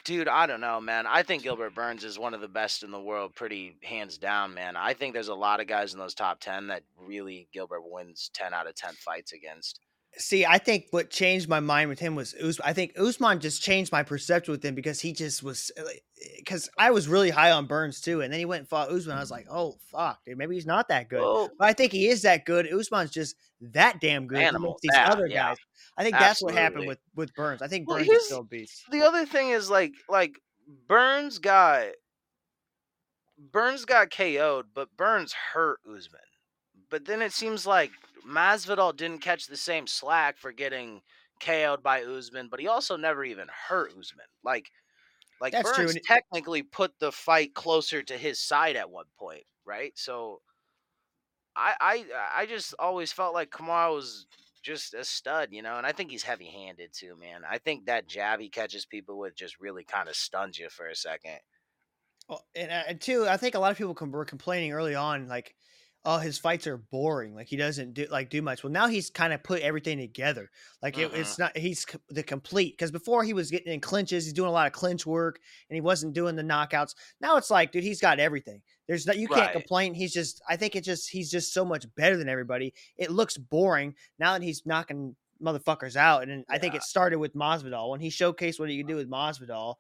dude, 0.07 0.29
I 0.29 0.47
don't 0.47 0.61
know, 0.61 0.81
man. 0.81 1.05
I 1.07 1.25
think 1.25 1.43
Gilbert 1.43 1.75
Burns 1.75 2.05
is 2.05 2.17
one 2.19 2.33
of 2.33 2.41
the 2.41 2.49
best 2.49 2.85
in 2.85 2.93
the 2.93 3.01
world, 3.01 3.35
pretty 3.35 3.77
hands 3.83 4.17
down, 4.17 4.55
man. 4.55 4.77
I 4.77 4.95
think 4.95 5.13
there's 5.13 5.29
a 5.29 5.35
lot 5.35 5.61
of 5.61 5.67
guys 5.67 5.93
in 5.93 5.99
those 5.99 6.15
top 6.15 6.41
ten 6.41 6.69
that 6.69 6.85
really 6.97 7.49
Gilbert 7.53 7.83
wins 7.85 8.31
ten 8.33 8.55
out 8.55 8.69
of 8.69 8.77
ten 8.77 8.95
fights 8.95 9.33
against. 9.33 9.81
See, 10.19 10.47
I 10.47 10.57
think 10.59 10.87
what 10.93 11.11
changed 11.11 11.49
my 11.49 11.61
mind 11.61 11.91
with 11.91 11.99
him 11.99 12.15
was 12.15 12.33
Us- 12.35 12.61
I 12.65 12.73
think 12.73 12.93
Usman 12.99 13.39
just 13.41 13.63
changed 13.63 13.93
my 13.93 14.03
perception 14.03 14.53
with 14.53 14.65
him 14.65 14.75
because 14.75 14.99
he 15.01 15.13
just 15.13 15.43
was 15.43 15.71
uh, 15.79 15.83
because 16.39 16.69
eh, 16.69 16.71
I 16.79 16.91
was 16.91 17.07
really 17.07 17.29
high 17.31 17.51
on 17.51 17.67
Burns 17.67 18.01
too, 18.01 18.23
and 18.23 18.33
then 18.33 18.39
he 18.39 18.47
went 18.47 18.61
and 18.61 18.69
fought 18.69 18.89
Usman. 18.91 19.17
I 19.17 19.21
was 19.21 19.31
like, 19.31 19.45
mm-hmm. 19.47 19.57
oh 19.57 19.77
fuck, 19.93 20.25
dude, 20.25 20.39
maybe 20.39 20.55
he's 20.55 20.65
not 20.67 20.89
that 20.89 21.09
good. 21.11 21.21
Well, 21.21 21.51
But 21.59 21.69
I 21.69 21.73
think 21.75 21.93
he 21.93 22.09
is 22.09 22.23
that 22.23 22.47
good. 22.47 22.73
Usman's 22.73 23.11
just 23.11 23.37
that 23.61 24.01
damn 24.01 24.27
good 24.27 24.39
Animal. 24.39 24.79
these 24.83 24.91
Yeah, 24.95 25.11
other 25.11 25.27
yeah. 25.27 25.49
guys. 25.51 25.57
I 25.99 26.03
think 26.03 26.17
that's 26.19 26.43
what 26.43 26.55
happened 26.55 26.87
with 26.87 26.99
with 27.15 27.35
Burns. 27.35 27.61
I 27.61 27.69
think 27.69 27.87
Well, 27.89 27.99
Burns 27.99 28.09
is 28.09 28.25
still 28.27 28.41
a 28.41 28.45
beast. 28.45 28.85
the 28.91 29.03
other 29.03 29.27
thing 29.27 29.51
is 29.51 29.69
like 29.69 29.93
like 30.09 30.39
Burns 30.89 31.39
got 31.39 31.89
Burns 33.53 33.85
got 33.85 34.11
KO'd, 34.11 34.67
but 34.75 34.89
Burns 34.97 35.35
hurt 35.53 35.81
Usman. 35.87 36.21
But 36.91 37.05
then 37.05 37.21
it 37.21 37.33
seems 37.33 37.67
like 37.67 37.91
Masvidal 38.27 38.97
didn't 38.97 39.21
catch 39.21 39.47
the 39.47 39.57
same 39.57 39.87
slack 39.87 40.39
for 40.39 40.53
getting 40.53 41.03
KO'd 41.41 41.83
by 41.83 42.03
Usman, 42.05 42.49
but 42.49 42.61
he 42.61 42.67
also 42.69 42.97
never 42.97 43.25
even 43.25 43.49
hurt 43.49 43.93
Usman. 43.99 44.27
Like 44.43 44.71
like 45.41 45.61
That's 45.61 45.71
Burns 45.75 45.97
it- 45.97 46.07
technically 46.07 46.63
put 46.65 46.99
the 47.01 47.13
fight 47.13 47.55
closer 47.55 48.03
to 48.05 48.19
his 48.19 48.41
side 48.41 48.77
at 48.77 48.91
one 48.91 49.07
point, 49.19 49.47
right? 49.67 49.97
So 49.99 50.43
I 51.55 51.75
I 51.81 52.41
I 52.43 52.47
just 52.47 52.75
always 52.79 53.13
felt 53.13 53.35
like 53.35 53.51
Kamaru 53.51 53.95
was 53.95 54.27
just 54.63 54.95
a 54.95 55.05
stud, 55.05 55.53
you 55.53 55.63
know, 55.63 55.79
and 55.79 55.87
I 55.87 55.93
think 55.93 56.11
he's 56.11 56.25
heavy 56.25 56.47
handed 56.51 56.93
too, 56.93 57.17
man. 57.17 57.45
I 57.45 57.59
think 57.59 57.87
that 57.87 58.07
jab 58.07 58.41
he 58.41 58.51
catches 58.51 58.85
people 58.87 59.19
with 59.19 59.35
just 59.37 59.61
really 59.61 59.85
kind 59.85 60.09
of 60.09 60.17
stuns 60.17 60.59
you 60.59 60.69
for 60.69 60.87
a 60.87 60.95
second. 60.97 61.41
Well, 62.29 62.45
and, 62.55 62.71
uh, 62.71 62.85
and 62.89 63.01
two, 63.01 63.27
I 63.29 63.37
think 63.37 63.55
a 63.55 63.59
lot 63.59 63.71
of 63.71 63.79
people 63.79 63.95
were 64.11 64.25
complaining 64.25 64.73
early 64.73 64.95
on, 64.95 65.29
like, 65.29 65.55
oh, 66.07 66.19
his 66.19 66.39
fights 66.39 66.67
are 66.69 66.77
boring. 66.79 67.35
Like 67.35 67.49
he 67.49 67.57
doesn't 67.57 67.93
do 67.95 68.07
like 68.11 68.31
do 68.31 68.41
much. 68.41 68.63
Well, 68.63 68.73
now 68.73 68.87
he's 68.87 69.11
kind 69.11 69.33
of 69.33 69.43
put 69.43 69.61
everything 69.61 69.99
together. 69.99 70.51
Like 70.83 70.97
it, 70.97 71.11
Mhm. 71.13 71.17
it's 71.19 71.39
not 71.39 71.57
he's 71.57 71.81
c- 71.81 71.99
the 72.09 72.23
complete 72.23 72.75
because 72.79 72.91
before 72.93 73.25
he 73.25 73.33
was 73.33 73.51
getting 73.51 73.73
in 73.73 73.81
clinches, 73.81 74.25
he's 74.25 74.33
doing 74.33 74.49
a 74.49 74.53
lot 74.53 74.67
of 74.69 74.73
clinch 74.73 75.05
work, 75.05 75.41
and 75.69 75.75
he 75.75 75.81
wasn't 75.81 76.15
doing 76.15 76.37
the 76.37 76.43
knockouts. 76.43 76.95
Now 77.21 77.37
it's 77.37 77.51
like, 77.51 77.73
dude, 77.73 77.83
he's 77.85 78.01
got 78.01 78.21
everything. 78.21 78.63
There's 78.87 79.07
no 79.07 79.13
you 79.13 79.27
can't 79.29 79.41
Right. 79.41 79.53
complain. 79.53 79.95
He's 79.95 80.13
just 80.13 80.41
I 80.49 80.57
think 80.57 80.77
it 80.77 80.85
just 80.85 81.11
he's 81.11 81.31
just 81.31 81.53
so 81.53 81.65
much 81.65 81.85
better 81.97 82.17
than 82.17 82.29
everybody. 82.29 82.73
It 82.97 83.11
looks 83.11 83.37
boring 83.37 83.95
now 84.19 84.33
that 84.35 84.43
he's 84.43 84.65
knocking 84.65 85.17
motherfuckers 85.43 85.97
out, 85.97 86.23
and 86.23 86.31
then 86.31 86.45
I 86.49 86.57
think 86.59 86.75
it 86.75 86.83
started 86.83 87.19
with 87.19 87.35
Masvidal 87.35 87.91
when 87.91 88.01
he 88.01 88.09
showcased 88.09 88.59
what 88.59 88.71
he 88.71 88.79
could 88.79 88.87
do 88.89 88.97
with 88.97 89.11
Masvidal 89.11 89.75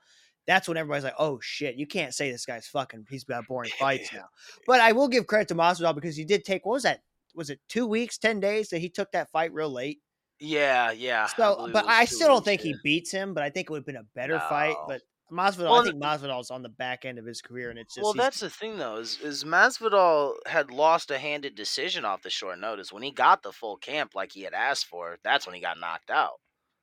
that's 0.46 0.68
when 0.68 0.76
everybody's 0.76 1.04
like, 1.04 1.14
"Oh 1.18 1.38
shit, 1.42 1.76
you 1.76 1.86
can't 1.86 2.14
say 2.14 2.30
this 2.30 2.46
guy's 2.46 2.66
fucking. 2.66 3.06
He's 3.08 3.24
got 3.24 3.46
boring 3.46 3.70
fights 3.78 4.12
now." 4.12 4.26
But 4.66 4.80
I 4.80 4.92
will 4.92 5.08
give 5.08 5.26
credit 5.26 5.48
to 5.48 5.54
Masvidal 5.54 5.94
because 5.94 6.16
he 6.16 6.24
did 6.24 6.44
take 6.44 6.64
what 6.64 6.74
was 6.74 6.82
that? 6.84 7.00
Was 7.34 7.50
it 7.50 7.60
two 7.68 7.86
weeks, 7.86 8.18
ten 8.18 8.40
days 8.40 8.68
that 8.70 8.78
he 8.78 8.88
took 8.88 9.12
that 9.12 9.30
fight 9.30 9.52
real 9.52 9.70
late? 9.70 10.00
Yeah, 10.38 10.90
yeah. 10.90 11.26
So, 11.26 11.66
it 11.66 11.72
but 11.72 11.86
I 11.86 12.04
still 12.04 12.28
don't 12.28 12.44
think 12.44 12.62
yeah. 12.64 12.72
he 12.72 12.76
beats 12.82 13.10
him. 13.10 13.34
But 13.34 13.42
I 13.42 13.50
think 13.50 13.68
it 13.68 13.70
would 13.70 13.80
have 13.80 13.86
been 13.86 13.96
a 13.96 14.06
better 14.14 14.38
fight. 14.38 14.76
But 14.86 15.00
Masvidal, 15.30 15.70
Well, 15.70 15.80
I 15.80 15.84
think 15.84 16.02
Masvidal's 16.02 16.50
on 16.50 16.62
the 16.62 16.68
back 16.68 17.04
end 17.04 17.18
of 17.18 17.26
his 17.26 17.40
career, 17.40 17.70
and 17.70 17.78
it's 17.78 17.94
just 17.94 18.04
Well, 18.04 18.12
that's 18.12 18.40
the 18.40 18.50
thing 18.50 18.78
though, 18.78 18.96
is 18.96 19.18
is 19.20 19.44
Masvidal 19.44 20.34
had 20.46 20.70
lost 20.70 21.10
a 21.10 21.18
handed 21.18 21.56
decision 21.56 22.04
off 22.04 22.22
the 22.22 22.30
short 22.30 22.60
notice. 22.60 22.92
When 22.92 23.02
he 23.02 23.10
got 23.10 23.42
the 23.42 23.52
full 23.52 23.76
camp 23.76 24.14
like 24.14 24.32
he 24.32 24.42
had 24.42 24.54
asked 24.54 24.86
for, 24.86 25.18
that's 25.24 25.46
when 25.46 25.54
he 25.54 25.60
got 25.60 25.80
knocked 25.80 26.10
out. 26.10 26.40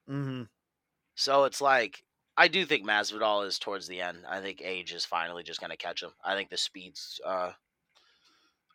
Mhm. 0.10 0.50
So 1.16 1.46
it's 1.46 1.62
like 1.62 2.04
I 2.36 2.48
do 2.48 2.66
think 2.66 2.86
Masvidal 2.86 3.46
is 3.46 3.60
towards 3.60 3.88
the 3.88 4.02
end. 4.02 4.26
I 4.28 4.42
think 4.42 4.62
age 4.62 4.92
is 4.94 5.06
finally 5.06 5.44
just 5.44 5.62
gonna 5.62 5.78
catch 5.78 6.02
him. 6.02 6.12
I 6.24 6.36
think 6.36 6.50
the 6.50 6.58
speed's 6.58 7.22
uh 7.26 7.52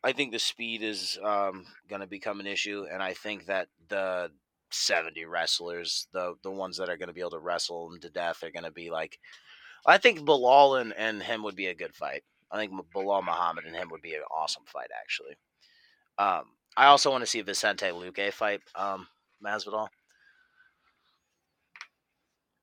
I 0.04 0.12
think 0.12 0.32
the 0.32 0.38
speed 0.38 0.82
is 0.82 1.18
um 1.24 1.66
gonna 1.88 2.06
become 2.06 2.40
an 2.40 2.46
issue 2.46 2.86
and 2.90 3.02
I 3.02 3.14
think 3.14 3.46
that 3.46 3.68
the 3.88 4.30
70 4.70 5.24
wrestlers, 5.24 6.06
the 6.12 6.34
the 6.42 6.50
ones 6.50 6.76
that 6.76 6.88
are 6.88 6.96
gonna 6.96 7.12
be 7.12 7.20
able 7.20 7.30
to 7.30 7.38
wrestle 7.40 7.90
him 7.92 8.00
to 8.00 8.10
death 8.10 8.44
are 8.44 8.50
gonna 8.52 8.70
be 8.70 8.90
like 8.90 9.18
I 9.86 9.98
think 9.98 10.20
Belal 10.20 10.80
and, 10.80 10.92
and 10.94 11.22
him 11.22 11.42
would 11.42 11.56
be 11.56 11.66
a 11.66 11.74
good 11.74 11.94
fight. 11.94 12.22
I 12.50 12.58
think 12.58 12.72
Belal 12.94 13.24
Muhammad 13.24 13.64
and 13.64 13.74
him 13.74 13.88
would 13.90 14.02
be 14.02 14.14
an 14.14 14.22
awesome 14.30 14.64
fight 14.66 14.90
actually. 14.96 15.36
Um 16.18 16.44
I 16.76 16.86
also 16.86 17.10
want 17.10 17.22
to 17.22 17.26
see 17.26 17.40
Vicente 17.40 17.86
Luque 17.86 18.32
fight 18.32 18.60
um 18.76 19.08
Masvidal. 19.44 19.88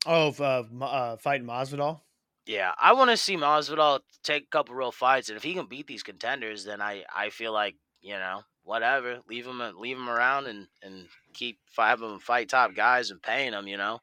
Oh, 0.06 0.34
uh, 0.40 0.64
uh, 0.84 1.18
fighting 1.18 1.48
Masvidal. 1.48 2.02
Yeah, 2.46 2.74
I 2.80 2.94
want 2.94 3.10
to 3.10 3.18
see 3.18 3.38
Masvidal 3.38 4.02
take 4.24 4.44
a 4.44 4.48
couple 4.48 4.76
real 4.76 4.92
fights, 4.92 5.30
and 5.30 5.38
if 5.38 5.44
he 5.44 5.54
can 5.54 5.66
beat 5.66 5.88
these 5.88 6.04
contenders, 6.04 6.64
then 6.64 6.82
I, 6.82 7.04
I 7.14 7.30
feel 7.30 7.54
like 7.54 7.76
you 8.02 8.14
know 8.14 8.42
whatever, 8.64 9.22
leave 9.28 9.48
him 9.48 9.62
leave 9.80 9.98
him 9.98 10.10
around 10.10 10.48
and 10.48 10.68
and 10.84 11.08
keep 11.34 11.60
have 11.78 12.00
them 12.00 12.20
fight 12.20 12.50
top 12.50 12.76
guys 12.76 13.12
and 13.12 13.22
paying 13.22 13.52
them, 13.52 13.68
you 13.68 13.78
know. 13.78 14.00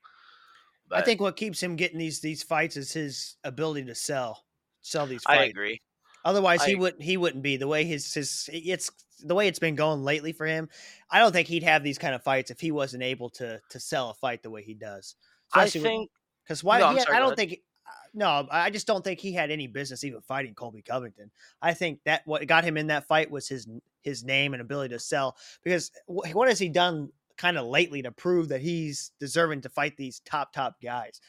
I 0.91 1.03
think 1.03 1.21
what 1.21 1.37
keeps 1.37 1.63
him 1.63 1.77
getting 1.77 1.99
these 1.99 2.21
these 2.21 2.43
fights 2.43 2.77
is 2.77 2.93
his 2.93 3.37
ability 3.45 3.85
to 3.85 3.95
sell, 3.95 4.45
sell 4.81 5.07
these 5.07 5.23
I 5.27 5.37
fights. 5.37 5.51
agree. 5.51 5.81
Otherwise, 6.25 6.63
I 6.63 6.69
he 6.69 6.75
wouldn't. 6.75 7.03
He 7.03 7.17
wouldn't 7.17 7.43
be 7.43 7.57
the 7.57 7.69
way 7.69 7.85
his 7.85 8.13
his 8.13 8.49
it's 8.53 8.91
the 9.25 9.35
way 9.35 9.49
it's 9.49 9.59
been 9.59 9.75
going 9.75 10.03
lately 10.03 10.33
for 10.33 10.47
him. 10.47 10.69
I 11.11 11.19
don't 11.19 11.33
think 11.33 11.49
he'd 11.49 11.63
have 11.63 11.83
these 11.83 11.99
kind 11.99 12.15
of 12.15 12.23
fights 12.23 12.51
if 12.51 12.61
he 12.61 12.71
wasn't 12.73 13.03
able 13.03 13.31
to 13.31 13.61
to 13.71 13.81
sell 13.81 14.11
a 14.11 14.15
fight 14.15 14.43
the 14.43 14.51
way 14.51 14.63
he 14.63 14.75
does. 14.75 15.17
I 15.55 15.65
Especially 15.65 15.81
with- 15.81 15.87
think 15.91 16.11
Because 16.45 16.65
why? 16.65 16.79
No, 16.81 16.89
had- 16.89 17.03
sorry, 17.03 17.17
I 17.17 17.21
don't 17.21 17.37
think. 17.37 17.53
uh, 17.87 17.91
No, 18.15 18.47
I 18.51 18.71
just 18.71 18.87
don't 18.87 19.03
think 19.05 19.21
he 19.21 19.33
had 19.33 19.51
any 19.51 19.67
business 19.67 20.05
even 20.05 20.21
fighting 20.23 20.55
Colby 20.55 20.83
Covington. 20.83 21.31
I 21.61 21.75
think 21.75 22.01
that 22.05 22.23
what 22.27 22.47
got 22.47 22.65
him 22.65 22.77
in 22.77 22.89
that 22.89 23.07
fight 23.07 23.31
was 23.31 23.49
his 23.49 23.67
his 24.03 24.25
name 24.25 24.53
and 24.55 24.61
ability 24.61 24.93
to 24.95 24.99
sell. 24.99 25.37
Because 25.63 25.91
what 26.07 26.49
has 26.49 26.59
he 26.59 26.69
done 26.69 27.11
kind 27.39 27.57
of 27.57 27.67
lately 27.67 28.03
to 28.03 28.11
prove 28.13 28.49
that 28.49 28.61
he's 28.61 29.13
deserving 29.21 29.61
to 29.63 29.69
fight 29.69 29.97
these 29.97 30.21
top 30.25 30.53
top 30.53 30.77
guys? 30.83 31.21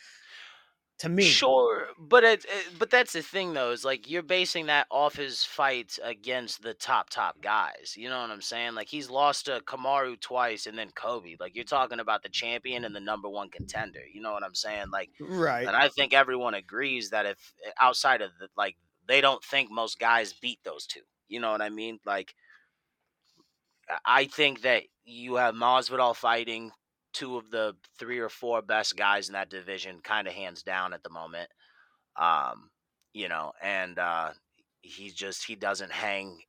To 0.99 1.09
me, 1.09 1.23
Sure, 1.23 1.87
but 1.97 2.23
it, 2.23 2.45
it, 2.45 2.79
but 2.79 2.89
that's 2.89 3.11
the 3.13 3.21
thing 3.21 3.53
though 3.53 3.71
is 3.71 3.83
like 3.83 4.09
you're 4.09 4.21
basing 4.23 4.67
that 4.67 4.87
off 4.89 5.15
his 5.15 5.43
fights 5.43 5.99
against 6.01 6.61
the 6.61 6.73
top 6.73 7.09
top 7.09 7.41
guys. 7.41 7.95
You 7.97 8.09
know 8.09 8.21
what 8.21 8.29
I'm 8.29 8.41
saying? 8.41 8.75
Like 8.75 8.87
he's 8.87 9.09
lost 9.09 9.45
to 9.45 9.61
Kamaru 9.65 10.19
twice 10.21 10.65
and 10.65 10.77
then 10.77 10.91
Colby. 10.95 11.35
Like 11.39 11.55
you're 11.55 11.65
talking 11.65 11.99
about 11.99 12.23
the 12.23 12.29
champion 12.29 12.85
and 12.85 12.95
the 12.95 12.99
number 13.01 13.27
one 13.27 13.49
contender. 13.49 13.99
You 14.13 14.21
know 14.21 14.31
what 14.31 14.43
I'm 14.43 14.53
saying? 14.55 14.91
Like 14.91 15.09
right? 15.19 15.67
and 15.67 15.75
I 15.75 15.89
think 15.89 16.13
everyone 16.13 16.53
agrees 16.53 17.09
that 17.09 17.25
if 17.25 17.53
eh, 17.65 17.71
outside 17.81 18.21
of 18.21 18.29
the 18.39 18.47
like 18.55 18.77
they 19.07 19.19
don't 19.19 19.43
think 19.43 19.69
most 19.71 19.99
guys 19.99 20.31
beat 20.31 20.59
those 20.63 20.85
two. 20.85 21.01
You 21.27 21.39
know 21.41 21.51
what 21.51 21.61
I 21.61 21.69
mean? 21.69 21.99
Like 22.05 22.33
I- 23.89 23.97
I 24.05 24.25
think 24.25 24.61
that 24.61 24.83
you 25.03 25.35
have 25.35 25.55
Masvidal 25.55 26.15
fighting 26.15 26.71
two 27.13 27.37
of 27.37 27.49
the 27.51 27.75
three 27.97 28.19
or 28.19 28.29
four 28.29 28.61
best 28.61 28.97
guys 28.97 29.27
in 29.29 29.33
that 29.33 29.49
division, 29.49 29.99
kind 30.03 30.27
of 30.27 30.33
hands 30.33 30.63
down 30.63 30.93
at 30.93 31.03
the 31.03 31.09
moment. 31.09 31.49
Um, 32.15 32.69
you 33.13 33.29
know, 33.29 33.53
and 33.61 33.97
uh, 33.99 34.31
he 34.81 35.09
just 35.09 35.45
he 35.45 35.55
doesn't 35.55 35.91
hang. 35.91 36.39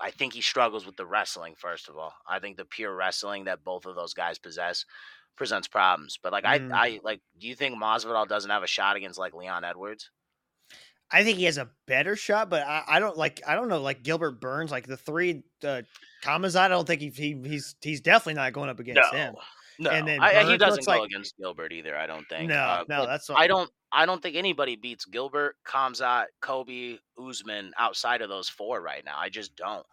I 0.00 0.10
think 0.10 0.32
he 0.32 0.40
struggles 0.40 0.84
with 0.84 0.96
the 0.96 1.06
wrestling. 1.06 1.54
First 1.56 1.88
of 1.88 1.96
all, 1.96 2.12
I 2.28 2.38
think 2.40 2.56
the 2.56 2.64
pure 2.64 2.94
wrestling 2.94 3.44
that 3.44 3.64
both 3.64 3.86
of 3.86 3.94
those 3.94 4.14
guys 4.14 4.38
possess 4.38 4.84
presents 5.36 5.68
problems. 5.68 6.18
But 6.22 6.32
like 6.32 6.44
Mm. 6.44 6.72
I, 6.72 6.86
I 6.86 7.00
like, 7.02 7.20
do 7.38 7.46
you 7.46 7.54
think 7.54 7.76
Masvidal 7.80 8.28
doesn't 8.28 8.50
have 8.50 8.62
a 8.62 8.66
shot 8.66 8.96
against 8.96 9.18
like 9.18 9.34
Leon 9.34 9.64
Edwards? 9.64 10.10
I 11.10 11.24
think 11.24 11.36
he 11.36 11.44
has 11.44 11.58
a 11.58 11.68
better 11.86 12.16
shot, 12.16 12.48
but 12.48 12.66
I, 12.66 12.84
I 12.88 12.98
don't 12.98 13.18
like. 13.18 13.42
I 13.46 13.54
don't 13.54 13.68
know, 13.68 13.82
like 13.82 14.02
Gilbert 14.02 14.40
Burns, 14.40 14.70
like 14.70 14.86
the 14.86 14.96
three 14.96 15.42
uh, 15.62 15.82
Khamzat. 16.24 16.56
I 16.56 16.68
don't 16.68 16.86
think 16.86 17.02
he, 17.02 17.10
he 17.10 17.36
he's 17.44 17.76
he's 17.82 18.00
definitely 18.00 18.34
not 18.34 18.54
going 18.54 18.70
up 18.70 18.80
against 18.80 19.12
him. 19.12 19.34
No. 19.82 19.90
And 19.90 20.06
then 20.06 20.20
I, 20.20 20.44
he 20.44 20.56
doesn't 20.56 20.84
go 20.86 20.92
like- 20.92 21.06
against 21.06 21.36
Gilbert 21.36 21.72
either. 21.72 21.96
I 21.96 22.06
don't 22.06 22.26
think. 22.28 22.48
No, 22.48 22.56
Uh, 22.56 22.84
no, 22.88 23.06
that's 23.06 23.28
what 23.28 23.38
I 23.38 23.46
don't. 23.46 23.70
I 23.92 24.06
don't 24.06 24.22
think 24.22 24.36
anybody 24.36 24.76
beats 24.76 25.04
Gilbert, 25.04 25.56
Khamzat, 25.66 26.26
Colby, 26.40 27.00
Usman 27.18 27.72
outside 27.78 28.22
of 28.22 28.28
those 28.30 28.48
four 28.48 28.80
right 28.80 29.04
now. 29.04 29.16
I 29.18 29.28
just 29.28 29.54
don't. 29.56 29.84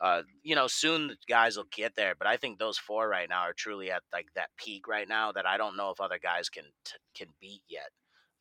Uh, 0.00 0.22
you 0.42 0.54
know, 0.56 0.66
soon 0.66 1.08
the 1.08 1.16
guys 1.28 1.56
will 1.56 1.66
get 1.70 1.94
there, 1.94 2.14
but 2.18 2.26
I 2.26 2.36
think 2.36 2.58
those 2.58 2.76
four 2.78 3.08
right 3.08 3.28
now 3.28 3.42
are 3.42 3.52
truly 3.52 3.90
at 3.90 4.02
like 4.12 4.26
that 4.34 4.50
peak 4.56 4.88
right 4.88 5.08
now 5.08 5.32
that 5.32 5.46
I 5.46 5.56
don't 5.56 5.76
know 5.76 5.90
if 5.90 6.00
other 6.00 6.18
guys 6.20 6.48
can 6.48 6.64
t- 6.84 6.96
can 7.14 7.28
beat 7.40 7.62
yet. 7.68 7.90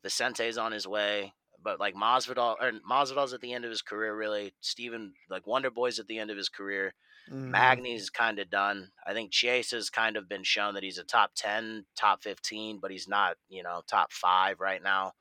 Vicente's 0.04 0.58
on 0.58 0.72
his 0.72 0.88
way, 0.88 1.34
but 1.62 1.80
like 1.80 1.94
Masvidal 1.94 2.56
or 2.60 2.72
Masvidal's 2.90 3.34
at 3.34 3.42
the 3.42 3.54
end 3.54 3.64
of 3.66 3.70
his 3.70 3.82
career. 3.84 4.16
Really, 4.16 4.54
Steven 4.62 5.14
like 5.30 5.46
Wonder 5.46 5.70
Boy's 5.70 6.00
at 6.00 6.08
the 6.08 6.18
end 6.20 6.32
of 6.32 6.38
his 6.38 6.50
career. 6.50 6.94
Mhm. 7.32 7.82
Magny's 7.84 8.10
kind 8.10 8.40
of 8.40 8.50
done. 8.50 8.92
I 9.06 9.14
think 9.14 9.32
Chase 9.32 9.72
has 9.72 9.90
kind 9.90 10.18
of 10.18 10.30
been 10.30 10.44
shown 10.44 10.74
that 10.76 10.84
he's 10.84 10.98
a 11.00 11.04
top 11.04 11.32
10, 11.36 11.86
top 11.96 12.24
15, 12.24 12.80
but 12.80 12.92
he's 12.92 13.08
not, 13.08 13.38
you 13.50 13.64
know, 13.64 13.84
top 13.88 14.12
five 14.14 14.60
right 14.60 14.82
now. 14.82 15.14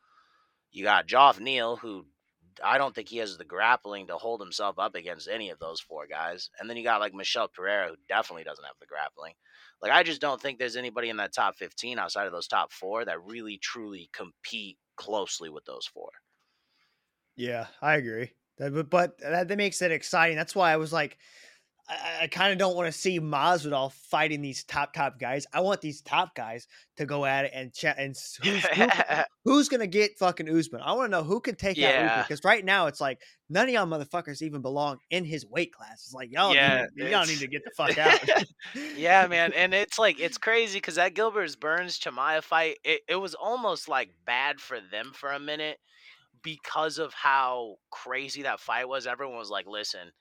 You 0.71 0.85
got 0.85 1.07
Geoff 1.07 1.41
Neal, 1.41 1.77
who 1.77 2.07
I 2.63 2.79
don't 2.79 2.95
think 2.95 3.09
he 3.09 3.19
has 3.19 3.39
the 3.39 3.45
grappling 3.45 4.09
to 4.09 4.19
hold 4.19 4.41
himself 4.41 4.79
up 4.79 4.95
against 4.95 5.29
any 5.29 5.51
of 5.51 5.59
those 5.59 5.81
four 5.81 6.07
guys. 6.07 6.51
And 6.59 6.69
then 6.69 6.77
you 6.77 6.83
got 6.85 7.01
like 7.01 7.15
Michel 7.15 7.49
Pereira, 7.49 7.89
who 7.89 7.97
definitely 8.09 8.45
doesn't 8.45 8.65
have 8.65 8.79
the 8.81 8.87
grappling. 8.87 9.35
Like, 9.83 9.93
I 9.93 10.03
just 10.03 10.21
don't 10.21 10.41
think 10.41 10.59
there's 10.59 10.77
anybody 10.77 11.09
in 11.09 11.17
that 11.19 11.33
top 11.35 11.57
15 11.57 11.99
outside 11.99 12.27
of 12.27 12.33
those 12.33 12.49
top 12.49 12.73
four 12.73 13.05
that 13.05 13.23
really, 13.23 13.59
truly 13.59 14.11
compete 14.13 14.79
closely 14.97 15.49
with 15.49 15.65
those 15.65 15.87
four. 15.87 16.11
Yeah, 17.37 17.69
I 17.81 17.97
agree. 17.97 18.33
That, 18.59 18.73
but 18.75 18.91
but 18.91 19.19
that, 19.19 19.49
that 19.49 19.57
makes 19.57 19.81
it 19.83 19.91
exciting. 19.93 20.37
That's 20.37 20.55
why 20.55 20.73
I 20.73 20.77
was 20.77 20.93
like, 20.93 21.19
I, 21.91 22.23
I 22.23 22.27
kind 22.29 22.53
of 22.53 22.59
don't 22.59 22.77
want 22.77 22.87
to 22.87 22.99
see 22.99 23.19
Masvidal 23.19 23.93
fighting 23.93 24.41
these 24.41 24.63
top 24.65 24.93
top 24.93 25.19
guys. 25.19 25.47
I 25.53 25.61
want 25.61 25.81
these 25.81 26.01
top 26.03 26.35
guys 26.37 26.69
to 26.97 27.05
go 27.05 27.25
at 27.25 27.47
it 27.47 27.51
and 27.53 27.73
chat 27.73 27.97
and 27.99 28.17
who's, 28.43 28.65
who, 28.65 28.87
who's 29.45 29.69
gonna 29.69 29.87
get 29.87 30.17
fucking 30.17 30.49
Usman. 30.49 30.83
I 30.83 30.93
want 30.93 31.11
to 31.11 31.19
know 31.19 31.25
who 31.25 31.41
can 31.41 31.57
take 31.57 31.79
out 31.79 31.95
Usman 31.95 32.25
because 32.29 32.45
right 32.45 32.65
now 32.65 32.87
it's 32.87 33.01
like 33.01 33.21
none 33.49 33.67
of 33.67 33.75
y'all 33.75 33.87
motherfuckers 33.87 34.43
even 34.43 34.63
belong 34.63 34.99
in 35.11 35.25
his 35.25 35.45
weight 35.45 35.73
class. 35.73 36.05
It's 36.05 36.15
like 36.15 36.31
y'all, 36.31 36.55
Yeah, 36.55 36.87
need, 36.95 37.11
y'all 37.11 37.27
need 37.27 37.41
to 37.41 37.49
get 37.49 37.63
the 37.65 37.73
fuck 37.77 37.99
out. 37.99 38.21
yeah, 38.97 39.27
man, 39.27 39.53
and 39.55 39.75
it's 39.75 39.99
like 39.99 40.21
it's 40.21 40.39
crazy 40.39 40.79
because 40.79 40.95
that 40.95 41.15
Gilbert's 41.15 41.57
Burns 41.57 41.99
Chimaev 41.99 42.45
fight, 42.45 42.79
it, 42.85 43.01
it 43.09 43.17
was 43.17 43.35
almost 43.35 43.89
like 43.89 44.11
bad 44.25 44.61
for 44.61 44.79
them 44.91 45.11
for 45.13 45.33
a 45.33 45.41
minute 45.41 45.79
because 46.43 46.99
of 46.99 47.13
how 47.13 47.77
crazy 47.91 48.43
that 48.43 48.61
fight 48.61 48.89
was. 48.89 49.07
Everyone 49.07 49.37
was 49.37 49.51
like, 49.51 49.67
"Listen, 49.67 50.13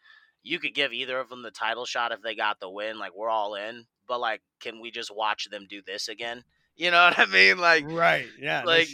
you 0.43 0.60
could 0.60 0.73
give 0.73 0.93
either 0.93 1.19
of 1.19 1.30
them 1.30 1.41
the 1.41 1.52
title 1.52 1.86
shot 1.86 2.12
if 2.12 2.21
they 2.21 2.36
got 2.36 2.60
the 2.60 2.69
win. 2.69 2.99
Like 2.99 3.15
we're 3.15 3.30
all 3.30 3.56
in, 3.56 3.86
but 4.08 4.19
like, 4.19 4.41
can 4.60 4.80
we 4.80 4.91
just 4.91 5.15
watch 5.15 5.49
them 5.49 5.67
do 5.69 5.82
this 5.86 6.08
again? 6.08 6.43
You 6.80 6.91
know 6.91 7.04
what 7.04 7.19
I 7.19 7.25
mean? 7.25 7.58
Like, 7.58 7.91
right? 7.91 8.25
Yeah, 8.39 8.63
like 8.63 8.88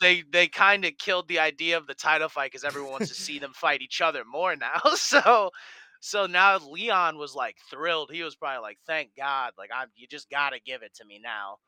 they 0.00 0.24
they 0.28 0.48
kind 0.48 0.84
of 0.84 0.98
killed 0.98 1.28
the 1.28 1.38
idea 1.38 1.76
of 1.76 1.86
the 1.86 1.94
title 1.94 2.28
fight 2.28 2.50
because 2.50 2.64
everyone 2.64 2.90
wants 2.90 3.10
to 3.10 3.14
see 3.14 3.38
them 3.38 3.52
fight 3.54 3.80
each 3.80 4.00
other 4.00 4.24
more 4.24 4.56
now. 4.56 4.80
So 4.96 5.52
so 6.00 6.26
now 6.26 6.58
Leon 6.58 7.16
was 7.16 7.36
like 7.36 7.56
thrilled. 7.70 8.10
He 8.12 8.24
was 8.24 8.34
probably 8.34 8.62
like, 8.62 8.78
"Thank 8.88 9.10
God! 9.16 9.52
Like 9.56 9.70
I'm, 9.72 9.86
you 9.94 10.08
just 10.08 10.28
gotta 10.28 10.58
give 10.58 10.82
it 10.82 10.94
to 10.96 11.04
me 11.04 11.20
now." 11.22 11.58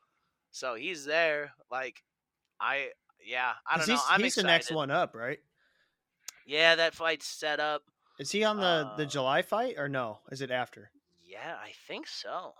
So 0.51 0.75
he's 0.75 1.05
there. 1.05 1.53
Like 1.71 2.03
I, 2.59 2.89
yeah, 3.25 3.53
I 3.65 3.77
don't 3.77 3.87
know. 3.87 3.93
He's, 3.93 4.03
I'm 4.09 4.21
he's 4.21 4.33
excited. 4.33 4.45
the 4.45 4.51
next 4.51 4.71
one 4.71 4.91
up, 4.91 5.15
right? 5.15 5.39
Yeah, 6.45 6.75
that 6.75 6.95
fight's 6.95 7.27
set 7.27 7.59
up. 7.59 7.83
Is 8.19 8.31
he 8.31 8.43
on 8.43 8.57
the 8.57 8.91
the 8.97 9.03
Uh, 9.03 9.07
July 9.07 9.41
fight 9.41 9.77
or 9.77 9.89
no? 9.89 10.19
Is 10.31 10.41
it 10.41 10.51
after? 10.51 10.91
Yeah, 11.23 11.57
I 11.61 11.71
think 11.87 12.07
so. 12.07 12.53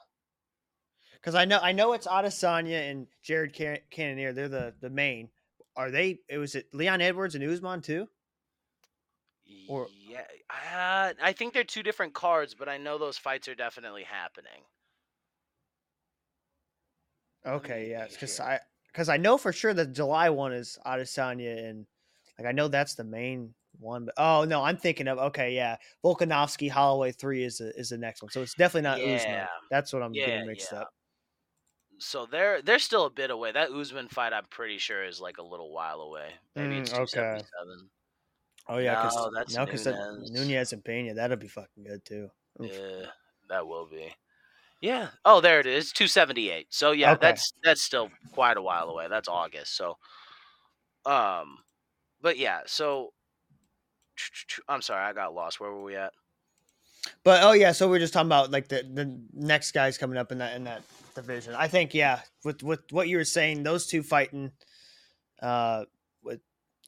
Because 1.13 1.35
I 1.35 1.45
know 1.45 1.59
I 1.61 1.71
know 1.71 1.93
it's 1.93 2.07
Adesanya 2.07 2.89
and 2.89 3.07
Jared 3.21 3.53
Can- 3.53 3.81
Cannonier. 3.91 4.33
They're 4.33 4.49
the 4.49 4.73
the 4.79 4.89
main. 4.89 5.29
Are 5.75 5.91
they? 5.91 6.19
It 6.27 6.37
was 6.37 6.55
it 6.55 6.73
Leon 6.73 7.01
Edwards 7.01 7.35
and 7.35 7.43
Usman 7.43 7.81
too. 7.81 8.07
Or- 9.67 9.87
yeah, 9.91 10.25
uh, 10.49 11.13
I 11.21 11.33
think 11.33 11.53
they're 11.53 11.63
two 11.63 11.83
different 11.83 12.13
cards, 12.13 12.55
but 12.55 12.69
I 12.69 12.77
know 12.77 12.97
those 12.97 13.17
fights 13.17 13.47
are 13.47 13.55
definitely 13.55 14.03
happening. 14.03 14.63
Okay, 17.45 17.89
yeah, 17.89 18.07
because. 18.07 18.39
I 18.39 18.59
because 18.87 19.07
I 19.07 19.15
know 19.15 19.37
for 19.37 19.53
sure 19.53 19.73
that 19.73 19.93
July 19.93 20.29
one 20.29 20.51
is 20.51 20.77
Adesanya 20.85 21.69
and 21.69 21.85
like 22.37 22.45
I 22.45 22.51
know 22.51 22.67
that's 22.67 22.95
the 22.95 23.05
main 23.05 23.53
one. 23.79 24.05
But 24.05 24.15
oh 24.17 24.45
no, 24.45 24.63
I'm 24.63 24.77
thinking 24.77 25.07
of 25.07 25.17
okay, 25.19 25.55
yeah, 25.55 25.77
Volkanovski 26.03 26.69
Holloway 26.69 27.11
three 27.11 27.43
is 27.43 27.57
the, 27.59 27.77
is 27.77 27.89
the 27.89 27.97
next 27.97 28.21
one. 28.21 28.31
So 28.31 28.41
it's 28.41 28.55
definitely 28.55 28.83
not 28.89 29.03
Usman. 29.03 29.47
Yeah. 29.47 29.47
That's 29.69 29.93
what 29.93 30.03
I'm 30.03 30.21
Yeah, 30.21 30.23
getting 30.23 30.45
mixed 30.45 30.73
yeah. 30.73 30.73
up. 30.73 30.89
so 31.99 32.25
they're 32.25 32.61
they're 32.61 32.79
still 32.79 33.05
a 33.05 33.09
bit 33.09 33.29
away. 33.31 33.51
That 33.51 33.71
Usman 33.71 34.07
fight, 34.09 34.33
I'm 34.33 34.45
pretty 34.47 34.77
sure, 34.77 35.03
is 35.03 35.21
like 35.21 35.37
a 35.37 35.43
little 35.43 35.71
while 35.71 36.01
away. 36.01 36.33
Maybe 36.55 36.77
Mm, 36.77 36.79
it's 36.79 36.93
okay. 36.93 37.41
Oh 38.67 38.77
yeah, 38.77 38.95
because 38.95 39.15
No, 39.15 39.31
that's 39.33 39.59
no, 39.59 39.65
because 39.65 39.87
Nunes. 39.87 40.31
Nunes 40.31 40.73
and 40.73 40.83
Pena, 40.83 41.13
that'll 41.13 41.37
be 41.37 41.47
fucking 41.47 41.83
good 41.83 42.05
too. 42.05 42.31
Oof. 42.61 42.81
Yeah, 42.81 43.07
that 43.49 43.67
will 43.67 43.85
be. 43.87 44.15
Yeah. 44.81 45.11
Oh, 45.25 45.41
there 45.41 45.59
it 45.59 45.67
is. 45.67 45.91
278. 45.91 46.73
So 46.73 46.91
yeah, 46.91 47.15
Okay. 47.15 47.17
that's 47.17 47.53
that's 47.63 47.81
still 47.81 48.09
quite 48.31 48.57
a 48.57 48.61
while 48.61 48.89
away. 48.89 49.07
That's 49.07 49.27
August. 49.27 49.75
So 49.75 49.97
um 51.05 51.59
but 52.21 52.37
yeah, 52.37 52.61
so 52.67 53.13
I'm 54.67 54.81
sorry, 54.81 55.03
I 55.03 55.13
got 55.13 55.33
lost. 55.33 55.59
Where 55.59 55.71
were 55.71 55.83
we 55.83 55.95
at? 55.95 56.13
But 57.23 57.43
oh 57.43 57.53
yeah, 57.53 57.71
so 57.71 57.89
we're 57.89 57.99
just 57.99 58.13
talking 58.13 58.27
about 58.27 58.51
like 58.51 58.67
the 58.67 58.83
the 58.93 59.19
next 59.33 59.71
guys 59.71 59.97
coming 59.97 60.17
up 60.17 60.31
in 60.31 60.37
that 60.39 60.55
in 60.55 60.63
that 60.65 60.83
division. 61.15 61.55
I 61.55 61.67
think 61.67 61.93
yeah, 61.93 62.21
with 62.43 62.63
with 62.63 62.81
what 62.91 63.07
you 63.07 63.17
were 63.17 63.25
saying, 63.25 63.63
those 63.63 63.87
two 63.87 64.03
fighting, 64.03 64.51
uh, 65.41 65.85
with 66.23 66.41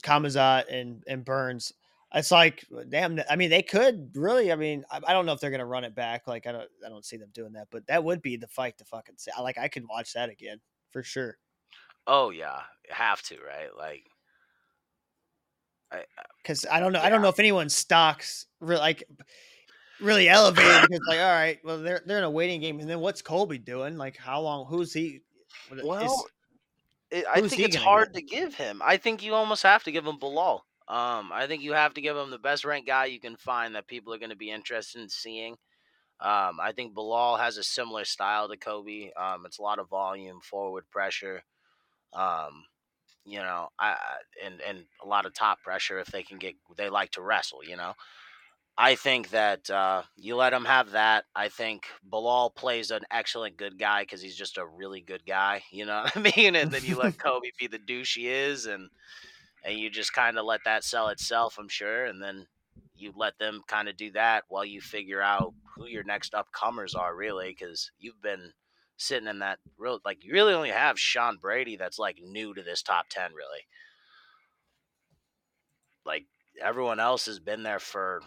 Khamzat 0.03 0.65
and 0.71 1.03
and 1.07 1.25
Burns, 1.25 1.73
it's 2.13 2.31
like 2.31 2.65
damn. 2.89 3.19
I 3.29 3.35
mean, 3.35 3.49
they 3.49 3.63
could 3.63 4.11
really. 4.15 4.51
I 4.51 4.55
mean, 4.55 4.85
I, 4.91 4.99
I 5.07 5.13
don't 5.13 5.25
know 5.25 5.33
if 5.33 5.39
they're 5.39 5.51
gonna 5.51 5.65
run 5.65 5.83
it 5.83 5.95
back. 5.95 6.27
Like 6.27 6.45
I 6.45 6.51
don't 6.51 6.69
I 6.85 6.89
don't 6.89 7.05
see 7.05 7.17
them 7.17 7.29
doing 7.33 7.53
that, 7.53 7.67
but 7.71 7.87
that 7.87 8.03
would 8.03 8.21
be 8.21 8.37
the 8.37 8.47
fight 8.47 8.77
to 8.77 8.85
fucking 8.85 9.15
see. 9.17 9.31
Like 9.39 9.57
I 9.57 9.67
could 9.67 9.87
watch 9.87 10.13
that 10.13 10.29
again 10.29 10.59
for 10.91 11.01
sure. 11.01 11.37
Oh 12.05 12.29
yeah, 12.29 12.59
have 12.89 13.21
to, 13.23 13.37
right? 13.37 13.75
Like 13.75 14.05
because 16.41 16.65
I 16.69 16.79
don't 16.79 16.93
know. 16.93 17.01
I 17.01 17.09
don't 17.09 17.21
know 17.21 17.29
if 17.29 17.39
anyone's 17.39 17.75
stocks 17.75 18.45
really 18.59 18.79
like 18.81 19.03
really 20.01 20.27
elevated 20.29 20.81
because 20.83 21.01
like 21.07 21.19
all 21.19 21.31
right, 21.31 21.59
well 21.63 21.79
they're 21.79 22.01
they're 22.05 22.17
in 22.17 22.23
a 22.23 22.29
waiting 22.31 22.61
game, 22.61 22.79
and 22.79 22.89
then 22.89 22.99
what's 22.99 23.21
Colby 23.21 23.57
doing? 23.57 23.97
Like 23.97 24.17
how 24.17 24.41
long? 24.41 24.65
Who's 24.67 24.93
he? 24.93 25.21
what 25.69 25.79
is- 25.79 25.85
Well, 25.85 26.25
it, 27.11 27.25
I 27.31 27.41
think 27.41 27.61
it's 27.61 27.75
hard 27.75 28.13
get? 28.13 28.15
to 28.15 28.21
give 28.35 28.55
him. 28.55 28.81
I 28.83 28.97
think 28.97 29.23
you 29.23 29.33
almost 29.35 29.63
have 29.63 29.83
to 29.83 29.91
give 29.91 30.05
him 30.05 30.17
Belal. 30.17 30.61
Um, 30.87 31.31
I 31.31 31.45
think 31.47 31.61
you 31.63 31.73
have 31.73 31.93
to 31.93 32.01
give 32.01 32.17
him 32.17 32.29
the 32.31 32.39
best 32.39 32.65
ranked 32.65 32.87
guy 32.87 33.05
you 33.05 33.19
can 33.19 33.37
find 33.37 33.75
that 33.75 33.87
people 33.87 34.13
are 34.13 34.17
going 34.17 34.31
to 34.31 34.35
be 34.35 34.49
interested 34.51 35.01
in 35.01 35.09
seeing. 35.09 35.53
Um, 36.19 36.59
I 36.59 36.71
think 36.75 36.93
Belal 36.95 37.39
has 37.39 37.57
a 37.57 37.63
similar 37.63 38.03
style 38.03 38.49
to 38.49 38.57
Colby. 38.57 39.11
Um, 39.15 39.45
it's 39.45 39.59
a 39.59 39.61
lot 39.61 39.79
of 39.79 39.89
volume, 39.89 40.39
forward 40.41 40.85
pressure. 40.91 41.43
Um, 42.13 42.63
you 43.25 43.39
know, 43.39 43.69
I 43.79 43.95
and 44.43 44.61
and 44.61 44.85
a 45.03 45.07
lot 45.07 45.25
of 45.25 45.33
top 45.33 45.61
pressure 45.61 45.99
if 45.99 46.07
they 46.07 46.23
can 46.23 46.37
get. 46.37 46.55
They 46.77 46.89
like 46.89 47.11
to 47.11 47.21
wrestle. 47.21 47.63
You 47.63 47.77
know, 47.77 47.93
I 48.77 48.95
think 48.95 49.29
that 49.29 49.69
uh, 49.69 50.03
you 50.17 50.35
let 50.35 50.53
him 50.53 50.65
have 50.65 50.91
that. 50.91 51.25
I 51.35 51.49
think 51.49 51.85
Belal 52.09 52.53
plays 52.55 52.91
an 52.91 53.03
excellent 53.11 53.57
good 53.57 53.77
guy 53.77 54.01
because 54.01 54.21
he's 54.21 54.35
just 54.35 54.57
a 54.57 54.65
really 54.65 55.01
good 55.01 55.25
guy. 55.25 55.63
You 55.71 55.85
know 55.85 56.03
what 56.03 56.17
I 56.17 56.31
mean? 56.37 56.55
And 56.55 56.71
then 56.71 56.83
you 56.83 56.97
let 56.97 57.17
Colby 57.23 57.51
be 57.59 57.67
the 57.67 57.79
douche 57.79 58.15
he 58.15 58.27
is, 58.27 58.65
and 58.65 58.89
and 59.63 59.77
you 59.77 59.89
just 59.89 60.13
kind 60.13 60.37
of 60.37 60.45
let 60.45 60.61
that 60.65 60.83
sell 60.83 61.09
itself. 61.09 61.57
I'm 61.59 61.69
sure, 61.69 62.05
and 62.05 62.21
then 62.21 62.47
you 62.95 63.13
let 63.15 63.37
them 63.39 63.61
kind 63.67 63.89
of 63.89 63.97
do 63.97 64.11
that 64.11 64.43
while 64.49 64.65
you 64.65 64.81
figure 64.81 65.21
out 65.21 65.53
who 65.75 65.87
your 65.87 66.03
next 66.03 66.33
upcomers 66.33 66.97
are, 66.97 67.15
really, 67.15 67.49
because 67.49 67.91
you've 67.99 68.21
been 68.21 68.53
sitting 68.97 69.27
in 69.27 69.39
that 69.39 69.59
real 69.77 69.99
like 70.05 70.23
you 70.23 70.33
really 70.33 70.53
only 70.53 70.69
have 70.69 70.99
Sean 70.99 71.37
Brady 71.37 71.75
that's 71.75 71.99
like 71.99 72.19
new 72.21 72.53
to 72.53 72.61
this 72.63 72.81
top 72.81 73.07
ten, 73.09 73.31
really. 73.33 73.65
Like 76.05 76.25
everyone 76.61 76.99
else 76.99 77.25
has 77.27 77.39
been 77.39 77.63
there 77.63 77.79
for 77.79 78.21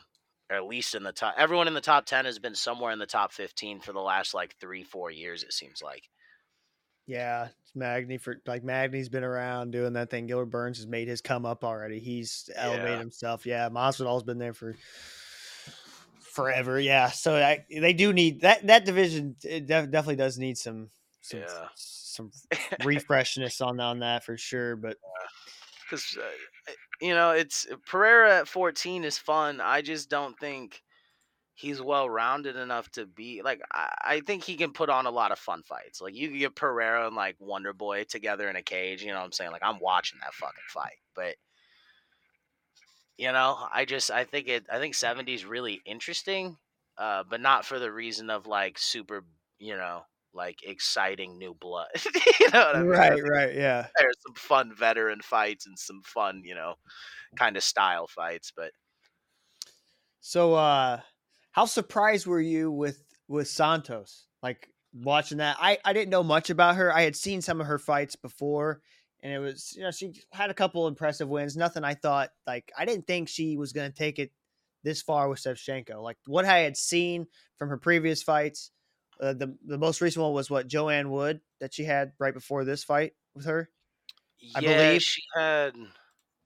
at 0.50 0.66
least 0.66 0.94
in 0.94 1.02
the 1.02 1.12
top. 1.12 1.34
Everyone 1.36 1.68
in 1.68 1.74
the 1.74 1.80
top 1.80 2.06
ten 2.06 2.24
has 2.24 2.38
been 2.38 2.54
somewhere 2.54 2.92
in 2.92 2.98
the 2.98 3.06
top 3.06 3.32
fifteen 3.32 3.80
for 3.80 3.92
the 3.92 4.00
last 4.00 4.34
like 4.34 4.54
three, 4.60 4.82
four 4.84 5.10
years. 5.10 5.42
It 5.42 5.52
seems 5.52 5.82
like. 5.82 6.02
Yeah, 7.06 7.48
it's 7.62 7.76
Magny 7.76 8.18
for 8.18 8.40
like 8.46 8.64
Magny's 8.64 9.08
been 9.08 9.22
around 9.22 9.70
doing 9.70 9.92
that 9.92 10.10
thing. 10.10 10.26
Gilbert 10.26 10.46
Burns 10.46 10.78
has 10.78 10.86
made 10.88 11.06
his 11.06 11.20
come 11.20 11.46
up 11.46 11.62
already. 11.62 12.00
He's 12.00 12.50
elevated 12.56 12.90
Yeah. 12.90 12.98
himself. 12.98 13.46
Yeah, 13.46 13.68
Masvidal's 13.68 14.24
been 14.24 14.38
there 14.38 14.54
for 14.54 14.74
forever. 16.36 16.78
Yeah, 16.78 17.10
so 17.10 17.34
I, 17.34 17.64
they 17.70 17.92
do 17.92 18.12
need 18.12 18.42
that 18.42 18.66
that 18.66 18.84
division. 18.84 19.36
It 19.42 19.66
def- 19.66 19.90
definitely 19.90 20.16
does 20.16 20.38
need 20.38 20.58
some 20.58 20.90
some 21.22 21.40
Yeah. 21.40 21.68
some 21.74 22.30
refreshness 22.82 23.64
on 23.64 23.80
on 23.80 24.00
that 24.00 24.22
for 24.24 24.36
sure. 24.36 24.76
But 24.76 24.98
because 25.82 26.16
uh, 26.20 26.72
you 27.00 27.14
know 27.14 27.30
it's 27.30 27.66
Pereira 27.86 28.38
at 28.38 28.48
14 28.48 29.04
is 29.04 29.18
fun. 29.18 29.60
I 29.60 29.82
just 29.82 30.08
don't 30.10 30.38
think 30.38 30.82
he's 31.54 31.80
well 31.80 32.08
rounded 32.08 32.56
enough 32.56 32.90
to 32.92 33.06
be 33.06 33.42
like. 33.42 33.60
I, 33.72 33.94
I 34.04 34.20
think 34.20 34.44
he 34.44 34.56
can 34.56 34.72
put 34.72 34.90
on 34.90 35.06
a 35.06 35.10
lot 35.10 35.32
of 35.32 35.38
fun 35.38 35.62
fights. 35.62 36.00
Like 36.00 36.14
you 36.14 36.28
can 36.28 36.38
get 36.38 36.54
Pereira 36.54 37.06
and 37.06 37.16
like 37.16 37.36
Wonder 37.40 37.72
Boy 37.72 38.04
together 38.04 38.48
in 38.48 38.56
a 38.56 38.62
cage. 38.62 39.02
You 39.02 39.08
know 39.12 39.18
what 39.18 39.24
I'm 39.24 39.32
saying? 39.32 39.50
Like 39.52 39.64
I'm 39.64 39.80
watching 39.80 40.18
that 40.22 40.34
fucking 40.34 40.68
fight, 40.68 41.00
but. 41.14 41.34
You 43.18 43.32
know, 43.32 43.66
I 43.72 43.84
just 43.86 44.10
I 44.10 44.24
think 44.24 44.48
it 44.48 44.66
I 44.70 44.78
think 44.78 44.94
70 44.94 45.32
is 45.34 45.44
really 45.44 45.80
interesting, 45.86 46.58
uh, 46.98 47.24
but 47.28 47.40
not 47.40 47.64
for 47.64 47.78
the 47.78 47.90
reason 47.92 48.28
of 48.30 48.46
like 48.46 48.78
super, 48.78 49.24
you 49.58 49.76
know, 49.76 50.02
like 50.34 50.62
exciting 50.64 51.38
new 51.38 51.54
blood. 51.54 51.88
you 52.40 52.50
know 52.52 52.66
what 52.66 52.76
I 52.76 52.84
mean? 52.84 52.88
Right, 52.88 53.22
right, 53.22 53.54
yeah. 53.54 53.88
there's 53.98 54.16
some 54.26 54.34
fun 54.34 54.74
veteran 54.74 55.20
fights 55.22 55.66
and 55.66 55.78
some 55.78 56.02
fun, 56.04 56.42
you 56.44 56.54
know, 56.54 56.74
kind 57.36 57.56
of 57.56 57.62
style 57.62 58.06
fights. 58.08 58.52
But 58.56 58.72
So 60.20 60.54
uh 60.54 61.00
how 61.52 61.64
surprised 61.64 62.26
were 62.26 62.40
you 62.40 62.70
with 62.70 63.02
with 63.28 63.48
Santos? 63.48 64.26
Like 64.42 64.68
watching 64.92 65.38
that. 65.38 65.56
I 65.60 65.78
I 65.84 65.92
didn't 65.92 66.10
know 66.10 66.22
much 66.22 66.50
about 66.50 66.76
her. 66.76 66.92
I 66.92 67.02
had 67.02 67.16
seen 67.16 67.42
some 67.42 67.60
of 67.60 67.66
her 67.66 67.78
fights 67.78 68.16
before 68.16 68.82
and 69.26 69.34
it 69.34 69.40
was 69.40 69.74
you 69.76 69.82
know 69.82 69.90
she 69.90 70.12
had 70.30 70.50
a 70.50 70.54
couple 70.54 70.86
impressive 70.86 71.28
wins. 71.28 71.56
Nothing 71.56 71.82
I 71.82 71.94
thought 71.94 72.30
like 72.46 72.70
I 72.78 72.84
didn't 72.84 73.08
think 73.08 73.28
she 73.28 73.56
was 73.56 73.72
going 73.72 73.90
to 73.90 73.96
take 73.96 74.20
it 74.20 74.30
this 74.84 75.02
far 75.02 75.28
with 75.28 75.40
Shevchenko. 75.40 76.00
Like 76.00 76.16
what 76.26 76.44
I 76.44 76.58
had 76.60 76.76
seen 76.76 77.26
from 77.56 77.68
her 77.70 77.76
previous 77.76 78.22
fights, 78.22 78.70
uh, 79.20 79.32
the 79.32 79.56
the 79.66 79.78
most 79.78 80.00
recent 80.00 80.22
one 80.22 80.32
was 80.32 80.48
what 80.48 80.68
Joanne 80.68 81.10
Wood 81.10 81.40
that 81.60 81.74
she 81.74 81.82
had 81.82 82.12
right 82.20 82.32
before 82.32 82.64
this 82.64 82.84
fight 82.84 83.14
with 83.34 83.46
her. 83.46 83.68
I 84.54 84.60
yeah, 84.60 84.76
believe- 84.86 85.02
she 85.02 85.22
had. 85.34 85.74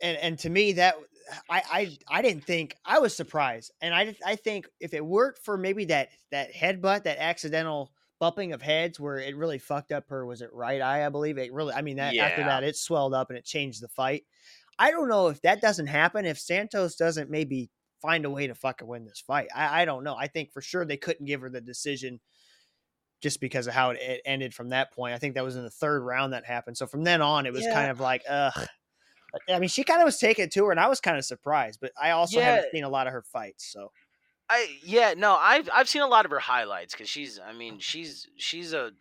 and 0.01 0.17
and 0.17 0.39
to 0.39 0.49
me 0.49 0.73
that 0.73 0.95
I 1.51 1.63
I 1.71 1.99
I 2.19 2.23
didn't 2.23 2.45
think 2.45 2.77
I 2.83 2.99
was 2.99 3.15
surprised, 3.15 3.73
and 3.83 3.95
I 3.95 4.17
I 4.25 4.37
think 4.37 4.71
if 4.81 4.95
it 4.95 5.05
worked 5.05 5.45
for 5.45 5.59
maybe 5.59 5.85
that 5.87 6.09
that 6.31 6.55
headbutt, 6.55 7.05
that 7.05 7.19
accidental 7.19 7.93
bumping 8.21 8.53
of 8.53 8.63
heads 8.63 9.01
where 9.01 9.19
it 9.19 9.35
really 9.37 9.59
fucked 9.59 9.91
up 9.91 10.05
her 10.09 10.25
was 10.25 10.43
it 10.43 10.51
right 10.53 10.81
eye 10.81 11.05
I 11.05 11.09
believe 11.09 11.39
it 11.39 11.53
really 11.53 11.75
I 11.75 11.83
mean 11.83 11.97
that 11.97 12.15
after 12.17 12.45
that 12.45 12.63
it 12.63 12.77
swelled 12.77 13.15
up 13.15 13.31
and 13.31 13.39
it 13.39 13.45
changed 13.45 13.83
the 13.83 13.89
fight. 13.89 14.25
I 14.79 14.91
don't 14.93 15.09
know 15.09 15.29
if 15.29 15.41
that 15.43 15.61
doesn't 15.61 15.89
happen 15.89 16.25
if 16.25 16.39
Santos 16.39 16.95
doesn't 16.97 17.31
maybe 17.31 17.71
find 18.01 18.25
a 18.25 18.31
way 18.31 18.47
to 18.47 18.55
fucking 18.55 18.87
win 18.87 19.05
this 19.05 19.21
fight. 19.27 19.49
I 19.55 19.83
I 19.83 19.85
don't 19.85 20.05
know. 20.05 20.15
I 20.17 20.27
think 20.29 20.53
for 20.53 20.63
sure 20.63 20.85
they 20.85 20.97
couldn't 20.97 21.27
give 21.27 21.41
her 21.41 21.51
the 21.51 21.61
decision 21.61 22.21
just 23.21 23.41
because 23.41 23.67
of 23.67 23.75
how 23.75 23.91
it, 23.91 23.99
it 24.01 24.23
ended 24.25 24.55
from 24.55 24.71
that 24.71 24.93
point. 24.93 25.15
I 25.15 25.19
think 25.19 25.35
that 25.35 25.45
was 25.45 25.57
in 25.57 25.63
the 25.63 25.71
third 25.71 26.03
round 26.03 26.33
that 26.33 26.47
happened. 26.47 26.77
So 26.79 26.87
from 26.87 27.05
then 27.05 27.21
on, 27.21 27.45
it 27.45 27.53
was 27.53 27.65
Yeah. 27.65 27.75
kind 27.75 27.91
of 27.91 28.01
like, 28.01 28.23
ugh. 28.29 28.67
I 29.49 29.59
mean, 29.59 29.69
she 29.69 29.85
kind 29.85 30.01
of 30.01 30.07
was 30.07 30.19
taking 30.19 30.47
it 30.47 30.53
to 30.53 30.65
her, 30.65 30.71
and 30.71 30.81
I 30.81 30.89
was 30.89 31.01
kind 31.01 31.17
of 31.19 31.25
surprised. 31.25 31.79
But 31.81 31.93
I 32.01 32.11
also 32.13 32.41
haven't 32.41 32.73
seen 32.73 32.85
a 32.85 32.89
lot 32.89 33.07
of 33.07 33.13
her 33.13 33.23
fights, 33.23 33.71
so 33.71 33.93
I 34.51 34.79
yeah 34.83 35.15
no 35.17 35.35
I've 35.37 35.71
I've 35.73 35.89
seen 35.89 36.03
a 36.03 36.09
lot 36.09 36.25
of 36.25 36.31
her 36.33 36.41
highlights 36.41 36.93
because 36.95 37.09
she's 37.09 37.39
I 37.39 37.53
mean 37.53 37.79
she's 37.79 38.29
she's 38.37 38.73
a 38.75 38.93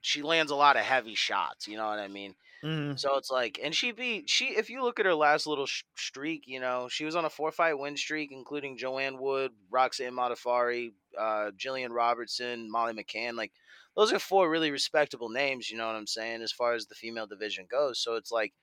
she 0.00 0.22
lands 0.22 0.52
a 0.52 0.56
lot 0.56 0.76
of 0.76 0.82
heavy 0.82 1.14
shots 1.14 1.66
you 1.66 1.76
know 1.76 1.86
what 1.86 1.98
I 1.98 2.08
mean? 2.08 2.34
Mhm. 2.64 2.98
so 2.98 3.16
it's 3.16 3.30
like 3.30 3.58
and 3.62 3.74
she 3.74 3.92
beat 3.92 4.30
she 4.30 4.46
if 4.56 4.70
you 4.70 4.82
look 4.82 5.00
at 5.00 5.06
her 5.06 5.14
last 5.14 5.46
little 5.46 5.66
sh- 5.66 5.84
streak 5.96 6.44
you 6.46 6.60
know 6.60 6.88
she 6.88 7.04
was 7.04 7.16
on 7.16 7.24
a 7.24 7.30
four 7.30 7.50
fight 7.52 7.78
win 7.78 7.96
streak 7.96 8.30
including 8.32 8.76
Joanne 8.78 9.18
Wood 9.18 9.52
Roxanne 9.70 10.14
Modafferi 10.14 10.92
uh 11.18 11.50
Jillian 11.56 11.90
Robertson 11.90 12.70
Molly 12.70 12.94
McCann 12.94 13.34
like 13.36 13.52
those 13.96 14.12
are 14.12 14.18
four 14.20 14.50
really 14.50 14.70
respectable 14.70 15.30
names 15.30 15.70
you 15.70 15.78
know 15.78 15.86
what 15.88 15.96
I'm 15.96 16.06
saying 16.06 16.42
as 16.42 16.52
far 16.52 16.74
as 16.74 16.86
the 16.86 16.94
female 16.94 17.26
division 17.26 17.66
goes. 17.70 17.98
So 18.00 18.16
it's 18.16 18.30
like 18.32 18.54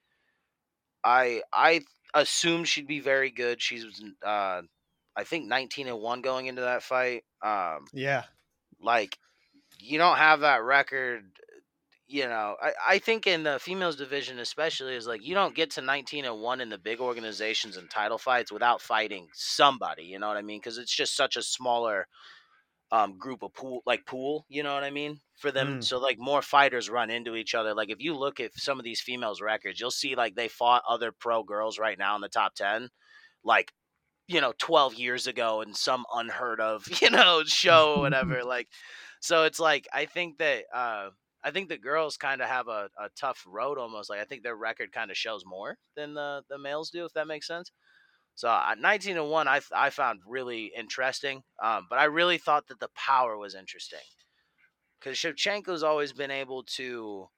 I 1.03 1.43
I 1.53 1.81
assumed 2.13 2.67
she'd 2.67 2.87
be 2.87 2.99
very 2.99 3.31
good. 3.31 3.61
She's 3.61 3.85
uh 4.23 4.63
I 5.20 5.26
think 5.26 5.47
19 5.47 5.88
and 5.88 5.99
1 6.01 6.22
going 6.22 6.47
into 6.47 6.61
that 6.63 6.84
fight. 6.84 7.26
Um, 7.43 7.88
yeah, 7.93 8.26
like 8.82 9.17
you 9.80 9.97
don't 9.97 10.17
have 10.17 10.41
that 10.41 10.63
record, 10.63 11.39
you 12.07 12.28
know. 12.28 12.57
I, 12.61 12.74
I 12.88 12.99
think 12.99 13.28
in 13.28 13.43
the 13.43 13.59
females 13.59 13.95
division 13.97 14.39
especially 14.39 14.95
is 14.95 15.07
like 15.07 15.24
you 15.26 15.36
don't 15.36 15.55
get 15.55 15.72
to 15.72 15.82
19 15.82 16.26
and 16.26 16.41
1 16.41 16.61
in 16.61 16.70
the 16.70 16.78
big 16.80 16.99
organizations 17.01 17.78
and 17.78 17.89
title 17.89 18.17
fights 18.20 18.51
without 18.51 18.82
fighting 18.82 19.30
somebody, 19.34 20.03
you 20.05 20.20
know 20.20 20.28
what 20.30 20.38
I 20.38 20.41
mean? 20.43 20.61
Cuz 20.61 20.78
it's 20.78 20.95
just 20.95 21.15
such 21.15 21.38
a 21.38 21.43
smaller 21.43 22.07
um 22.91 23.17
group 23.17 23.43
of 23.43 23.53
pool 23.53 23.82
like 23.86 24.05
pool, 24.05 24.45
you 24.49 24.63
know 24.63 24.74
what 24.74 24.84
I 24.84 24.89
mean? 24.91 25.22
For 25.38 25.51
them 25.51 25.78
Mm. 25.78 25.84
so 25.84 25.99
like 25.99 26.17
more 26.20 26.41
fighters 26.41 26.89
run 26.89 27.09
into 27.11 27.36
each 27.36 27.53
other. 27.55 27.74
Like 27.76 27.89
if 27.89 27.99
you 27.99 28.15
look 28.15 28.39
at 28.39 28.53
some 28.55 28.80
of 28.80 28.84
these 28.86 29.01
females 29.01 29.41
records, 29.41 29.80
you'll 29.80 29.91
see 29.91 30.15
like 30.15 30.36
they 30.36 30.47
fought 30.47 30.84
other 30.88 31.11
pro 31.11 31.43
girls 31.43 31.78
right 31.80 31.97
now 31.97 32.15
in 32.15 32.22
the 32.22 32.30
top 32.30 32.55
10 32.55 32.89
like 33.43 33.72
you 34.30 34.41
know 34.41 34.53
12 34.59 34.95
years 34.95 35.27
ago 35.27 35.61
in 35.61 35.73
some 35.73 36.05
unheard 36.15 36.61
of 36.61 36.88
you 37.01 37.09
know 37.09 37.43
show 37.45 37.95
or 37.95 38.01
whatever 38.01 38.43
like 38.45 38.69
so 39.21 39.43
it's 39.43 39.59
like 39.59 39.88
i 39.93 40.05
think 40.05 40.38
that 40.39 40.65
uh 40.73 41.09
I 41.43 41.51
think 41.51 41.69
the 41.69 41.77
girls 41.77 42.17
kind 42.17 42.41
of 42.41 42.49
have 42.49 42.67
a, 42.67 42.89
a 42.99 43.09
tough 43.17 43.45
road 43.47 43.77
almost. 43.77 44.09
Like 44.09 44.19
I 44.19 44.25
think 44.25 44.43
their 44.43 44.57
record 44.57 44.91
kind 44.91 45.09
of 45.09 45.17
shows 45.17 45.45
more 45.45 45.77
than 45.95 46.13
the 46.13 46.43
the 46.49 46.57
males 46.57 46.89
do, 46.89 47.05
if 47.05 47.13
that 47.13 47.27
makes 47.27 47.47
sense. 47.47 47.71
So 48.36 48.49
uh, 48.49 48.75
19 48.80 49.17
and 49.17 49.30
one, 49.30 49.47
I 49.47 49.61
I 49.73 49.89
found 49.89 50.21
really 50.27 50.71
interesting. 50.77 51.43
Um, 51.63 51.88
but 51.89 51.99
I 51.99 52.05
really 52.05 52.38
thought 52.38 52.67
that 52.67 52.80
the 52.80 52.89
power 52.95 53.38
was 53.38 53.55
interesting 53.55 53.99
because 54.99 55.17
Shevchenko's 55.17 55.84
always 55.84 56.13
been 56.13 56.32
able 56.32 56.63
to. 56.77 57.30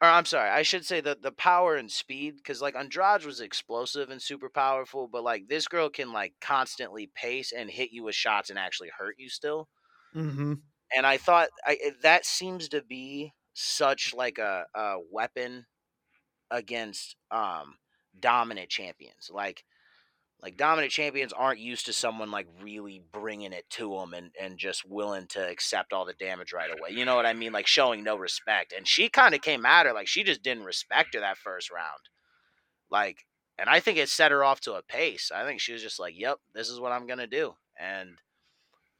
Or 0.00 0.08
I'm 0.08 0.26
sorry, 0.26 0.48
I 0.48 0.62
should 0.62 0.86
say 0.86 1.00
that 1.00 1.22
the 1.22 1.32
power 1.32 1.74
and 1.74 1.90
speed, 1.90 2.36
because 2.36 2.62
like 2.62 2.76
Andrade 2.76 3.24
was 3.24 3.40
explosive 3.40 4.10
and 4.10 4.22
super 4.22 4.48
powerful, 4.48 5.08
but 5.08 5.24
like 5.24 5.48
this 5.48 5.66
girl 5.66 5.88
can 5.88 6.12
like 6.12 6.34
constantly 6.40 7.10
pace 7.16 7.50
and 7.50 7.68
hit 7.68 7.90
you 7.90 8.04
with 8.04 8.14
shots 8.14 8.48
and 8.48 8.58
actually 8.58 8.90
hurt 8.96 9.16
you 9.18 9.28
still. 9.28 9.68
Mm-hmm. 10.14 10.54
And 10.96 11.06
I 11.06 11.16
thought 11.16 11.48
I, 11.66 11.78
that 12.02 12.24
seems 12.24 12.68
to 12.68 12.82
be 12.82 13.32
such 13.54 14.14
like 14.14 14.38
a, 14.38 14.66
a 14.72 14.98
weapon 15.10 15.66
against 16.50 17.16
um 17.32 17.74
dominant 18.18 18.68
champions. 18.68 19.30
Like 19.32 19.64
like 20.42 20.56
dominant 20.56 20.92
champions 20.92 21.32
aren't 21.32 21.58
used 21.58 21.86
to 21.86 21.92
someone 21.92 22.30
like 22.30 22.46
really 22.62 23.02
bringing 23.12 23.52
it 23.52 23.64
to 23.70 23.96
them 23.98 24.14
and 24.14 24.30
and 24.40 24.58
just 24.58 24.88
willing 24.88 25.26
to 25.28 25.48
accept 25.48 25.92
all 25.92 26.04
the 26.04 26.14
damage 26.14 26.52
right 26.52 26.70
away. 26.70 26.90
You 26.90 27.04
know 27.04 27.16
what 27.16 27.26
I 27.26 27.32
mean? 27.32 27.52
Like 27.52 27.66
showing 27.66 28.04
no 28.04 28.16
respect. 28.16 28.72
And 28.76 28.86
she 28.86 29.08
kind 29.08 29.34
of 29.34 29.40
came 29.40 29.66
at 29.66 29.86
her 29.86 29.92
like 29.92 30.08
she 30.08 30.22
just 30.22 30.42
didn't 30.42 30.64
respect 30.64 31.14
her 31.14 31.20
that 31.20 31.38
first 31.38 31.70
round. 31.70 32.08
Like 32.90 33.24
and 33.58 33.68
I 33.68 33.80
think 33.80 33.98
it 33.98 34.08
set 34.08 34.30
her 34.30 34.44
off 34.44 34.60
to 34.60 34.74
a 34.74 34.82
pace. 34.82 35.32
I 35.34 35.44
think 35.44 35.60
she 35.60 35.72
was 35.72 35.82
just 35.82 35.98
like, 35.98 36.14
"Yep, 36.16 36.38
this 36.54 36.68
is 36.68 36.78
what 36.78 36.92
I'm 36.92 37.08
going 37.08 37.18
to 37.18 37.26
do." 37.26 37.54
And 37.78 38.18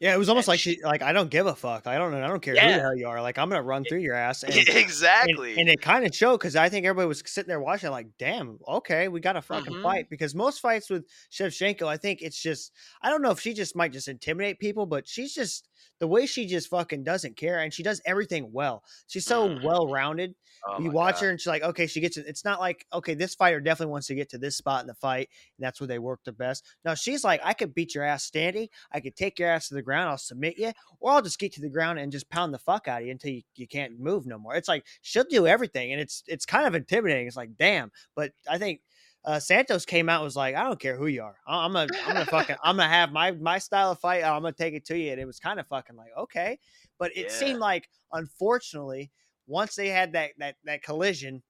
Yeah, 0.01 0.15
it 0.15 0.19
was 0.19 0.29
almost 0.29 0.47
And 0.47 0.53
like 0.53 0.61
she 0.61 0.81
like 0.83 1.03
I 1.03 1.13
don't 1.13 1.29
give 1.29 1.47
a 1.49 1.55
fuck. 1.57 1.89
I 1.89 1.99
don't 1.99 2.13
know. 2.13 2.23
I 2.23 2.29
don't 2.29 2.41
care 2.41 2.55
who 2.55 2.73
the 2.73 2.81
hell 2.81 2.97
you 2.97 3.09
are. 3.09 3.21
Like 3.21 3.37
I'm 3.37 3.49
gonna 3.49 3.63
run 3.63 3.85
through 3.85 3.99
your 3.99 4.15
ass. 4.15 4.45
And, 4.45 4.55
and, 4.69 4.69
exactly. 4.69 5.59
and 5.59 5.69
it 5.69 5.81
kind 5.81 6.07
of 6.07 6.15
showed 6.15 6.39
because 6.39 6.55
I 6.55 6.69
think 6.69 6.87
everybody 6.87 7.09
was 7.09 7.21
sitting 7.27 7.49
there 7.49 7.61
watching, 7.61 7.91
like, 7.91 8.07
damn, 8.17 8.59
okay, 8.69 9.09
we 9.09 9.19
got 9.19 9.35
a 9.37 9.43
fucking 9.43 9.75
Mhm. 9.75 9.83
fight. 9.83 10.09
Because 10.09 10.37
most 10.37 10.61
fights 10.61 10.89
with 10.89 11.05
Shevchenko, 11.33 11.89
I 11.89 11.97
think 11.97 12.23
it's 12.23 12.41
just 12.41 12.73
I 13.03 13.11
don't 13.11 13.23
know 13.23 13.33
if 13.33 13.41
she 13.41 13.53
just 13.55 13.75
might 13.75 13.93
just 13.93 14.07
intimidate 14.07 14.61
people, 14.61 14.87
but 14.87 15.09
she's 15.09 15.35
just 15.35 15.69
the 15.99 16.07
way 16.07 16.27
she 16.27 16.47
just 16.47 16.69
fucking 16.69 17.03
doesn't 17.03 17.37
care 17.37 17.59
and 17.61 17.75
she 17.75 17.83
does 17.83 18.01
everything 18.05 18.53
well. 18.53 18.85
She's 19.09 19.27
so 19.27 19.49
Mhm. 19.49 19.65
well 19.65 19.89
rounded. 19.89 20.37
Oh 20.67 20.81
you 20.81 20.91
watch 20.91 21.17
God. 21.17 21.27
her 21.27 21.31
and 21.31 21.41
she's 21.41 21.47
like, 21.47 21.63
okay, 21.63 21.87
she 21.87 22.01
gets 22.01 22.17
it. 22.17 22.27
It's 22.27 22.45
not 22.45 22.59
like, 22.61 22.87
okay, 22.93 23.15
this 23.15 23.35
fighter 23.35 23.61
definitely 23.61 23.93
wants 23.93 24.09
to 24.09 24.15
get 24.17 24.29
to 24.31 24.39
this 24.39 24.57
spot 24.57 24.81
in 24.81 24.87
the 24.89 24.95
fight, 24.95 25.29
and 25.57 25.65
that's 25.65 25.81
where 25.81 25.87
they 25.87 25.99
work 26.01 26.21
the 26.25 26.33
best. 26.33 26.65
No, 26.85 26.95
she's 26.97 27.23
like, 27.25 27.41
I 27.45 27.53
could 27.53 27.75
beat 27.75 27.95
your 27.95 28.03
ass 28.05 28.25
standing, 28.25 28.69
I 28.93 29.01
could 29.01 29.15
take 29.17 29.39
your 29.39 29.49
ass 29.49 29.69
to 29.69 29.75
the 29.75 29.83
ground, 29.89 30.11
I'll 30.11 30.18
submit 30.18 30.59
you, 30.59 30.72
or 31.01 31.12
I'll 31.12 31.22
just 31.22 31.39
get 31.39 31.53
to 31.55 31.61
the 31.61 31.68
ground 31.70 31.99
and 31.99 32.12
just 32.12 32.28
pound 32.30 32.55
the 32.55 32.59
fuck 32.59 32.89
out 32.89 33.01
of 33.03 33.07
you 33.07 33.12
until 33.12 33.32
you, 33.32 33.43
you 33.57 33.66
can't 33.66 33.99
move 33.99 34.26
no 34.26 34.39
more. 34.39 34.55
It's 34.55 34.68
like 34.68 34.86
she'll 35.03 35.24
do 35.24 35.47
everything, 35.47 35.93
and 35.93 36.01
it's 36.01 36.22
it's 36.26 36.47
kind 36.47 36.66
of 36.66 36.74
intimidating. 36.74 37.26
It's 37.26 37.36
like, 37.36 37.57
damn. 37.57 37.91
But 38.14 38.32
I 38.49 38.59
think 38.59 38.82
uh, 39.24 39.41
Santos 39.41 39.84
came 39.84 40.09
out 40.09 40.20
and 40.20 40.24
was 40.24 40.36
like, 40.36 40.55
I 40.55 40.64
don't 40.64 40.80
care 40.80 40.97
who 40.97 41.07
you 41.07 41.22
are. 41.22 41.36
I'm 41.47 41.72
gonna 41.72 41.93
I'm 42.07 42.14
gonna 42.14 42.26
fucking 42.26 42.57
I'm 42.62 42.76
gonna 42.76 42.89
have 42.89 43.12
my 43.12 43.32
my 43.32 43.59
style 43.59 43.93
of 43.93 44.01
fight. 44.01 44.24
I'm 44.24 44.43
gonna 44.43 44.53
take 44.53 44.74
it 44.74 44.84
to 44.86 44.99
you, 44.99 45.12
and 45.12 45.20
it 45.20 45.26
was 45.26 45.41
kind 45.41 45.61
of 45.61 45.66
fucking 45.68 45.97
like 45.97 46.12
okay, 46.16 46.59
but 46.99 47.11
it 47.16 47.30
Yeah. 47.30 47.30
seemed 47.30 47.61
like 47.61 47.89
unfortunately 48.12 49.11
once 49.47 49.74
they 49.74 49.89
had 49.89 50.12
that 50.12 50.32
that 50.39 50.57
that 50.64 50.82
collision. 50.82 51.43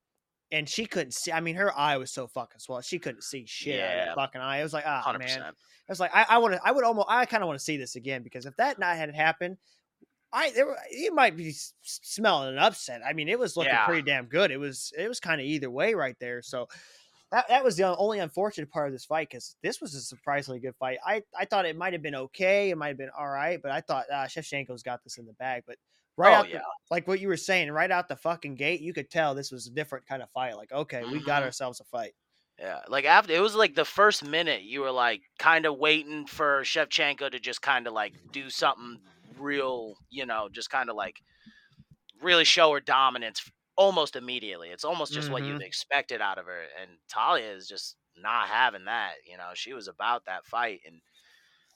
And 0.51 0.67
she 0.67 0.85
couldn't 0.85 1.13
see. 1.13 1.31
I 1.31 1.41
mean, 1.41 1.55
her 1.55 1.77
eye 1.77 1.97
was 1.97 2.11
so 2.11 2.25
fucking 2.27 2.59
swollen. 2.59 2.81
She 2.83 2.97
couldn't 2.97 3.23
see 3.23 3.45
shit 3.45 3.79
out 3.79 3.91
of 3.91 4.05
Yeah. 4.07 4.15
fucking 4.15 4.41
eye. 4.41 4.59
It 4.59 4.63
was 4.63 4.73
like, 4.73 4.85
ah, 4.87 5.01
Hundred 5.01 5.19
man. 5.19 5.41
I 5.43 5.51
was 5.91 5.99
like, 5.99 6.11
I, 6.13 6.25
I 6.27 6.37
want 6.39 6.55
to, 6.55 6.61
I 6.63 6.71
would 6.71 6.83
almost, 6.83 7.07
I 7.09 7.25
kind 7.25 7.43
of 7.43 7.47
want 7.47 7.59
to 7.59 7.63
see 7.65 7.77
this 7.77 7.95
again 7.95 8.23
because 8.23 8.45
if 8.47 8.55
that 8.57 8.79
not 8.79 8.95
had 8.97 9.13
happened, 9.13 9.57
I 10.33 10.51
there, 10.51 10.65
were- 10.67 10.77
you 10.91 11.13
might 11.13 11.35
be 11.37 11.53
smelling 11.83 12.49
an 12.49 12.57
upset. 12.59 13.01
I 13.07 13.13
mean, 13.13 13.29
it 13.29 13.37
was 13.39 13.55
looking 13.57 13.73
Yeah. 13.73 13.85
pretty 13.85 14.01
damn 14.03 14.25
good. 14.25 14.51
It 14.51 14.57
was, 14.57 14.91
it 14.97 15.07
was 15.07 15.19
kind 15.19 15.39
of 15.41 15.45
either 15.45 15.69
way 15.69 15.93
right 15.93 16.15
there. 16.19 16.41
So 16.41 16.67
that 17.31 17.47
that 17.49 17.63
was 17.63 17.77
the 17.77 17.95
only 17.97 18.17
unfortunate 18.17 18.71
part 18.71 18.87
of 18.87 18.93
this 18.93 19.05
fight 19.05 19.29
because 19.29 19.55
this 19.61 19.79
was 19.81 19.93
a 19.93 20.01
surprisingly 20.01 20.59
good 20.59 20.75
fight. 20.79 20.97
I 21.05 21.21
I 21.37 21.45
thought 21.45 21.67
it 21.67 21.77
might 21.77 21.93
have 21.93 22.01
been 22.01 22.15
okay, 22.15 22.71
it 22.71 22.75
might 22.77 22.87
have 22.87 22.97
been 22.97 23.11
all 23.15 23.27
right, 23.29 23.61
but 23.61 23.71
I 23.71 23.81
thought 23.81 24.05
uh, 24.11 24.25
Shevchenko's 24.25 24.81
got 24.81 25.03
this 25.03 25.19
in 25.19 25.27
the 25.27 25.33
bag. 25.33 25.61
But 25.67 25.77
right 26.19 26.31
Oh, 26.31 26.35
out, 26.35 26.45
the- 26.45 26.51
yeah. 26.53 26.61
like 26.91 27.07
what 27.07 27.19
you 27.19 27.27
were 27.27 27.37
saying, 27.37 27.71
right 27.71 27.89
out 27.89 28.07
the 28.07 28.15
fucking 28.15 28.55
gate, 28.55 28.81
you 28.81 28.93
could 28.93 29.09
tell 29.09 29.33
this 29.33 29.51
was 29.51 29.67
a 29.67 29.71
different 29.71 30.05
kind 30.05 30.21
of 30.21 30.29
fight. 30.31 30.55
Like, 30.57 30.71
okay, 30.71 31.03
we 31.05 31.19
got 31.19 31.41
Mhm. 31.41 31.45
ourselves 31.45 31.79
a 31.79 31.85
fight. 31.85 32.13
Yeah, 32.59 32.81
like 32.89 33.05
after 33.05 33.31
it 33.33 33.39
was 33.39 33.55
like 33.55 33.73
the 33.73 33.85
first 33.85 34.23
minute, 34.23 34.63
you 34.63 34.81
were 34.81 34.91
like 34.91 35.21
kind 35.39 35.65
of 35.65 35.77
waiting 35.77 36.27
for 36.27 36.61
Shevchenko 36.63 37.31
to 37.31 37.39
just 37.39 37.61
kind 37.61 37.87
of 37.87 37.93
like 37.93 38.13
do 38.33 38.49
something 38.49 38.99
real, 39.37 39.95
you 40.09 40.25
know, 40.25 40.49
just 40.51 40.69
kind 40.69 40.89
of 40.89 40.97
like 40.97 41.21
really 42.21 42.43
show 42.43 42.73
her 42.73 42.81
dominance 42.81 43.49
almost 43.77 44.17
immediately. 44.17 44.69
It's 44.69 44.83
almost 44.83 45.13
just 45.13 45.29
what 45.31 45.45
you've 45.45 45.61
expected 45.61 46.19
out 46.19 46.37
of 46.37 46.45
her. 46.47 46.63
And 46.81 46.91
Talia 47.07 47.49
is 47.49 47.65
just 47.65 47.95
not 48.17 48.49
having 48.49 48.83
that. 48.85 49.13
You 49.25 49.37
know, 49.37 49.51
she 49.53 49.71
was 49.73 49.87
about 49.87 50.25
that 50.25 50.45
fight, 50.45 50.81
and 50.85 50.99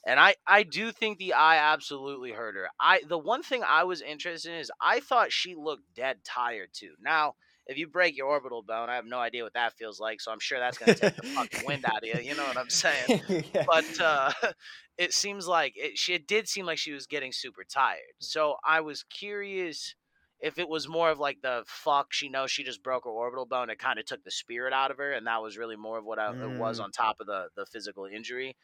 and 0.05 0.19
I 0.19 0.35
I 0.47 0.63
do 0.63 0.91
think 0.91 1.17
the 1.17 1.33
eye 1.33 1.57
absolutely 1.57 2.31
hurt 2.31 2.55
her. 2.55 2.67
I 2.79 3.01
the 3.07 3.17
one 3.17 3.43
thing 3.43 3.63
I 3.67 3.83
was 3.83 4.01
interested 4.01 4.51
in 4.51 4.59
is 4.59 4.71
I 4.81 4.99
thought 4.99 5.31
she 5.31 5.55
looked 5.55 5.93
dead 5.95 6.17
tired 6.23 6.69
too. 6.73 6.93
Now. 7.01 7.35
If 7.65 7.77
you 7.77 7.87
break 7.87 8.17
your 8.17 8.27
orbital 8.27 8.61
bone, 8.61 8.89
I 8.89 8.95
have 8.95 9.05
no 9.05 9.19
idea 9.19 9.41
what 9.41 9.53
that 9.53 9.71
feels 9.77 9.97
like, 9.97 10.19
so 10.19 10.33
I'm 10.33 10.39
sure 10.41 10.59
that's 10.59 10.77
gonna 10.77 10.95
take 10.95 11.15
the 11.15 11.23
fucking 11.27 11.65
wind 11.65 11.85
out 11.85 12.03
of 12.03 12.03
you. 12.03 12.15
You 12.21 12.35
know 12.35 12.43
what 12.43 12.57
I'm 12.57 12.69
saying? 12.69 13.21
Yeah. 13.55 13.63
but 13.65 13.99
uh, 14.01 14.33
it 14.97 15.13
seems 15.13 15.47
like 15.47 15.71
it, 15.77 15.97
she 15.97 16.13
it 16.13 16.27
did 16.27 16.49
seem 16.49 16.65
like 16.65 16.77
she 16.77 16.91
was 16.91 17.07
getting 17.07 17.31
super 17.31 17.63
tired. 17.63 17.99
So 18.19 18.57
I 18.67 18.81
was 18.81 19.03
curious 19.03 19.95
if 20.43 20.59
it 20.59 20.67
was 20.67 20.89
more 20.89 21.09
of 21.09 21.19
like 21.19 21.41
the 21.41 21.63
fuck 21.65 22.11
she 22.11 22.27
knows 22.27 22.51
she 22.51 22.63
just 22.65 22.83
broke 22.83 23.05
her 23.05 23.09
orbital 23.09 23.45
bone. 23.45 23.69
It 23.69 23.79
kind 23.79 23.97
of 23.97 24.05
took 24.05 24.23
the 24.25 24.29
spirit 24.31 24.73
out 24.73 24.91
of 24.91 24.97
her, 24.97 25.13
and 25.13 25.25
that 25.25 25.41
was 25.41 25.57
really 25.57 25.77
more 25.77 25.97
of 25.97 26.05
what 26.05 26.19
I, 26.19 26.31
it 26.31 26.51
was 26.51 26.79
Mm. 26.79 26.83
on 26.83 26.91
top 26.91 27.21
of 27.21 27.27
the 27.27 27.47
the 27.55 27.65
physical 27.65 28.05
injury, 28.05 28.55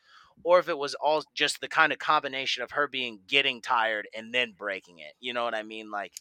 or 0.44 0.60
if 0.60 0.68
it 0.68 0.78
was 0.78 0.94
all 0.96 1.24
just 1.34 1.62
the 1.62 1.70
kind 1.70 1.94
of 1.94 1.98
combination 2.00 2.64
of 2.64 2.72
her 2.72 2.88
being 2.88 3.22
getting 3.28 3.62
tired 3.62 4.10
and 4.14 4.34
then 4.34 4.52
breaking 4.58 5.00
it. 5.00 5.14
You 5.22 5.34
know 5.34 5.46
what 5.46 5.56
I 5.56 5.64
mean? 5.64 5.90
Like 5.90 6.14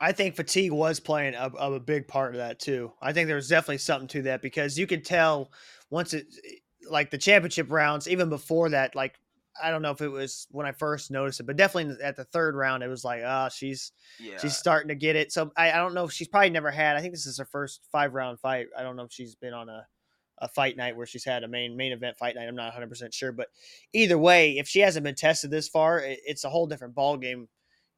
I 0.00 0.12
think 0.12 0.36
fatigue 0.36 0.72
was 0.72 1.00
playing 1.00 1.34
a, 1.34 1.46
a 1.46 1.80
big 1.80 2.08
part 2.08 2.34
of 2.34 2.38
that 2.38 2.58
too. 2.58 2.92
I 3.00 3.12
think 3.12 3.26
there 3.26 3.36
was 3.36 3.48
definitely 3.48 3.78
something 3.78 4.08
to 4.08 4.22
that 4.22 4.42
because 4.42 4.78
you 4.78 4.86
could 4.86 5.04
tell 5.04 5.50
once 5.90 6.14
it, 6.14 6.26
like 6.90 7.10
the 7.10 7.18
championship 7.18 7.70
rounds, 7.70 8.08
even 8.08 8.28
before 8.28 8.70
that, 8.70 8.94
like 8.94 9.18
I 9.62 9.70
don't 9.70 9.82
know 9.82 9.90
if 9.90 10.00
it 10.00 10.08
was 10.08 10.46
when 10.50 10.66
I 10.66 10.72
first 10.72 11.10
noticed 11.10 11.40
it, 11.40 11.44
but 11.46 11.56
definitely 11.56 12.02
at 12.02 12.16
the 12.16 12.24
third 12.24 12.54
round, 12.54 12.82
it 12.82 12.88
was 12.88 13.04
like, 13.04 13.22
ah, 13.24 13.48
she's 13.48 13.92
yeah, 14.18 14.36
she's 14.38 14.56
starting 14.56 14.88
to 14.88 14.94
get 14.94 15.16
it. 15.16 15.32
So 15.32 15.52
I, 15.56 15.72
I 15.72 15.76
don't 15.76 15.94
know 15.94 16.04
if 16.04 16.12
she's 16.12 16.28
probably 16.28 16.50
never 16.50 16.70
had. 16.70 16.96
I 16.96 17.00
think 17.00 17.14
this 17.14 17.26
is 17.26 17.38
her 17.38 17.44
first 17.44 17.82
five 17.92 18.14
round 18.14 18.40
fight. 18.40 18.66
I 18.76 18.82
don't 18.82 18.96
know 18.96 19.04
if 19.04 19.12
she's 19.12 19.34
been 19.34 19.54
on 19.54 19.68
a 19.68 19.86
a 20.38 20.48
fight 20.48 20.76
night 20.76 20.96
where 20.96 21.06
she's 21.06 21.24
had 21.24 21.44
a 21.44 21.48
main 21.48 21.76
main 21.76 21.92
event 21.92 22.16
fight 22.16 22.34
night. 22.34 22.48
I'm 22.48 22.56
not 22.56 22.64
100 22.66 22.88
percent 22.88 23.14
sure, 23.14 23.32
but 23.32 23.48
either 23.92 24.18
way, 24.18 24.58
if 24.58 24.66
she 24.66 24.80
hasn't 24.80 25.04
been 25.04 25.14
tested 25.14 25.50
this 25.50 25.68
far, 25.68 26.00
it, 26.00 26.18
it's 26.26 26.44
a 26.44 26.50
whole 26.50 26.66
different 26.66 26.94
ball 26.94 27.16
game. 27.16 27.48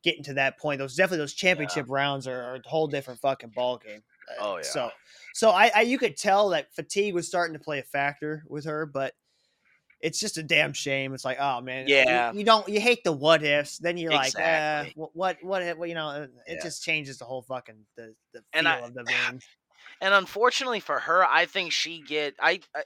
Getting 0.04 0.24
to 0.24 0.34
that 0.34 0.59
point, 0.59 0.78
those 0.78 0.94
definitely 0.94 1.18
those 1.18 1.34
championship 1.34 1.86
rounds 1.88 2.28
are, 2.28 2.40
are 2.40 2.54
a 2.57 2.68
whole 2.68 2.86
different 2.86 3.18
fucking 3.18 3.50
ball 3.57 3.78
game. 3.78 4.02
Uh, 4.30 4.44
Oh, 4.44 4.57
yeah. 4.59 4.62
So, 4.62 4.90
so 5.34 5.50
I, 5.50 5.72
I 5.74 5.80
you 5.80 5.98
could 5.98 6.16
tell 6.16 6.50
that 6.50 6.72
fatigue 6.72 7.14
was 7.14 7.26
starting 7.26 7.54
to 7.54 7.59
play 7.59 7.80
a 7.80 7.82
factor 7.82 8.44
with 8.46 8.66
her, 8.66 8.86
but 8.86 9.14
it's 10.01 10.20
just 10.20 10.36
a 10.38 10.42
damn 10.42 10.72
shame. 10.72 11.14
It's 11.14 11.24
like, 11.24 11.38
oh 11.40 11.61
man, 11.61 11.86
Yeah. 11.88 12.32
you, 12.34 12.44
don't 12.44 12.68
you 12.68 12.80
hate 12.80 13.03
the 13.05 13.12
what 13.12 13.42
ifs, 13.42 13.78
then 13.78 13.97
you're 13.97 14.12
like, 14.12 14.28
Exactly. 14.28 14.90
eh, 14.90 14.92
what 15.14 15.38
what 15.42 15.76
what 15.76 15.88
you 15.88 15.94
know, 15.94 16.09
uh, 16.09 16.26
it 16.47 16.57
Yeah. 16.57 16.62
just 16.62 16.82
changes 16.82 17.18
the 17.18 17.24
whole 17.24 17.42
fucking 17.42 17.86
the 17.97 18.14
the 18.32 18.40
feel 18.40 18.44
And 18.55 18.68
I- 18.68 18.80
of 18.80 18.94
the 18.94 19.05
game. 19.09 19.40
and 20.01 20.14
unfortunately 20.14 20.80
for 20.80 21.01
her, 21.01 21.24
I 21.24 21.47
think 21.47 21.72
she 21.72 22.03
get 22.03 22.34
I, 22.40 22.61
I 22.74 22.82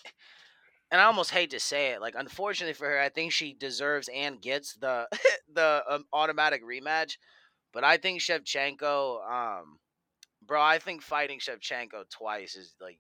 and 0.92 1.00
I 1.00 1.04
almost 1.04 1.30
hate 1.30 1.50
to 1.50 1.61
say 1.61 1.90
it, 1.92 2.00
like 2.00 2.14
unfortunately 2.16 2.74
for 2.74 2.88
her, 2.88 3.00
I 3.00 3.08
think 3.08 3.32
she 3.32 3.52
deserves 3.54 4.08
and 4.14 4.40
gets 4.40 4.74
the 4.74 5.08
the 5.52 5.82
um, 5.88 6.04
automatic 6.12 6.64
rematch. 6.64 7.16
But 7.72 7.84
I 7.84 7.98
think 7.98 8.20
Shevchenko, 8.20 9.28
um, 9.30 9.78
bro, 10.44 10.61
I 10.61 10.78
think 10.78 11.02
fighting 11.02 11.38
Shevchenko 11.38 12.08
twice 12.11 12.56
is 12.56 12.74
like 12.80 12.98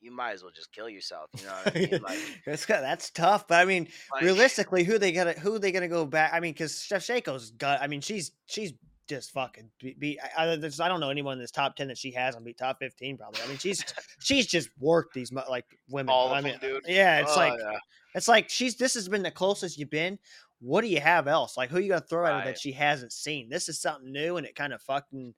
you 0.00 0.10
might 0.12 0.32
as 0.32 0.42
well 0.42 0.52
just 0.54 0.72
kill 0.72 0.88
yourself. 0.88 1.30
You 1.38 1.46
know 1.46 1.52
what 1.64 1.76
I 1.76 1.78
mean? 1.78 2.00
Like, 2.02 2.18
that's 2.46 2.66
that's 2.66 3.10
tough, 3.10 3.48
but 3.48 3.56
I 3.56 3.64
mean, 3.64 3.88
like 4.12 4.22
realistically, 4.22 4.84
who 4.84 4.98
they 4.98 5.12
gonna 5.12 5.32
who 5.32 5.58
they 5.58 5.72
gonna 5.72 5.88
go 5.88 6.06
back? 6.06 6.32
I 6.32 6.40
mean, 6.40 6.52
because 6.52 6.72
Shevchenko's 6.74 7.50
gut. 7.52 7.80
I 7.82 7.86
mean, 7.86 8.00
she's 8.00 8.32
she's 8.46 8.72
just 9.08 9.32
fucking 9.32 9.70
beat. 9.80 9.98
beat 9.98 10.18
I, 10.36 10.52
I, 10.52 10.56
don't 10.56 11.00
know 11.00 11.10
anyone 11.10 11.34
in 11.34 11.38
this 11.40 11.50
top 11.50 11.74
ten 11.76 11.88
that 11.88 11.98
she 11.98 12.12
has 12.12 12.36
on 12.36 12.44
beat 12.44 12.58
top 12.58 12.78
fifteen 12.78 13.16
probably. 13.16 13.40
I 13.42 13.48
mean, 13.48 13.58
she's 13.58 13.84
she's 14.20 14.46
just 14.46 14.68
worked 14.78 15.14
these 15.14 15.32
like 15.32 15.64
women. 15.88 16.10
all 16.10 16.32
I 16.32 16.40
mean, 16.40 16.58
them, 16.60 16.70
dude. 16.72 16.84
yeah, 16.86 17.20
it's 17.20 17.32
Oh, 17.32 17.36
like 17.36 17.58
yeah. 17.58 17.78
it's 18.14 18.28
like 18.28 18.48
she's 18.50 18.76
this 18.76 18.94
has 18.94 19.08
been 19.08 19.22
the 19.22 19.30
closest 19.30 19.78
you've 19.78 19.90
been. 19.90 20.18
What 20.60 20.80
do 20.80 20.88
you 20.88 21.00
have 21.00 21.28
else? 21.28 21.56
Like, 21.56 21.70
who 21.70 21.78
you 21.78 21.90
gonna 21.90 22.00
throw 22.00 22.26
at 22.26 22.40
her 22.40 22.44
that 22.50 22.58
she 22.58 22.72
hasn't 22.72 23.12
seen? 23.12 23.48
This 23.48 23.68
is 23.68 23.80
something 23.80 24.10
new, 24.10 24.36
and 24.38 24.46
it 24.46 24.56
kind 24.56 24.72
of 24.72 24.82
fucking 24.82 25.34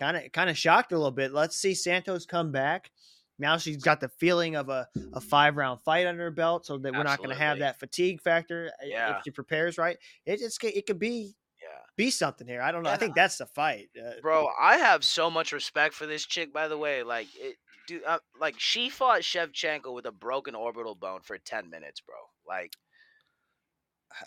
kind 0.00 0.16
of 0.16 0.32
kind 0.32 0.50
of 0.50 0.58
shocked 0.58 0.90
her 0.90 0.96
a 0.96 0.98
little 0.98 1.12
bit. 1.12 1.32
Let's 1.32 1.56
see 1.56 1.74
Santos 1.74 2.26
come 2.26 2.50
back. 2.50 2.90
Now 3.38 3.56
she's 3.56 3.78
got 3.78 4.00
the 4.00 4.08
feeling 4.08 4.56
of 4.56 4.68
a, 4.68 4.88
a 5.12 5.20
five 5.20 5.56
round 5.56 5.80
fight 5.84 6.06
under 6.06 6.24
her 6.24 6.30
belt, 6.30 6.66
so 6.66 6.78
that 6.78 6.92
we're 6.92 7.02
not 7.02 7.18
going 7.18 7.30
to 7.30 7.36
have 7.36 7.58
that 7.58 7.78
fatigue 7.80 8.20
factor 8.22 8.70
uh, 8.82 8.86
Yeah. 8.86 9.16
if 9.18 9.24
she 9.24 9.30
prepares 9.30 9.76
right. 9.78 9.96
It 10.24 10.38
just 10.38 10.62
it 10.62 10.86
could 10.86 10.98
be 10.98 11.34
Yeah. 11.60 11.68
be 11.96 12.10
something 12.10 12.46
here. 12.46 12.62
I 12.62 12.70
don't 12.72 12.82
know. 12.84 12.90
I 12.90 12.92
And 12.92 13.00
think 13.00 13.14
that's 13.14 13.38
the 13.38 13.46
fight. 13.46 13.88
Uh, 13.98 14.20
Bro, 14.22 14.48
I 14.60 14.76
have 14.76 15.02
so 15.04 15.30
much 15.30 15.52
respect 15.52 15.94
for 15.94 16.06
this 16.06 16.24
chick. 16.24 16.52
By 16.52 16.68
the 16.68 16.78
way, 16.78 17.02
like 17.02 17.26
it, 17.36 17.56
dude, 17.88 18.04
uh, 18.04 18.18
like 18.40 18.54
she 18.58 18.88
fought 18.88 19.22
Shevchenko 19.22 19.92
with 19.92 20.06
a 20.06 20.12
broken 20.12 20.54
orbital 20.54 20.94
bone 20.94 21.20
for 21.22 21.36
ten 21.38 21.68
minutes, 21.70 22.00
bro. 22.00 22.16
Like, 22.46 22.72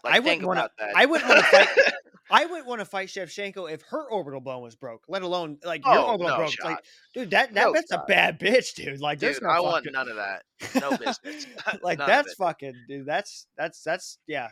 like 0.04 0.16
I 0.16 0.20
wouldn't 0.20 0.44
want 0.46 0.60
to. 0.60 0.70
I 0.96 1.06
wouldn't 1.06 1.30
want 1.30 1.44
to 1.46 1.46
fight. 1.52 1.68
I 2.30 2.46
wouldn't 2.46 2.68
want 2.68 2.80
to 2.82 2.86
fight 2.86 3.08
Shevchenko 3.08 3.72
if 3.72 3.82
her 3.84 4.04
orbital 4.12 4.42
bone 4.42 4.62
was 4.62 4.76
broke, 4.76 5.04
let 5.08 5.22
alone 5.22 5.60
like 5.64 5.86
your 5.86 5.98
Oh, 5.98 6.06
orbital 6.12 6.28
no 6.32 6.36
broke. 6.38 6.52
shot. 6.52 6.66
Like, 6.66 6.84
dude, 7.14 7.30
that 7.32 7.54
that 7.54 7.66
No 7.68 7.74
that's 7.74 7.92
a 7.92 8.04
bad 8.06 8.38
bitch, 8.40 8.76
dude. 8.76 9.00
Like, 9.00 9.20
there's 9.20 9.38
Dude, 9.38 9.44
no 9.44 9.50
I 9.50 9.60
want 9.62 9.88
none 9.92 10.10
of 10.10 10.18
that. 10.18 10.44
No 10.82 10.90
business. 10.98 11.48
like 11.82 12.00
None 12.00 12.08
that's 12.08 12.34
fucking 12.34 12.74
dude. 12.90 13.06
That's 13.06 13.48
that's 13.58 13.82
that's 13.82 14.18
yeah, 14.28 14.50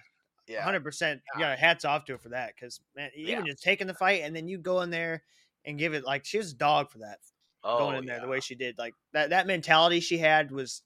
Yeah. 0.48 0.62
hundred 0.64 0.84
percent. 0.86 1.22
Yeah, 1.38 1.54
hats 1.58 1.84
off 1.84 2.06
to 2.06 2.14
her 2.14 2.18
for 2.18 2.30
that 2.30 2.54
because 2.56 2.80
man, 2.96 3.10
even 3.14 3.46
just 3.46 3.62
taking 3.62 3.88
the 3.88 3.94
fight 3.94 4.22
and 4.24 4.34
then 4.34 4.48
you 4.48 4.58
go 4.58 4.80
in 4.82 4.90
there 4.90 5.24
and 5.66 5.78
give 5.78 5.94
it 5.94 6.06
like 6.06 6.24
she 6.24 6.38
was 6.38 6.54
a 6.54 6.56
dog 6.56 6.90
for 6.92 7.00
that 7.00 7.18
Oh, 7.62 7.80
going 7.80 7.98
in 7.98 8.06
there 8.06 8.18
yeah. 8.18 8.22
the 8.22 8.30
way 8.30 8.40
she 8.40 8.56
did. 8.56 8.78
Like 8.78 8.94
that 9.12 9.32
that 9.32 9.48
mentality 9.48 10.00
she 10.00 10.18
had 10.18 10.50
was 10.50 10.82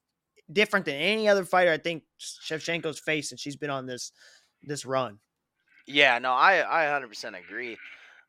different 0.52 0.88
than 0.88 0.96
any 0.96 1.28
other 1.30 1.46
fighter 1.46 1.72
I 1.72 1.78
think 1.78 2.02
Shevchenko's 2.20 2.98
faced, 3.00 3.32
and 3.32 3.40
she's 3.40 3.58
been 3.58 3.70
on 3.70 3.86
this 3.86 4.12
this 4.64 4.86
run. 4.86 5.20
Yeah, 5.88 6.20
no, 6.20 6.34
I 6.34 6.60
I 6.62 6.84
100% 6.86 7.36
agree. 7.36 7.78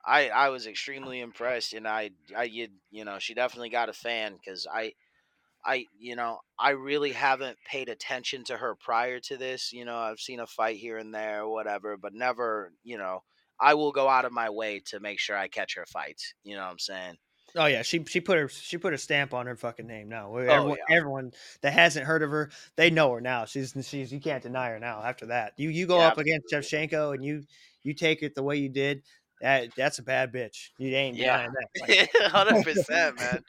I 0.05 0.31
I 0.31 0.49
was 0.49 0.67
extremely 0.67 1.21
impressed 1.21 1.75
and 1.75 1.87
I 1.87 2.11
I 2.37 2.45
you, 2.45 2.69
you 2.91 3.05
know, 3.05 3.19
she 3.19 3.35
definitely 3.35 3.71
got 3.71 3.89
a 3.89 3.93
fan 3.93 4.39
cuz 4.39 4.67
I 4.73 4.95
I 5.65 5.87
you 5.99 6.17
know, 6.17 6.41
I 6.59 6.71
really 6.73 7.13
haven't 7.13 7.59
paid 7.65 7.89
attention 7.91 8.45
to 8.47 8.59
her 8.59 8.77
prior 8.77 9.21
to 9.23 9.37
this, 9.39 9.73
you 9.73 9.85
know, 9.87 9.99
I've 9.99 10.21
seen 10.21 10.41
a 10.41 10.47
fight 10.47 10.79
here 10.79 10.99
and 10.99 11.15
there 11.15 11.49
whatever, 11.49 11.97
but 11.99 12.15
never, 12.15 12.75
you 12.85 12.99
know, 12.99 13.25
I 13.61 13.75
will 13.75 13.93
go 13.93 14.09
out 14.09 14.27
of 14.27 14.33
my 14.33 14.51
way 14.51 14.81
to 14.89 15.01
make 15.01 15.21
sure 15.21 15.37
I 15.39 15.49
catch 15.49 15.75
her 15.77 15.87
fights, 15.87 16.35
you 16.45 16.57
know 16.57 16.65
what 16.65 16.73
I'm 16.73 16.81
saying? 16.81 17.19
Oh 17.57 17.67
yeah, 17.67 17.83
she 17.83 18.05
she 18.05 18.21
put 18.21 18.39
her 18.39 18.49
she 18.49 18.79
put 18.79 18.95
a 18.95 18.99
stamp 18.99 19.35
on 19.35 19.47
her 19.47 19.57
fucking 19.57 19.87
name 19.87 20.09
now. 20.09 20.29
Oh, 20.33 20.37
Everyone, 20.37 20.79
everyone 20.89 21.33
that 21.63 21.73
hasn't 21.73 22.07
heard 22.07 22.23
of 22.23 22.31
her, 22.31 22.51
they 22.77 22.91
know 22.91 23.13
her 23.13 23.21
now. 23.21 23.45
She's 23.45 23.75
she's 23.83 24.13
you 24.13 24.21
can't 24.21 24.43
deny 24.43 24.69
her 24.71 24.79
now. 24.79 25.03
After 25.03 25.27
that, 25.27 25.55
you 25.57 25.69
you 25.69 25.87
go 25.87 25.99
Yeah, 25.99 26.07
up 26.09 26.19
against 26.19 26.53
Shevchenko 26.53 27.15
and 27.15 27.25
you 27.25 27.43
you 27.83 27.95
take 27.95 28.23
it 28.23 28.35
the 28.35 28.43
way 28.43 28.57
you 28.57 28.69
did. 28.69 29.03
That 29.41 29.71
that's 29.77 29.99
a 29.99 30.03
bad 30.03 30.33
bitch. 30.33 30.69
You 30.79 30.95
ain't 30.95 31.17
Yeah. 31.17 31.39
denying 31.39 31.53
that. 31.53 31.69
Like, 31.89 32.31
Hundred 32.33 32.65
percent, 32.65 33.17
man. 33.21 33.45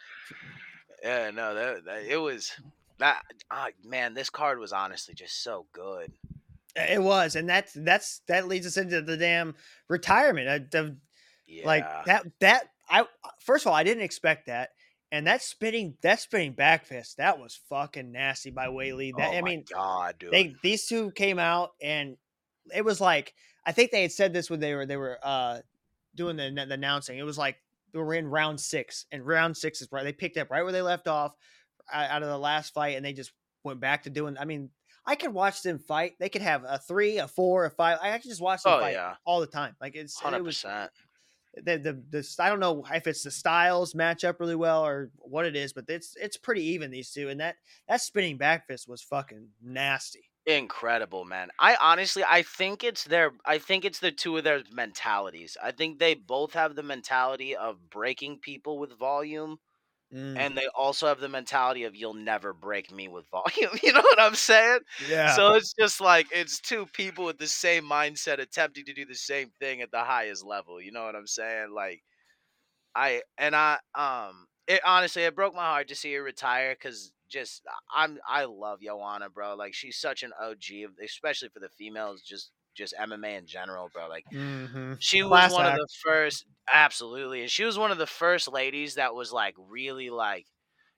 Yeah, 1.04 1.32
no, 1.32 1.54
that, 1.56 1.86
that 1.86 2.04
it 2.04 2.18
was 2.18 2.52
that. 3.00 3.22
ah, 3.50 3.68
man, 3.84 4.14
this 4.14 4.30
card 4.30 4.60
was 4.60 4.72
honestly 4.74 5.14
just 5.14 5.44
so 5.44 5.66
good. 5.74 6.12
it 6.76 7.02
was, 7.02 7.36
and 7.36 7.50
that's 7.50 7.74
that's 7.74 8.22
that 8.28 8.48
leads 8.48 8.66
us 8.66 8.78
into 8.78 9.02
the 9.02 9.18
damn 9.18 9.56
retirement. 9.90 10.48
Uh, 10.48 10.60
the- 10.72 10.98
Yeah, 11.48 11.66
Like 11.68 12.06
that 12.06 12.26
that 12.40 12.70
I 12.92 13.06
first 13.40 13.66
of 13.66 13.70
all 13.70 13.76
I 13.76 13.84
didn't 13.84 14.04
expect 14.04 14.48
that. 14.48 14.70
And 15.14 15.28
that 15.28 15.42
spinning 15.42 15.96
that 16.04 16.20
spinning 16.20 16.54
back 16.54 16.86
fist, 16.86 17.18
that 17.18 17.40
was 17.40 17.60
fucking 17.70 18.12
nasty 18.12 18.52
by 18.52 18.68
Weili. 18.68 19.12
That 19.18 19.34
oh 19.34 19.38
I 19.38 19.42
mean 19.42 19.66
God, 19.74 20.16
dude. 20.20 20.32
they 20.32 20.56
these 20.62 20.88
two 20.88 21.12
came 21.12 21.40
out 21.40 21.72
and 21.82 22.18
it 22.74 22.86
was 22.86 23.02
like 23.02 23.34
I 23.66 23.72
think 23.72 23.92
they 23.92 24.04
had 24.04 24.12
said 24.12 24.34
this 24.34 24.50
when 24.50 24.60
they 24.60 24.76
were 24.76 24.86
they 24.86 24.98
were 24.98 25.18
uh 25.24 25.60
doing 26.16 26.36
the, 26.36 26.66
the 26.68 26.74
announcing. 26.74 27.18
It 27.18 27.24
was 27.24 27.38
like 27.38 27.58
we 27.94 28.00
were 28.00 28.14
in 28.14 28.28
round 28.28 28.60
six, 28.60 29.06
and 29.12 29.26
round 29.26 29.58
six 29.58 29.82
is 29.82 29.90
right. 29.92 30.04
They 30.04 30.14
picked 30.14 30.38
up 30.38 30.50
right 30.50 30.64
where 30.64 30.72
they 30.72 30.82
left 30.82 31.08
off 31.08 31.36
out 31.92 32.24
of 32.24 32.30
the 32.30 32.38
last 32.38 32.74
fight, 32.74 32.96
and 32.96 33.06
they 33.06 33.14
just 33.14 33.32
went 33.64 33.80
back 33.80 34.04
to 34.04 34.10
doing. 34.10 34.38
I 34.40 34.46
mean, 34.46 34.70
I 35.06 35.16
could 35.16 35.34
watch 35.34 35.62
them 35.62 35.80
fight. 35.80 36.14
They 36.20 36.30
could 36.30 36.42
have 36.42 36.64
a 36.68 36.78
three, 36.78 37.18
a 37.18 37.28
four, 37.28 37.66
a 37.66 37.70
five. 37.70 38.00
I 38.02 38.18
could 38.18 38.30
just 38.30 38.42
watch 38.42 38.64
them 38.64 38.74
oh 38.74 38.80
fight 38.80 38.94
yeah, 38.94 39.16
all 39.26 39.40
the 39.40 39.48
time. 39.48 39.76
Like 39.82 39.96
it's 39.96 40.20
hundred 40.20 40.38
it 40.38 40.44
was 40.44 40.58
percent. 40.58 40.92
The, 41.56 41.78
the 41.78 42.02
the 42.10 42.36
I 42.40 42.50
don't 42.50 42.60
know 42.60 42.84
if 42.94 43.08
it's 43.08 43.24
the 43.24 43.32
styles 43.32 43.94
match 43.94 44.24
up 44.24 44.40
really 44.40 44.56
well 44.56 44.86
or 44.86 45.12
what 45.18 45.46
it 45.46 45.56
is, 45.56 45.74
but 45.74 45.86
it's 45.88 46.16
it's 46.20 46.38
pretty 46.38 46.64
even 46.64 46.92
these 46.92 47.12
two. 47.12 47.30
And 47.30 47.40
that 47.40 47.56
that 47.88 48.02
spinning 48.02 48.38
back 48.38 48.68
fist 48.68 48.88
was 48.88 49.02
fucking 49.02 49.50
nasty. 49.62 50.32
Incredible, 50.48 51.24
man. 51.24 51.50
I 51.60 51.78
honestly, 51.80 52.24
I 52.28 52.42
think 52.42 52.84
it's 52.84 53.04
their, 53.04 53.32
I 53.46 53.60
think 53.60 53.86
it's 53.86 54.00
the 54.00 54.12
two 54.12 54.38
of 54.38 54.44
their 54.44 54.64
mentalities. 54.72 55.56
I 55.62 55.72
think 55.72 56.00
they 56.00 56.16
both 56.16 56.54
have 56.54 56.76
the 56.76 56.82
mentality 56.82 57.56
of 57.56 57.92
breaking 57.92 58.40
people 58.40 58.80
with 58.80 58.98
volume, 58.98 59.60
Mm, 60.14 60.38
and 60.40 60.58
they 60.58 60.68
also 60.76 61.08
have 61.08 61.20
the 61.20 61.30
mentality 61.30 61.84
of 61.84 61.96
"you'll 61.96 62.14
never 62.14 62.54
break 62.54 62.92
me 62.92 63.08
with 63.08 63.28
volume." 63.30 63.72
You 63.84 63.94
know 63.94 64.02
what 64.02 64.20
I'm 64.22 64.36
saying? 64.36 64.80
yeah. 64.98 65.38
So 65.38 65.54
it's 65.56 65.74
just 65.74 66.02
like 66.02 66.28
it's 66.32 66.60
two 66.60 66.86
people 66.88 67.26
with 67.26 67.38
the 67.40 67.48
same 67.48 67.84
mindset 67.86 68.40
attempting 68.40 68.86
to 68.86 68.94
do 68.94 69.06
the 69.06 69.16
same 69.16 69.52
thing 69.60 69.82
at 69.82 69.92
the 69.92 70.04
highest 70.04 70.46
level. 70.46 70.82
You 70.82 70.92
know 70.92 71.06
what 71.06 71.16
I'm 71.16 71.28
saying? 71.28 71.72
Like 71.74 72.04
I 72.96 73.22
and 73.38 73.56
I 73.56 73.80
um 73.96 74.48
it 74.68 74.82
honestly 74.86 75.24
it 75.24 75.36
broke 75.36 75.56
my 75.56 75.62
heart 75.66 75.88
to 75.90 75.96
see 75.96 76.14
her 76.14 76.24
retire 76.24 76.74
because 76.76 77.14
just 77.30 77.64
I'm 77.94 78.20
I 78.28 78.46
love 78.46 78.82
Joanna, 78.82 79.30
bro. 79.30 79.56
Like 79.56 79.74
she's 79.74 79.98
such 79.98 80.24
an 80.24 80.34
OG, 80.40 80.86
especially 81.04 81.50
for 81.50 81.60
the 81.60 81.70
females. 81.70 82.22
Just 82.22 82.52
just 82.76 82.94
MMA 83.00 83.38
in 83.38 83.46
general, 83.48 83.90
bro. 83.94 84.08
Like 84.08 84.26
Mhm. 84.34 84.98
she 85.00 85.24
was 85.24 85.52
one 85.54 85.66
act. 85.66 85.80
of 85.82 85.88
the 85.88 85.94
first, 86.04 86.46
absolutely, 86.72 87.42
and 87.42 87.52
she 87.52 87.64
was 87.64 87.78
one 87.78 87.92
of 87.92 87.98
the 87.98 88.08
first 88.08 88.48
ladies 88.48 88.96
that 88.96 89.14
was 89.16 89.32
like 89.34 89.56
really 89.58 90.10
like, 90.10 90.48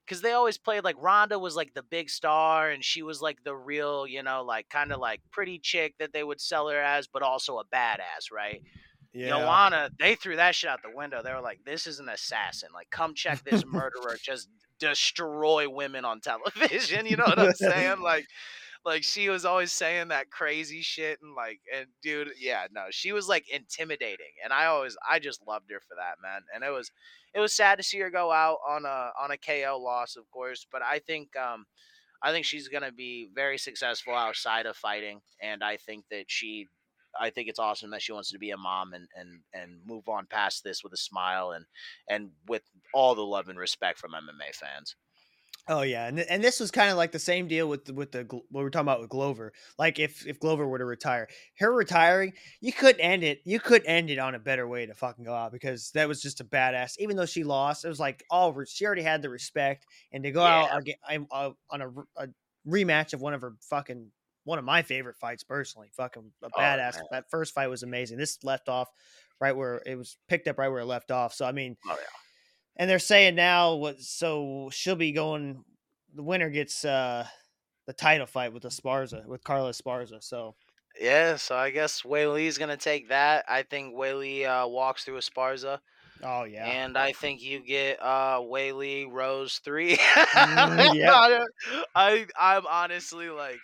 because 0.06 0.22
they 0.22 0.34
always 0.34 0.58
played 0.58 0.84
like 0.84 0.96
Ronda 1.00 1.40
was 1.40 1.56
like 1.56 1.74
the 1.74 1.84
big 1.84 2.10
star, 2.10 2.70
and 2.70 2.84
she 2.84 3.04
was 3.04 3.22
like 3.22 3.44
the 3.44 3.56
real, 3.56 4.06
you 4.08 4.24
know, 4.24 4.44
like 4.44 4.70
kind 4.70 4.92
of 4.92 5.00
like 5.00 5.22
pretty 5.32 5.60
chick 5.60 5.96
that 6.00 6.14
they 6.14 6.24
would 6.24 6.42
sell 6.42 6.68
her 6.70 6.82
as, 6.82 7.08
but 7.08 7.24
also 7.24 7.60
a 7.60 7.66
badass, 7.66 8.32
right? 8.32 8.62
Yeah. 9.14 9.30
Joanna, 9.30 9.92
they 10.00 10.16
threw 10.16 10.36
that 10.38 10.56
shit 10.56 10.70
out 10.70 10.82
the 10.82 10.96
window. 10.96 11.22
They 11.24 11.32
were 11.34 11.40
like, 11.42 11.64
"This 11.66 11.86
is 11.88 12.00
an 12.00 12.10
assassin. 12.10 12.70
Like, 12.74 12.90
come 12.90 13.14
check 13.14 13.44
this 13.44 13.64
murderer 13.66 14.18
just 14.22 14.50
destroy 14.80 15.70
women 15.70 16.04
on 16.06 16.20
television." 16.20 17.06
You 17.06 17.18
know 17.18 17.26
what 17.26 17.40
I'm 17.40 17.54
saying? 17.54 18.00
Like, 18.04 18.26
like 18.86 19.04
she 19.04 19.30
was 19.30 19.46
always 19.46 19.72
saying 19.72 20.10
that 20.10 20.30
crazy 20.30 20.82
shit 20.82 21.20
and 21.22 21.36
like, 21.36 21.60
and 21.74 21.88
dude, 22.02 22.32
yeah, 22.40 22.68
no, 22.72 22.86
she 22.90 23.12
was 23.12 23.28
like 23.28 23.50
intimidating, 23.50 24.34
and 24.44 24.52
I 24.54 24.66
always, 24.66 24.98
I 25.10 25.20
just 25.20 25.46
loved 25.48 25.72
her 25.72 25.80
for 25.80 25.96
that, 25.96 26.16
man. 26.22 26.42
And 26.54 26.64
it 26.64 26.72
was, 26.72 26.92
it 27.34 27.40
was 27.40 27.54
sad 27.54 27.78
to 27.78 27.84
see 27.84 28.00
her 28.00 28.10
go 28.10 28.32
out 28.32 28.58
on 28.68 28.86
a 28.86 29.12
on 29.22 29.32
a 29.32 29.38
KO 29.38 29.80
loss, 29.82 30.16
of 30.16 30.30
course, 30.32 30.66
but 30.72 30.82
I 30.82 31.00
think, 31.00 31.36
um, 31.38 31.66
I 32.22 32.32
think 32.32 32.46
she's 32.46 32.68
gonna 32.68 32.92
be 32.92 33.30
very 33.34 33.58
successful 33.58 34.14
outside 34.14 34.66
of 34.66 34.76
fighting, 34.78 35.22
and 35.42 35.64
I 35.64 35.78
think 35.78 36.06
that 36.12 36.26
she 36.28 36.68
I 37.20 37.30
think 37.30 37.48
it's 37.48 37.60
awesome 37.60 37.92
that 37.92 38.02
she 38.02 38.12
wants 38.12 38.32
to 38.32 38.40
be 38.40 38.52
a 38.52 38.58
mom 38.58 38.94
and 38.94 39.08
and 39.16 39.40
and 39.54 39.80
move 39.86 40.10
on 40.10 40.26
past 40.26 40.64
this 40.64 40.84
with 40.84 40.94
a 40.94 40.98
smile 40.98 41.52
and 41.52 41.66
and 42.10 42.32
with 42.48 42.64
all 42.94 43.16
the 43.16 43.22
love 43.26 43.50
and 43.50 43.60
respect 43.60 44.00
from 44.00 44.12
MMA 44.12 44.54
fans. 44.56 44.96
Oh 45.70 45.82
yeah, 45.82 46.08
and 46.08 46.20
and 46.20 46.44
this 46.44 46.60
was 46.60 46.72
kind 46.72 46.90
of 46.92 46.98
like 46.98 47.14
the 47.14 47.20
same 47.20 47.48
deal 47.48 47.70
with 47.70 47.90
with 47.90 48.12
the 48.12 48.24
what 48.30 48.64
we're 48.64 48.70
talking 48.70 48.86
about 48.86 49.00
with 49.00 49.10
Glover. 49.10 49.54
Like 49.80 49.98
if 49.98 50.28
if 50.28 50.38
Glover 50.40 50.68
were 50.68 50.78
to 50.78 50.84
retire, 50.86 51.30
her 51.60 51.72
retiring, 51.72 52.34
you 52.60 52.74
could 52.74 53.00
end 53.00 53.24
it. 53.24 53.40
You 53.46 53.62
could 53.62 53.82
end 53.86 54.10
it 54.10 54.20
on 54.20 54.36
a 54.36 54.40
better 54.40 54.68
way 54.68 54.86
to 54.86 54.94
fucking 54.94 55.24
go 55.24 55.34
out 55.34 55.54
because 55.54 55.92
that 55.92 56.08
was 56.10 56.22
just 56.22 56.42
a 56.42 56.44
badass. 56.44 56.96
Even 57.00 57.16
though 57.16 57.26
she 57.26 57.46
lost, 57.46 57.86
it 57.86 57.88
was 57.88 58.00
like 58.00 58.26
all 58.30 58.52
re- 58.52 58.66
she 58.68 58.86
already 58.86 59.04
had 59.04 59.22
the 59.22 59.30
respect, 59.30 59.86
and 60.12 60.24
to 60.26 60.32
go 60.32 60.42
out 60.44 60.78
again 60.78 61.28
uh, 61.32 61.52
on 61.70 61.82
a, 61.82 61.90
a 62.18 62.28
rematch 62.68 63.14
of 63.14 63.22
one 63.22 63.34
of 63.34 63.40
her 63.42 63.56
fucking 63.70 64.12
one 64.44 64.60
of 64.60 64.66
my 64.66 64.82
favorite 64.82 65.16
fights 65.16 65.44
personally. 65.46 65.88
Fucking 65.96 66.30
a 66.44 66.48
Oh, 66.48 66.60
badass. 66.60 66.96
man. 66.96 67.04
that 67.12 67.30
first 67.32 67.54
fight 67.54 67.68
was 67.70 67.84
amazing. 67.84 68.18
This 68.18 68.38
left 68.44 68.68
off 68.68 68.90
right 69.40 69.56
where 69.56 69.82
it 69.86 69.96
was 69.98 70.18
picked 70.28 70.50
up 70.50 70.58
right 70.58 70.68
where 70.68 70.82
it 70.82 70.86
left 70.86 71.10
off. 71.10 71.34
So 71.34 71.46
I 71.46 71.54
mean, 71.54 71.78
Oh 71.88 71.92
yeah. 71.98 72.04
And 72.76 72.90
they're 72.90 73.00
saying 73.00 73.36
now 73.36 73.76
what 73.76 74.00
so 74.02 74.70
she'll 74.72 74.96
be 74.96 75.12
going 75.12 75.64
the 76.16 76.24
winner 76.24 76.50
gets 76.50 76.86
uh 76.86 77.28
the 77.86 77.94
title 77.94 78.26
fight 78.26 78.54
with 78.54 78.64
the 78.64 78.70
Sparza 78.70 79.26
with 79.26 79.44
Carla 79.44 79.72
Esparza. 79.72 80.24
So 80.24 80.56
Yeah, 81.00 81.36
so 81.36 81.56
I 81.56 81.70
guess 81.70 82.04
Weili's 82.04 82.58
gonna 82.58 82.78
take 82.78 83.10
that. 83.10 83.46
I 83.48 83.64
think 83.64 83.96
Weili 83.96 84.46
uh, 84.46 84.68
walks 84.68 85.04
through 85.04 85.18
Esparza, 85.18 85.80
oh 86.24 86.44
yeah. 86.44 86.66
and 86.66 86.98
I 86.98 87.12
think 87.12 87.42
you 87.42 87.60
get 87.60 88.02
uh, 88.02 88.40
Weili 88.40 89.12
Rose 89.12 89.60
three. 89.64 89.98
Mm, 89.98 90.94
yep. 90.96 91.14
I, 91.14 91.46
I 91.96 92.26
I'm 92.40 92.66
honestly 92.68 93.30
like, 93.30 93.60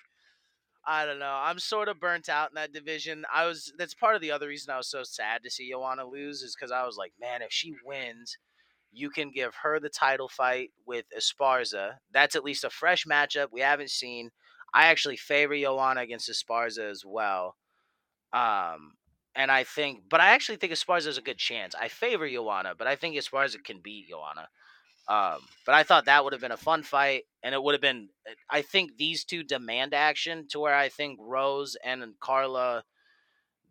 I 0.86 1.05
don't 1.05 1.20
know. 1.20 1.39
I'm 1.41 1.60
sort 1.60 1.88
of 1.88 1.99
burnt 1.99 2.30
out 2.30 2.49
in 2.49 2.55
that 2.55 2.74
division. 2.74 3.24
I 3.34 3.45
was. 3.45 3.72
That's 3.78 3.93
part 3.93 4.16
of 4.16 4.22
the 4.22 4.32
other 4.32 4.47
reason 4.47 4.74
I 4.74 4.78
was 4.78 4.89
so 4.89 5.03
sad 5.03 5.43
to 5.43 5.49
see 5.49 5.70
Joanna 5.70 6.05
lose 6.05 6.41
is 6.41 6.55
because 6.55 6.72
I 6.72 6.86
was 6.86 6.97
like, 6.97 7.14
man, 7.20 7.41
if 7.41 7.51
she 7.51 7.74
wins, 7.86 8.38
you 8.92 9.10
can 9.10 9.32
give 9.32 9.56
her 9.64 9.80
the 9.80 9.90
title 9.90 10.28
fight 10.28 10.72
with 10.86 11.06
Esparza. 11.18 11.96
That's 12.12 12.36
at 12.36 12.44
least 12.44 12.64
a 12.64 12.70
fresh 12.70 13.06
matchup 13.06 13.48
we 13.52 13.62
haven't 13.62 13.92
seen. 13.92 14.30
I 14.74 14.88
actually 14.88 15.18
favor 15.18 15.58
Joanna 15.58 16.02
against 16.02 16.30
Esparza 16.30 16.90
as 16.90 17.04
well. 17.06 17.56
Um, 18.34 18.94
and 19.36 19.52
I 19.52 19.64
think, 19.64 20.04
but 20.10 20.20
I 20.20 20.30
actually 20.30 20.58
think 20.58 20.74
Esparza 20.74 21.08
is 21.08 21.18
a 21.18 21.24
good 21.24 21.38
chance. 21.38 21.76
I 21.76 21.88
favor 21.88 22.30
Joanna, 22.30 22.74
but 22.78 22.88
I 22.88 22.96
think 22.96 23.16
Esparza 23.16 23.64
can 23.64 23.80
beat 23.82 24.10
Joanna. 24.10 24.48
Um, 25.08 25.42
but 25.66 25.74
I 25.74 25.82
thought 25.84 26.06
that 26.06 26.24
would 26.24 26.34
have 26.34 26.42
been 26.42 26.52
a 26.52 26.58
fun 26.58 26.84
fight, 26.84 27.24
and 27.42 27.56
it 27.56 27.64
would 27.64 27.74
have 27.74 27.82
been. 27.82 28.10
I 28.48 28.62
think 28.62 28.98
these 28.98 29.24
two 29.24 29.44
demand 29.44 29.96
action 29.96 30.46
to 30.50 30.60
where 30.60 30.76
I 30.76 30.90
think 30.90 31.18
Rose 31.20 31.76
and 31.84 32.04
Carla 32.20 32.84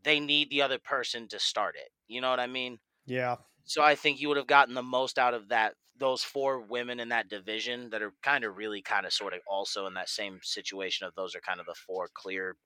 they 0.04 0.20
need 0.20 0.50
the 0.50 0.62
other 0.62 0.78
person 0.78 1.28
to 1.28 1.38
start 1.38 1.76
it. 1.76 1.90
You 2.06 2.20
know 2.20 2.30
what 2.30 2.40
I 2.40 2.46
mean? 2.46 2.78
Yeah. 3.06 3.36
So 3.68 3.82
I 3.82 3.94
think 3.94 4.20
you 4.20 4.28
would 4.28 4.38
have 4.38 4.46
gotten 4.48 4.74
the 4.74 4.82
most 4.82 5.18
out 5.18 5.34
of 5.34 5.48
that 5.50 5.76
those 5.96 6.24
four 6.24 6.60
women 6.60 7.00
in 7.00 7.08
that 7.10 7.28
division 7.28 7.90
that 7.90 8.02
are 8.02 8.14
kind 8.22 8.44
of 8.44 8.56
really 8.56 8.82
kind 8.82 9.04
of 9.06 9.12
sort 9.12 9.34
of 9.34 9.40
also 9.48 9.86
in 9.86 9.94
that 9.94 10.08
same 10.08 10.40
situation 10.42 11.06
of 11.06 11.14
those 11.14 11.34
are 11.36 11.40
kind 11.40 11.60
of 11.60 11.66
the 11.66 11.74
four 11.74 12.08
clear, 12.14 12.56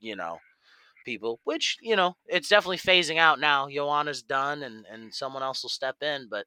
you 0.00 0.16
know, 0.16 0.38
people, 1.04 1.40
which, 1.44 1.78
you 1.80 1.96
know, 1.96 2.16
it's 2.26 2.48
definitely 2.48 2.78
phasing 2.78 3.18
out 3.18 3.40
now. 3.40 3.68
Joanna's 3.68 4.22
done 4.22 4.62
and 4.62 4.86
and 4.86 5.14
someone 5.14 5.42
else 5.42 5.62
will 5.62 5.70
step 5.70 6.02
in, 6.02 6.28
but 6.28 6.46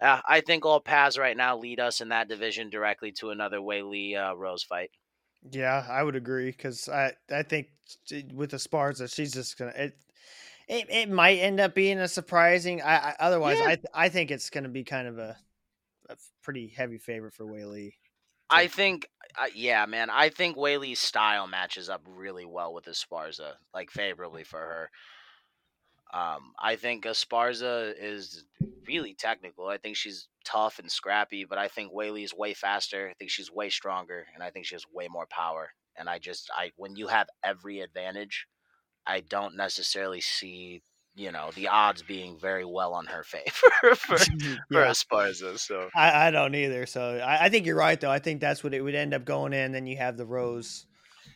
uh, 0.00 0.20
I 0.26 0.40
think 0.40 0.64
all 0.66 0.80
paths 0.80 1.16
right 1.16 1.36
now 1.36 1.56
lead 1.56 1.80
us 1.80 2.00
in 2.00 2.08
that 2.08 2.28
division 2.28 2.70
directly 2.70 3.12
to 3.12 3.30
another 3.30 3.58
Weili 3.58 4.16
uh, 4.16 4.36
Rose 4.36 4.62
fight. 4.64 4.90
Yeah, 5.50 5.84
I 5.88 6.02
would 6.04 6.14
agree 6.14 6.50
because 6.50 6.88
I 6.88 7.14
I 7.30 7.42
think 7.42 7.70
with 8.32 8.50
the 8.50 8.58
Esparza, 8.58 9.12
she's 9.12 9.32
just 9.32 9.58
gonna 9.58 9.72
it. 9.74 9.98
It, 10.68 10.86
it 10.90 11.10
might 11.10 11.38
end 11.38 11.60
up 11.60 11.74
being 11.74 11.98
a 11.98 12.08
surprising. 12.08 12.80
I, 12.82 12.96
I 12.96 13.16
otherwise 13.20 13.58
Yeah. 13.58 13.76
I 13.94 14.06
I 14.06 14.08
think 14.08 14.30
it's 14.30 14.50
gonna 14.50 14.68
be 14.68 14.84
kind 14.84 15.08
of 15.08 15.18
a, 15.18 15.36
a 16.08 16.16
pretty 16.42 16.68
heavy 16.68 16.98
favorite 16.98 17.34
for 17.34 17.44
Weili. 17.44 17.94
I 18.50 18.66
think, 18.66 19.08
uh, 19.40 19.46
yeah, 19.54 19.86
man. 19.86 20.10
I 20.10 20.28
think 20.28 20.56
Weili's 20.58 20.98
style 20.98 21.46
matches 21.46 21.88
up 21.88 22.02
really 22.06 22.44
well 22.44 22.74
with 22.74 22.84
Esparza, 22.84 23.54
like 23.72 23.90
favorably 23.90 24.44
for 24.44 24.58
her. 24.58 24.90
Um, 26.12 26.52
I 26.58 26.76
think 26.76 27.04
Esparza 27.04 27.94
is 27.98 28.44
really 28.86 29.14
technical. 29.14 29.68
I 29.68 29.78
think 29.78 29.96
she's 29.96 30.28
tough 30.44 30.78
and 30.78 30.92
scrappy, 30.92 31.46
but 31.46 31.56
I 31.56 31.68
think 31.68 31.92
Weili's 31.92 32.34
way 32.34 32.52
faster. 32.52 33.08
I 33.08 33.14
think 33.14 33.30
she's 33.30 33.50
way 33.50 33.70
stronger, 33.70 34.26
and 34.34 34.42
I 34.42 34.50
think 34.50 34.66
she 34.66 34.74
has 34.74 34.84
way 34.92 35.08
more 35.08 35.26
power. 35.30 35.70
And 35.96 36.08
I 36.08 36.18
just, 36.18 36.50
I 36.54 36.72
when 36.76 36.96
you 36.96 37.06
have 37.06 37.28
every 37.42 37.80
advantage, 37.80 38.46
I 39.06 39.20
don't 39.20 39.56
necessarily 39.56 40.20
see, 40.20 40.82
you 41.14 41.32
know, 41.32 41.50
the 41.54 41.68
odds 41.68 42.02
being 42.02 42.38
very 42.38 42.64
well 42.64 42.94
on 42.94 43.06
her 43.06 43.22
favor 43.24 43.50
for, 43.96 44.16
for 44.18 44.32
yeah, 44.70 44.86
Esparza. 44.86 45.58
So 45.58 45.88
I, 45.94 46.28
I 46.28 46.30
don't 46.30 46.54
either. 46.54 46.86
So 46.86 47.18
I, 47.24 47.44
I 47.44 47.48
think 47.48 47.66
you're 47.66 47.76
right 47.76 48.00
though. 48.00 48.10
I 48.10 48.18
think 48.18 48.40
that's 48.40 48.62
what 48.64 48.74
it 48.74 48.80
would 48.80 48.94
end 48.94 49.12
up 49.14 49.24
going 49.24 49.52
in. 49.52 49.72
Then 49.72 49.86
you 49.86 49.96
have 49.96 50.16
the 50.16 50.26
Rose. 50.26 50.86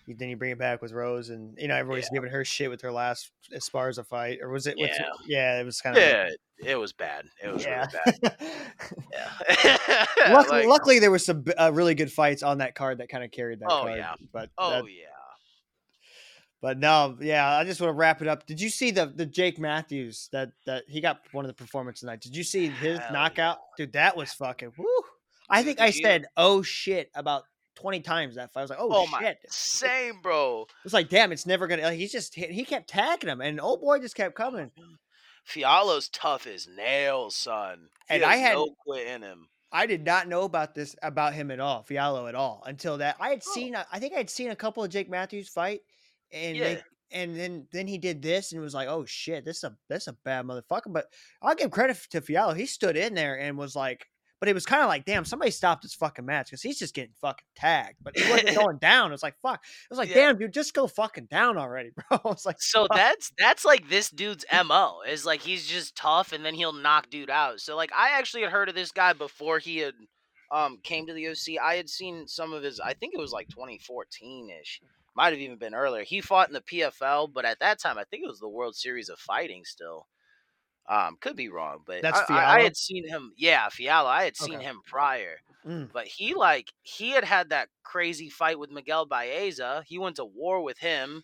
you- 0.07 0.14
Then 0.17 0.29
you 0.29 0.37
bring 0.37 0.53
it 0.53 0.59
back 0.59 0.81
with 0.83 0.93
Rose, 0.93 1.31
and 1.31 1.57
you 1.59 1.67
know 1.69 1.75
everybody's 1.75 2.09
giving 2.11 2.31
her 2.31 2.45
shit 2.45 2.71
with 2.71 2.81
her 2.83 2.93
last 2.93 3.31
Esparza 3.53 4.07
fight, 4.07 4.39
or 4.41 4.49
was 4.51 4.67
it? 4.67 4.75
Yeah. 4.79 4.89
yeah, 5.27 5.61
it 5.61 5.64
was 5.64 5.81
kind 5.81 5.97
of 5.97 6.03
yeah, 6.03 6.29
it 6.64 6.77
was 6.77 6.93
bad. 6.93 7.25
It 7.43 7.53
was 7.53 7.64
yeah. 7.64 7.87
really 8.07 8.19
bad. 8.23 8.37
Yeah. 9.12 9.77
luckily, 10.33 10.61
Like, 10.61 10.69
luckily, 10.69 10.99
there 11.01 11.11
was 11.11 11.25
some 11.27 11.45
uh, 11.59 11.71
really 11.75 11.95
good 11.95 12.12
fights 12.12 12.43
on 12.43 12.59
that 12.59 12.75
card 12.77 12.99
that 12.99 13.09
kind 13.09 13.25
of 13.25 13.31
carried 13.33 13.59
that 13.61 13.67
Oh, 13.71 13.83
card. 13.83 13.97
yeah. 13.99 14.14
But 14.33 14.51
oh 14.57 14.71
that- 14.71 14.85
yeah. 14.85 15.07
But 16.62 16.78
no, 16.78 17.16
yeah. 17.20 17.48
I 17.57 17.64
just 17.64 17.80
want 17.80 17.90
to 17.90 17.94
wrap 17.96 18.22
it 18.22 18.28
up. 18.28 18.46
Did 18.46 18.61
you 18.61 18.68
see 18.70 18.90
the 18.90 19.07
the 19.07 19.26
Jake 19.26 19.59
Matthews 19.59 20.28
that 20.32 20.52
that 20.64 20.84
he 20.88 21.00
got 21.00 21.20
one 21.32 21.44
of 21.44 21.48
the 21.48 21.54
performance 21.54 22.00
tonight? 22.00 22.20
Did 22.22 22.34
you 22.36 22.44
see 22.44 22.68
his 22.68 22.98
Hell 22.98 23.12
knockout, 23.12 23.59
dude? 23.76 23.92
That 23.92 24.16
was 24.16 24.32
fucking 24.32 24.72
woo. 24.76 24.86
I 25.48 25.62
think 25.62 25.80
I 25.80 25.90
said 25.90 26.26
oh 26.36 26.62
shit 26.62 27.11
about 27.14 27.44
twenty 27.76 28.00
times 28.00 28.34
that 28.36 28.52
fight. 28.52 28.61
I 28.61 28.64
was 28.64 28.70
like, 28.70 28.78
oh, 28.80 28.88
Oh, 28.90 29.02
shit. 29.04 29.12
my, 29.12 29.36
same, 29.48 30.20
bro. 30.22 30.66
It's 30.84 30.94
like, 30.94 31.09
damn, 31.11 31.30
it's 31.30 31.46
never 31.46 31.66
gonna. 31.66 31.82
Like, 31.82 31.98
he's 31.98 32.11
just 32.11 32.34
hit, 32.34 32.50
he 32.50 32.64
kept 32.64 32.88
tagging 32.88 33.28
him, 33.28 33.40
and 33.42 33.61
old 33.61 33.80
boy 33.82 33.98
just 33.98 34.16
kept 34.16 34.34
coming. 34.34 34.70
Fialho's 35.48 36.09
tough 36.09 36.46
as 36.46 36.66
nails, 36.66 37.36
son. 37.36 37.88
He 38.09 38.14
And 38.14 38.22
has 38.24 38.32
I 38.32 38.36
had- 38.36 38.54
no 38.54 38.74
quit 38.84 39.07
in 39.07 39.22
him. 39.22 39.48
I 39.72 39.86
did 39.86 40.04
not 40.04 40.26
know 40.28 40.42
about 40.44 40.74
this 40.74 40.96
about 41.02 41.34
him 41.34 41.50
at 41.50 41.61
all, 41.61 41.82
Fialho 41.84 42.28
at 42.28 42.34
all, 42.34 42.62
until 42.66 42.98
that 42.98 43.16
I 43.20 43.28
had 43.30 43.42
Oh. 43.46 43.52
seen. 43.52 43.76
I 43.76 43.98
think 43.98 44.14
I 44.14 44.18
had 44.18 44.30
seen 44.30 44.50
a 44.50 44.57
couple 44.57 44.82
of 44.82 44.90
Jake 44.90 45.11
Matthews 45.11 45.48
fight, 45.48 45.82
and 46.33 46.57
Yeah. 46.57 46.64
they, 46.74 46.83
and 47.12 47.37
then 47.37 47.66
then 47.72 47.87
he 47.87 47.99
did 47.99 48.20
this 48.22 48.53
and 48.53 48.61
was 48.61 48.74
like, 48.74 48.89
oh 48.89 49.05
shit, 49.07 49.45
this 49.45 49.59
is 49.59 49.64
a 49.64 49.77
this 49.89 50.07
a 50.09 50.12
bad 50.24 50.45
motherfucker. 50.45 50.93
But 50.93 51.07
I'll 51.43 51.55
give 51.55 51.70
credit 51.70 51.97
to 52.11 52.20
Fialho. 52.20 52.57
He 52.57 52.66
stood 52.66 52.97
in 52.97 53.14
there 53.14 53.39
and 53.39 53.57
was 53.57 53.77
like, 53.77 54.07
but 54.41 54.49
it 54.51 54.55
was 54.55 54.66
kind 54.66 54.83
of 54.83 54.89
like, 54.89 55.05
damn, 55.07 55.24
somebody 55.24 55.51
stopped 55.53 55.83
this 55.83 55.95
fucking 55.95 56.27
match 56.27 56.49
because 56.49 56.61
he's 56.62 56.79
just 56.81 56.95
getting 56.95 57.14
fucking 57.20 57.47
tagged. 57.55 57.97
But 58.03 58.18
he 58.18 58.29
wasn't 58.29 58.57
going 58.57 58.79
down. 58.79 59.11
It 59.11 59.14
was 59.14 59.22
like 59.22 59.37
fuck. 59.41 59.61
It 59.64 59.89
was 59.91 59.99
like, 59.99 60.09
Yeah. 60.09 60.16
damn, 60.16 60.39
dude, 60.39 60.53
just 60.53 60.74
go 60.74 60.89
fucking 60.89 61.27
down 61.27 61.57
already, 61.57 61.91
bro. 62.11 62.18
I 62.24 62.29
was 62.29 62.45
like, 62.45 62.61
So 62.61 62.87
fuck. 62.89 62.97
that's 62.97 63.33
that's 63.39 63.64
like 63.64 63.89
this 63.89 64.11
dude's 64.11 64.45
mo 64.66 65.03
is 65.09 65.24
like 65.24 65.41
he's 65.41 65.66
just 65.66 65.97
tough 65.97 66.33
and 66.33 66.45
then 66.45 66.55
he'll 66.55 66.72
knock 66.72 67.09
dude 67.09 67.31
out. 67.31 67.61
So 67.61 67.77
like 67.77 67.93
I 67.95 68.18
actually 68.18 68.43
had 68.43 68.51
heard 68.53 68.68
of 68.68 68.74
this 68.74 68.91
guy 68.91 69.12
before 69.12 69.61
he 69.61 69.79
had 69.79 69.95
um 70.51 70.79
came 70.83 71.07
to 71.07 71.12
the 71.12 71.29
OC. 71.29 71.62
I 71.62 71.77
had 71.77 71.89
seen 71.89 72.27
some 72.27 72.53
of 72.53 72.64
his. 72.64 72.81
I 72.81 72.95
think 72.95 73.14
it 73.14 73.20
was 73.20 73.31
like 73.33 73.47
2014 73.49 74.51
ish. 74.61 74.81
Might 75.17 75.33
have 75.33 75.41
even 75.41 75.59
been 75.59 75.75
earlier. 75.75 76.05
He 76.05 76.21
fought 76.21 76.49
in 76.49 76.55
the 76.55 76.61
PFL, 76.62 77.27
but 77.29 77.45
at 77.47 77.59
that 77.61 77.81
time 77.81 77.99
I 77.99 78.05
think 78.05 78.23
it 78.25 78.29
was 78.29 78.41
the 78.41 78.49
World 78.49 78.77
Series 78.77 79.09
of 79.09 79.19
Fighting 79.19 79.64
still. 79.64 80.07
Um, 80.89 81.17
could 81.21 81.37
be 81.37 81.49
wrong, 81.49 81.83
but 81.87 82.03
That's 82.03 82.21
I, 82.31 82.43
I, 82.43 82.57
I 82.57 82.61
had 82.62 82.77
seen 82.77 83.09
him. 83.09 83.33
Yeah, 83.37 83.69
Fialho. 83.69 84.07
I 84.07 84.25
had 84.25 84.37
seen 84.37 84.61
Okay. 84.61 84.64
him 84.67 84.83
prior. 84.87 85.39
Mm. 85.67 85.91
But 85.93 86.07
he 86.07 86.35
like 86.35 86.73
he 86.83 87.11
had 87.11 87.25
had 87.25 87.51
that 87.51 87.69
crazy 87.83 88.29
fight 88.29 88.59
with 88.59 88.71
Miguel 88.71 89.07
Baeza. 89.07 89.83
He 89.87 89.99
went 89.99 90.17
to 90.17 90.25
war 90.25 90.62
with 90.62 90.79
him 90.79 91.23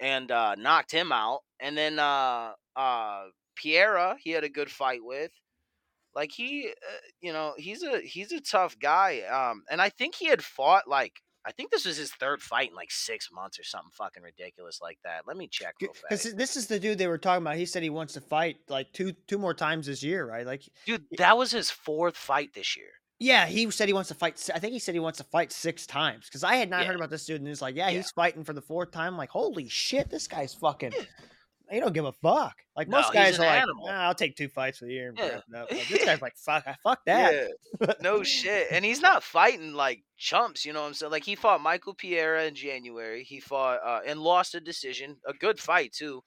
and 0.00 0.30
uh, 0.30 0.54
knocked 0.56 0.92
him 0.92 1.12
out. 1.12 1.40
And 1.60 1.76
then 1.76 1.98
uh, 1.98 2.52
uh, 2.76 3.24
Pereira, 3.56 4.16
he 4.20 4.30
had 4.30 4.44
a 4.44 4.48
good 4.50 4.70
fight 4.70 5.04
with. 5.04 5.32
Like 6.14 6.32
he, 6.32 6.68
uh, 6.68 6.96
you 7.20 7.32
know, 7.32 7.54
he's 7.56 7.82
a 7.82 8.00
he's 8.00 8.32
a 8.32 8.40
tough 8.40 8.78
guy. 8.78 9.20
Um, 9.22 9.64
and 9.70 9.80
I 9.80 9.88
think 9.90 10.14
he 10.14 10.26
had 10.28 10.44
fought 10.44 10.88
like 10.88 11.14
I 11.44 11.52
think 11.52 11.70
this 11.70 11.84
was 11.84 11.96
his 11.96 12.12
third 12.12 12.40
fight 12.40 12.70
in 12.70 12.76
like 12.76 12.90
six 12.90 13.30
months 13.32 13.58
or 13.58 13.64
something 13.64 13.90
fucking 13.92 14.22
ridiculous 14.22 14.80
like 14.80 14.98
that. 15.04 15.26
Let 15.26 15.36
me 15.36 15.48
check 15.48 15.74
real 15.80 15.92
Because 16.08 16.22
fast. 16.24 16.36
this 16.36 16.56
is 16.56 16.66
the 16.68 16.78
dude 16.78 16.98
they 16.98 17.08
were 17.08 17.18
talking 17.18 17.42
about. 17.42 17.56
He 17.56 17.66
said 17.66 17.82
he 17.82 17.90
wants 17.90 18.14
to 18.14 18.20
fight 18.20 18.58
like 18.68 18.92
two 18.92 19.12
two 19.26 19.38
more 19.38 19.54
times 19.54 19.86
this 19.86 20.02
year, 20.02 20.24
right? 20.24 20.46
Like 20.46 20.62
Dude, 20.86 21.04
that 21.18 21.36
was 21.36 21.50
his 21.50 21.70
fourth 21.70 22.16
fight 22.16 22.54
this 22.54 22.76
year. 22.76 22.86
Yeah, 23.18 23.46
he 23.46 23.70
said 23.70 23.88
he 23.88 23.92
wants 23.94 24.08
to 24.08 24.14
fight. 24.14 24.48
I 24.52 24.58
think 24.58 24.72
he 24.72 24.78
said 24.80 24.94
he 24.94 25.00
wants 25.00 25.18
to 25.18 25.24
fight 25.24 25.52
six 25.52 25.86
times 25.86 26.26
because 26.26 26.42
I 26.42 26.56
had 26.56 26.68
not 26.68 26.80
Yeah. 26.82 26.86
heard 26.88 26.96
about 26.96 27.10
this 27.10 27.24
dude, 27.24 27.40
and 27.40 27.46
he's 27.46 27.62
like, 27.62 27.76
yeah, 27.76 27.88
Yeah. 27.88 27.98
he's 27.98 28.10
fighting 28.10 28.42
for 28.42 28.52
the 28.52 28.60
fourth 28.62 28.90
time. 28.90 29.12
I'm 29.14 29.16
like, 29.18 29.30
holy 29.30 29.68
shit, 29.68 30.10
this 30.10 30.26
guy's 30.26 30.54
fucking. 30.54 30.92
He 31.72 31.80
don't 31.80 31.94
give 31.94 32.04
a 32.04 32.12
fuck. 32.12 32.54
Like 32.76 32.86
No, 32.88 32.98
most 32.98 33.14
guys 33.14 33.38
are 33.38 33.46
like, 33.46 33.64
nah, 33.86 33.92
I'll 33.92 34.14
take 34.14 34.36
two 34.36 34.48
fights 34.48 34.78
for 34.78 34.84
the 34.84 34.92
year 34.92 35.08
and 35.08 35.18
Yeah. 35.18 35.40
Like, 35.50 35.88
this 35.88 36.04
guy's 36.04 36.20
like, 36.22 36.36
fuck, 36.36 36.64
I 36.66 36.76
fuck 36.82 37.00
that. 37.06 37.48
Yeah, 37.80 37.94
no 38.02 38.22
shit. 38.22 38.68
And 38.70 38.84
he's 38.84 39.00
not 39.00 39.22
fighting 39.22 39.72
like 39.72 40.04
chumps, 40.18 40.66
you 40.66 40.74
know 40.74 40.82
what 40.82 40.88
I'm 40.88 40.94
saying? 40.94 41.12
Like 41.12 41.24
he 41.24 41.34
fought 41.34 41.62
Michael 41.62 41.94
Pereira 41.94 42.44
in 42.44 42.54
January. 42.54 43.24
He 43.24 43.40
fought 43.40 43.80
uh, 43.82 44.00
and 44.06 44.20
lost 44.20 44.54
a 44.54 44.60
decision, 44.60 45.16
a 45.26 45.32
good 45.32 45.58
fight 45.58 45.92
too. 45.92 46.22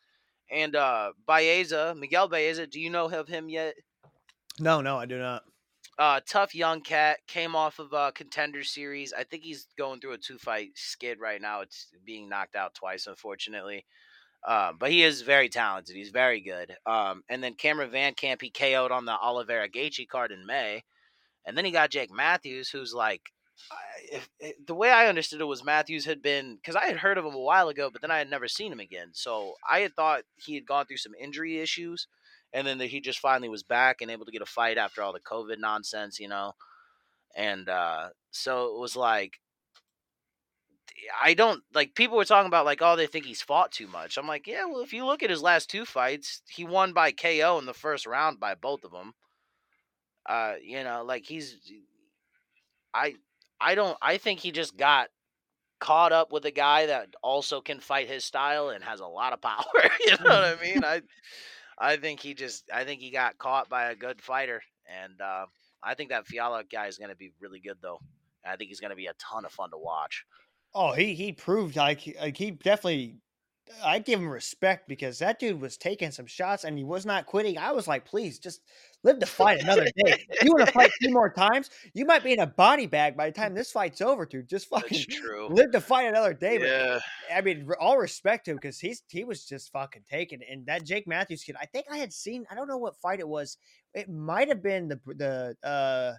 And 0.52 0.76
uh 0.76 1.12
Baeza, 1.28 1.94
Miguel 1.96 2.28
Baeza, 2.28 2.66
do 2.66 2.80
you 2.80 2.90
know 2.90 3.06
of 3.08 3.28
him 3.28 3.48
yet? 3.48 3.76
No, 4.60 4.82
no, 4.82 4.98
I 4.98 5.06
do 5.06 5.20
not. 5.20 5.44
Uh 6.00 6.22
tough 6.28 6.56
young 6.56 6.82
cat, 6.82 7.20
came 7.28 7.56
off 7.56 7.78
of 7.78 7.94
a 7.94 8.12
contender 8.12 8.64
series. 8.64 9.14
I 9.14 9.24
think 9.24 9.44
he's 9.44 9.68
going 9.78 10.00
through 10.00 10.14
a 10.14 10.18
two 10.18 10.40
fight 10.40 10.72
skid 10.74 11.20
right 11.20 11.40
now. 11.42 11.62
It's 11.62 11.90
being 12.04 12.28
knocked 12.30 12.56
out 12.56 12.74
twice, 12.74 13.06
unfortunately. 13.06 13.86
Um, 14.48 14.78
but 14.80 14.92
he 14.92 15.04
is 15.04 15.22
very 15.24 15.50
talented. 15.50 15.96
He's 15.96 16.10
very 16.10 16.40
good. 16.40 16.76
Um, 16.86 17.24
and 17.30 17.44
then 17.44 17.56
Cameron 17.56 17.92
Van 17.92 18.14
Camp, 18.14 18.42
he 18.42 18.52
KO'd 18.52 18.92
on 18.92 19.06
the 19.06 19.18
Oliveira 19.18 19.70
Gaethje 19.70 20.08
card 20.08 20.32
in 20.32 20.46
May. 20.46 20.84
And 21.46 21.58
then 21.58 21.66
he 21.66 21.72
got 21.72 21.92
Jake 21.92 22.12
Matthews, 22.14 22.70
who's 22.70 22.94
like, 22.94 23.22
if, 24.12 24.30
if- 24.40 24.66
the 24.66 24.76
way 24.76 24.92
I 24.92 25.08
understood 25.08 25.42
it 25.42 25.46
was 25.46 25.64
Matthews 25.64 26.06
had 26.06 26.22
been 26.22 26.56
because 26.56 26.76
I 26.76 26.86
had 26.86 26.98
heard 26.98 27.18
of 27.18 27.26
him 27.26 27.34
a 27.34 27.40
while 27.40 27.70
ago, 27.70 27.90
but 27.92 28.02
then 28.02 28.12
I 28.12 28.18
had 28.20 28.30
never 28.30 28.48
seen 28.48 28.72
him 28.72 28.80
again. 28.80 29.10
So 29.14 29.54
I 29.70 29.80
had 29.80 29.96
thought 29.96 30.24
he 30.36 30.56
had 30.56 30.66
gone 30.66 30.86
through 30.86 30.98
some 30.98 31.14
injury 31.20 31.60
issues, 31.60 32.08
and 32.54 32.66
then 32.68 32.78
that 32.80 32.88
he 32.88 33.00
just 33.02 33.20
finally 33.20 33.50
was 33.50 33.64
back 33.64 34.02
and 34.02 34.12
able 34.12 34.26
to 34.26 34.32
get 34.32 34.42
a 34.42 34.46
fight 34.46 34.78
after 34.78 35.02
all 35.02 35.14
the 35.14 35.20
COVID 35.20 35.60
nonsense, 35.60 36.20
you 36.20 36.28
know. 36.28 36.54
And 37.36 37.68
uh, 37.70 38.10
so 38.32 38.76
it 38.76 38.80
was 38.80 38.96
like, 38.96 39.40
I 41.22 41.34
don't 41.34 41.64
like 41.74 41.96
people 41.96 42.18
were 42.18 42.26
talking 42.26 42.48
about 42.48 42.66
like, 42.66 42.82
oh, 42.82 42.96
they 42.96 43.08
think 43.08 43.26
he's 43.26 43.42
fought 43.42 43.72
too 43.72 43.88
much. 43.88 44.18
I'm 44.18 44.28
like, 44.28 44.48
yeah, 44.48 44.66
well, 44.66 44.82
if 44.82 44.94
you 44.94 45.06
look 45.06 45.24
at 45.24 45.30
his 45.30 45.42
last 45.42 45.70
two 45.70 45.86
fights, 45.86 46.42
he 46.50 46.64
won 46.64 46.94
by 46.94 47.12
KO 47.12 47.58
in 47.60 47.66
the 47.66 47.74
first 47.74 48.06
round 48.06 48.40
by 48.40 48.56
both 48.56 48.84
of 48.84 48.92
them. 48.92 49.14
Uh, 50.26 50.54
you 50.64 50.84
know, 50.84 51.04
like 51.06 51.26
he's, 51.26 51.58
I, 52.94 53.16
I 53.62 53.76
don't, 53.76 53.98
I 54.02 54.18
think 54.18 54.40
he 54.40 54.52
just 54.52 54.76
got 54.76 55.10
caught 55.80 56.12
up 56.12 56.32
with 56.32 56.46
a 56.46 56.52
guy 56.52 56.88
that 56.88 57.10
also 57.22 57.62
can 57.62 57.80
fight 57.80 58.08
his 58.08 58.26
style 58.26 58.70
and 58.70 58.84
has 58.84 59.00
a 59.00 59.06
lot 59.06 59.34
of 59.34 59.42
power. 59.42 59.64
you 60.06 60.18
know 60.24 60.24
what 60.24 60.44
I 60.44 60.56
mean? 60.62 60.84
I, 60.84 61.02
I 61.78 61.98
think 61.98 62.22
he 62.22 62.34
just, 62.34 62.70
I 62.74 62.86
think 62.86 63.02
he 63.02 63.12
got 63.12 63.38
caught 63.38 63.70
by 63.70 63.92
a 63.92 63.96
good 63.96 64.22
fighter, 64.22 64.62
and 65.04 65.20
uh, 65.22 65.46
I 65.84 65.94
think 65.94 66.10
that 66.10 66.26
Fialho 66.26 66.64
guy 66.72 66.88
is 66.88 66.98
going 66.98 67.10
to 67.10 67.16
be 67.16 67.32
really 67.40 67.60
good 67.60 67.78
though. 67.82 68.00
I 68.46 68.56
think 68.56 68.70
he's 68.70 68.80
going 68.80 68.92
to 68.92 68.96
be 68.96 69.08
a 69.08 69.14
ton 69.14 69.46
of 69.46 69.52
fun 69.52 69.72
to 69.72 69.78
watch. 69.78 70.24
Oh, 70.76 70.92
he 70.92 71.16
he 71.16 71.32
proved 71.32 71.78
like 71.78 72.00
he- 72.02 72.18
like 72.20 72.36
he 72.38 72.52
definitely 72.52 73.16
I 73.84 73.98
give 74.00 74.20
him 74.20 74.30
respect 74.30 74.88
because 74.88 75.18
that 75.20 75.40
dude 75.40 75.60
was 75.60 75.76
taking 75.78 76.12
some 76.12 76.28
shots 76.28 76.66
and 76.66 76.78
he 76.78 76.84
was 76.84 77.04
not 77.06 77.26
quitting. 77.26 77.58
I 77.58 77.72
was 77.72 77.88
like, 77.88 78.06
please 78.06 78.38
just 78.38 78.62
live 79.04 79.18
to 79.20 79.26
fight 79.26 79.62
another 79.62 79.86
day. 80.06 80.24
you 80.44 80.52
want 80.52 80.68
to 80.68 80.72
fight 80.72 80.92
two 81.02 81.10
more 81.12 81.32
times? 81.32 81.72
You 81.94 82.06
might 82.06 82.24
be 82.24 82.34
in 82.34 82.40
a 82.42 82.46
body 82.48 82.86
bag 82.86 83.18
by 83.18 83.28
the 83.28 83.32
time 83.32 83.56
this 83.56 83.72
fight's 83.72 84.02
over, 84.02 84.26
dude. 84.26 84.48
Just 84.48 84.68
fucking 84.70 85.04
live 85.50 85.72
to 85.72 85.82
fight 85.82 86.08
another 86.08 86.34
day. 86.34 86.58
But 86.60 86.68
I 87.34 87.42
mean, 87.42 87.68
all 87.80 87.98
respect 87.98 88.46
to 88.46 88.52
him 88.52 88.58
because 88.58 88.80
he's 88.80 89.02
he 89.08 89.24
was 89.24 89.46
just 89.46 89.72
fucking 89.72 90.04
taking 90.10 90.42
it. 90.42 90.48
And 90.52 90.66
that 90.68 90.84
Jake 90.86 91.08
Matthews 91.08 91.44
kid, 91.44 91.56
I 91.60 91.66
think 91.66 91.88
I 91.90 91.98
had 91.98 92.14
seen. 92.14 92.46
I 92.52 92.56
don't 92.56 92.68
know 92.68 92.78
what 92.78 92.98
fight 92.98 93.20
it 93.20 93.28
was. 93.28 93.58
It 93.94 94.10
might 94.10 94.50
have 94.50 94.62
been 94.62 94.90
the 94.90 95.00
the 95.08 95.68
uh 95.68 96.14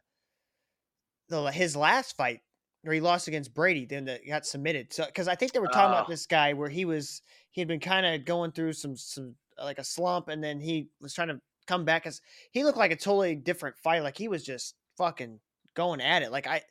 the 1.29 1.51
his 1.53 1.77
last 1.77 2.17
fight 2.17 2.41
where 2.87 2.95
he 2.95 3.01
lost 3.01 3.29
against 3.29 3.53
Brady, 3.53 3.85
then 3.85 4.05
that 4.07 4.27
got 4.27 4.47
submitted. 4.47 4.93
So 4.93 5.05
because 5.07 5.29
I 5.29 5.35
think 5.35 5.53
they 5.53 5.59
were 5.59 5.67
talking 5.67 5.91
about 5.93 6.07
Oh. 6.07 6.11
this 6.11 6.27
guy 6.27 6.53
where 6.53 6.69
he 6.69 6.85
was 6.85 7.21
he 7.51 7.61
had 7.61 7.69
been 7.69 7.81
kind 7.81 8.07
of 8.07 8.25
going 8.25 8.53
through 8.53 8.73
some 8.75 8.97
some 8.97 9.35
uh, 9.59 9.65
like 9.65 9.79
a 9.79 9.85
slump, 9.85 10.29
and 10.29 10.43
then 10.43 10.61
he 10.61 10.89
was 11.01 11.13
trying 11.15 11.29
to 11.29 11.41
come 11.67 11.85
back 11.85 12.07
as 12.07 12.21
he 12.53 12.63
looked 12.65 12.79
like 12.79 12.93
a 12.93 12.97
totally 12.97 13.35
different 13.35 13.77
fight. 13.79 14.03
Like 14.03 14.17
he 14.17 14.29
was 14.29 14.45
just 14.45 14.75
fucking 14.97 15.41
going 15.75 16.01
at 16.01 16.23
it. 16.23 16.31
Like 16.33 16.47
I. 16.47 16.63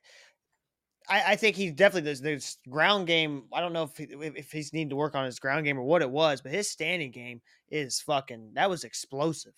I, 1.08 1.34
I 1.34 1.36
think 1.36 1.56
he 1.56 1.70
definitely 1.70 2.02
there's, 2.02 2.22
there's 2.22 2.58
ground 2.68 3.06
game. 3.06 3.44
I 3.54 3.60
don't 3.62 3.74
know 3.74 3.84
if 3.84 3.96
he, 3.96 4.06
if 4.10 4.52
he's 4.52 4.74
needing 4.74 4.90
to 4.90 4.96
work 4.96 5.14
on 5.14 5.24
his 5.24 5.38
ground 5.38 5.64
game 5.64 5.78
or 5.78 5.84
what 5.84 6.02
it 6.02 6.10
was, 6.10 6.42
but 6.42 6.52
his 6.52 6.68
standing 6.68 7.12
game 7.12 7.42
is 7.70 8.02
fucking 8.02 8.54
that 8.56 8.72
was 8.72 8.84
explosive. 8.84 9.54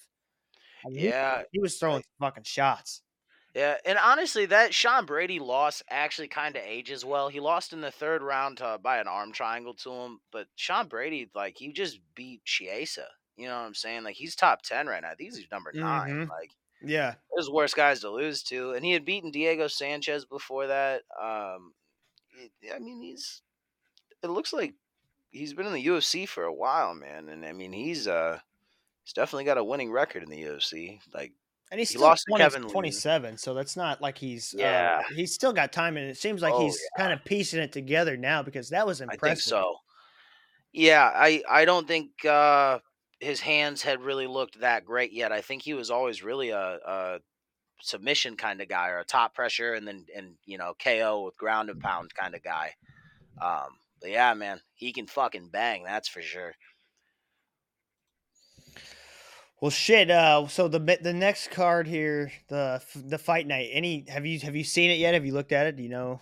I 0.85 0.89
mean, 0.89 1.05
Yeah. 1.05 1.43
he, 1.53 1.59
was 1.59 1.77
throwing 1.77 2.03
fucking 2.19 2.43
shots. 2.43 3.01
Yeah, 3.53 3.77
and 3.85 3.97
honestly, 3.97 4.45
that 4.47 4.73
Sean 4.73 5.05
Brady 5.05 5.39
loss 5.39 5.81
actually 5.89 6.27
kind 6.27 6.55
of 6.55 6.61
ages 6.63 7.03
well. 7.03 7.29
He 7.29 7.39
lost 7.39 7.73
in 7.73 7.81
the 7.81 7.91
third 7.91 8.21
round 8.21 8.57
to, 8.57 8.77
by 8.81 8.99
an 8.99 9.07
arm 9.07 9.31
triangle 9.31 9.73
to 9.75 9.91
him, 9.91 10.19
but 10.31 10.47
Sean 10.55 10.87
Brady, 10.87 11.29
like, 11.33 11.57
he 11.57 11.71
just 11.73 11.99
beat 12.13 12.43
Chiesa. 12.45 13.07
You 13.35 13.47
know 13.47 13.55
what 13.59 13.65
I'm 13.65 13.73
saying? 13.73 14.03
Like, 14.03 14.15
he's 14.15 14.35
top 14.35 14.61
ten 14.61 14.87
right 14.87 15.01
now. 15.01 15.13
He's 15.17 15.47
number 15.51 15.73
9 15.81 16.09
Mhm. 16.09 16.29
Like, 16.29 16.51
Yeah, 16.81 17.15
there's 17.33 17.49
worse 17.49 17.73
guys 17.73 18.01
to 18.01 18.11
lose 18.11 18.43
to, 18.43 18.73
and 18.73 18.85
he 18.85 18.91
had 18.91 19.05
beaten 19.05 19.31
Diego 19.31 19.67
Sanchez 19.67 20.25
before 20.25 20.67
that. 20.67 21.03
Um, 21.19 21.73
I 22.73 22.79
mean, 22.79 23.01
he's. 23.01 23.41
It 24.23 24.29
looks 24.29 24.53
like 24.53 24.75
he's 25.31 25.53
been 25.53 25.67
in 25.67 25.73
the 25.73 25.85
UFC 25.87 26.25
for 26.27 26.43
a 26.43 26.53
while, 26.53 26.93
man, 26.95 27.29
and 27.29 27.45
I 27.45 27.53
mean, 27.53 27.73
he's 27.73 28.07
uh, 28.07 28.39
he's 29.03 29.13
definitely 29.13 29.45
got 29.45 29.57
a 29.57 29.63
winning 29.63 29.91
record 29.91 30.23
in 30.23 30.29
the 30.29 30.41
UFC. 30.43 31.01
Like, 31.13 31.33
and 31.71 31.79
he's 31.79 31.91
He 31.91 31.95
still 31.95 31.99
lost 31.99 32.25
to 32.27 32.31
20 32.31 32.33
Kevin 32.33 32.67
Lee. 32.67 32.71
27, 32.71 33.37
so 33.37 33.53
that's 33.53 33.75
not 33.77 34.01
like 34.01 34.17
he's 34.17 34.53
Yeah. 34.53 35.01
Uh, 35.01 35.03
he's 35.15 35.33
still 35.33 35.53
got 35.53 35.71
time, 35.73 35.97
and 35.97 36.09
it 36.09 36.17
seems 36.17 36.41
like 36.41 36.53
Oh, 36.53 36.59
he's 36.59 36.91
kind 36.97 37.13
of 37.13 37.23
piecing 37.25 37.61
it 37.61 37.71
together 37.71 38.17
now 38.17 38.43
because 38.43 38.69
that 38.69 38.85
was 38.87 39.01
I 39.09 39.13
impressive. 39.13 39.53
think 39.53 39.61
so. 39.61 39.77
Yeah, 40.73 41.11
I 41.13 41.43
I 41.49 41.65
don't 41.65 41.87
think 41.87 42.23
uh, 42.25 42.79
his 43.19 43.39
hands 43.39 43.81
had 43.81 44.01
really 44.01 44.27
looked 44.27 44.59
that 44.59 44.85
great 44.85 45.11
yet. 45.11 45.31
I 45.31 45.41
think 45.41 45.63
he 45.63 45.73
was 45.73 45.89
always 45.89 46.23
really 46.23 46.49
a, 46.49 46.59
a 46.85 47.19
submission 47.81 48.37
kind 48.37 48.61
of 48.61 48.67
guy 48.69 48.89
or 48.89 48.99
a 48.99 49.05
top 49.05 49.33
pressure 49.35 49.73
and 49.73 49.87
then 49.87 50.05
and 50.15 50.35
you 50.45 50.57
know 50.57 50.73
KO 50.83 51.23
with 51.25 51.37
ground 51.37 51.69
and 51.69 51.81
pound 51.81 52.13
kind 52.15 52.35
of 52.35 52.43
guy. 52.43 52.73
Um, 53.41 53.77
but 54.01 54.11
yeah, 54.11 54.33
man, 54.33 54.61
he 54.75 54.93
can 54.93 55.07
fucking 55.07 55.49
bang. 55.49 55.83
That's 55.83 56.07
for 56.09 56.21
sure. 56.21 56.53
Well, 59.61 59.71
shit. 59.71 60.11
Uh, 60.11 60.47
so 60.47 60.67
the 60.67 60.79
the 61.01 61.13
next 61.13 61.49
card 61.51 61.87
here, 61.87 62.31
the 62.47 62.81
the 62.95 63.17
fight 63.17 63.47
night. 63.47 63.69
Any 63.71 64.05
have 64.09 64.25
you 64.25 64.39
have 64.41 64.55
you 64.55 64.63
seen 64.63 64.91
it 64.91 64.99
yet? 64.99 65.13
Have 65.13 65.25
you 65.25 65.33
looked 65.33 65.51
at 65.51 65.67
it? 65.67 65.75
Do 65.77 65.83
you 65.83 65.89
know? 65.89 66.21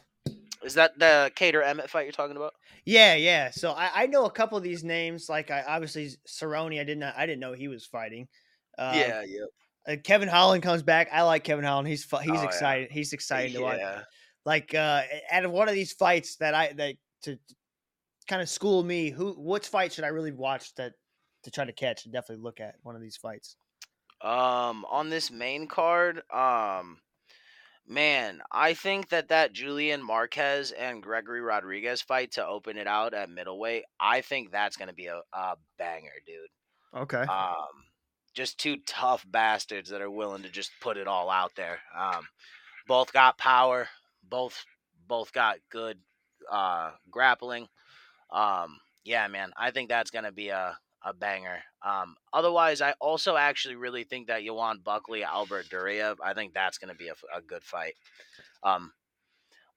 Is 0.63 0.73
that 0.75 0.97
the 0.97 1.31
Kattar 1.35 1.63
Emmett 1.63 1.89
fight 1.89 2.03
you're 2.03 2.11
talking 2.11 2.37
about? 2.37 2.53
Yeah, 2.85 3.13
yeah. 3.15 3.51
So 3.51 3.71
I, 3.71 3.89
I 3.93 4.05
know 4.07 4.25
a 4.25 4.31
couple 4.31 4.57
of 4.57 4.63
these 4.63 4.83
names. 4.83 5.29
Like 5.29 5.51
I 5.51 5.63
obviously 5.67 6.09
Cerrone. 6.27 6.79
I 6.79 6.83
didn't 6.83 7.03
I 7.03 7.25
didn't 7.25 7.41
know 7.41 7.53
he 7.53 7.67
was 7.67 7.85
fighting. 7.85 8.27
Um, 8.77 8.95
yeah. 8.95 9.23
uh, 9.87 9.95
Kevin 10.03 10.29
Holland 10.29 10.63
comes 10.63 10.81
back. 10.81 11.09
I 11.11 11.21
like 11.23 11.43
Kevin 11.43 11.65
Holland. 11.65 11.87
He's 11.87 12.03
he's 12.03 12.11
Oh, 12.29 12.33
yeah. 12.33 12.43
excited. 12.43 12.91
He's 12.91 13.13
excited 13.13 13.53
to 13.53 13.61
watch. 13.61 13.81
Like 14.45 14.73
uh, 14.73 15.01
out 15.31 15.43
of 15.45 15.51
one 15.51 15.67
of 15.67 15.75
these 15.75 15.91
fights 15.93 16.37
that 16.37 16.53
I 16.53 16.71
that 16.73 16.95
to 17.23 17.37
kind 18.27 18.41
of 18.41 18.49
school 18.49 18.83
me, 18.83 19.09
who 19.09 19.33
which 19.37 19.67
fight 19.67 19.91
should 19.93 20.03
I 20.03 20.07
really 20.09 20.31
watch 20.31 20.73
that 20.75 20.93
to 21.45 21.51
try 21.51 21.65
to 21.65 21.73
catch 21.73 22.03
and 22.03 22.13
definitely 22.13 22.43
look 22.43 22.59
at 22.59 22.75
one 22.83 22.95
of 22.95 23.01
these 23.01 23.15
fights. 23.15 23.55
Um, 24.21 24.85
on 24.89 25.09
this 25.09 25.31
main 25.31 25.67
card, 25.67 26.21
um, 26.33 26.97
man, 27.87 28.41
I 28.51 28.73
think 28.73 29.09
that 29.09 29.29
that 29.29 29.53
Julian 29.53 30.03
Marquez 30.03 30.71
and 30.71 31.03
Gregory 31.03 31.41
Rodriguez 31.41 32.01
fight 32.01 32.31
to 32.33 32.45
open 32.45 32.77
it 32.77 32.87
out 32.87 33.13
at 33.13 33.29
middleweight, 33.29 33.83
I 33.99 34.21
think 34.21 34.51
that's 34.51 34.77
gonna 34.77 34.93
be 34.93 35.07
a, 35.07 35.21
a 35.33 35.55
banger, 35.77 36.09
dude. 36.25 37.01
Okay. 37.01 37.21
Um, 37.21 37.85
just 38.33 38.57
two 38.57 38.77
tough 38.87 39.25
bastards 39.29 39.89
that 39.91 40.01
are 40.01 40.11
willing 40.11 40.43
to 40.43 40.49
just 40.49 40.71
put 40.81 40.97
it 40.97 41.07
all 41.07 41.29
out 41.29 41.51
there. 41.55 41.79
Um, 41.97 42.27
both 42.87 43.13
got 43.13 43.37
power, 43.37 43.87
both 44.27 44.65
both 45.07 45.31
got 45.33 45.57
good 45.69 45.99
uh 46.51 46.91
grappling. 47.11 47.67
Um, 48.31 48.79
yeah, 49.03 49.27
man, 49.27 49.51
I 49.55 49.71
think 49.71 49.89
that's 49.89 50.09
gonna 50.11 50.31
be 50.31 50.49
a 50.49 50.77
a 51.05 51.13
banger. 51.13 51.59
Um, 51.83 52.15
otherwise, 52.33 52.81
I 52.81 52.93
also 52.99 53.37
actually 53.37 53.75
really 53.75 54.03
think 54.03 54.27
that 54.27 54.41
Yohan 54.41 54.83
Buckley, 54.83 55.23
Albert 55.23 55.67
Duraev, 55.69 56.17
I 56.21 56.33
think 56.33 56.53
that's 56.53 56.77
gonna 56.77 56.95
be 56.95 57.09
a 57.09 57.41
good 57.41 57.63
fight. 57.63 57.93
Um, 58.63 58.91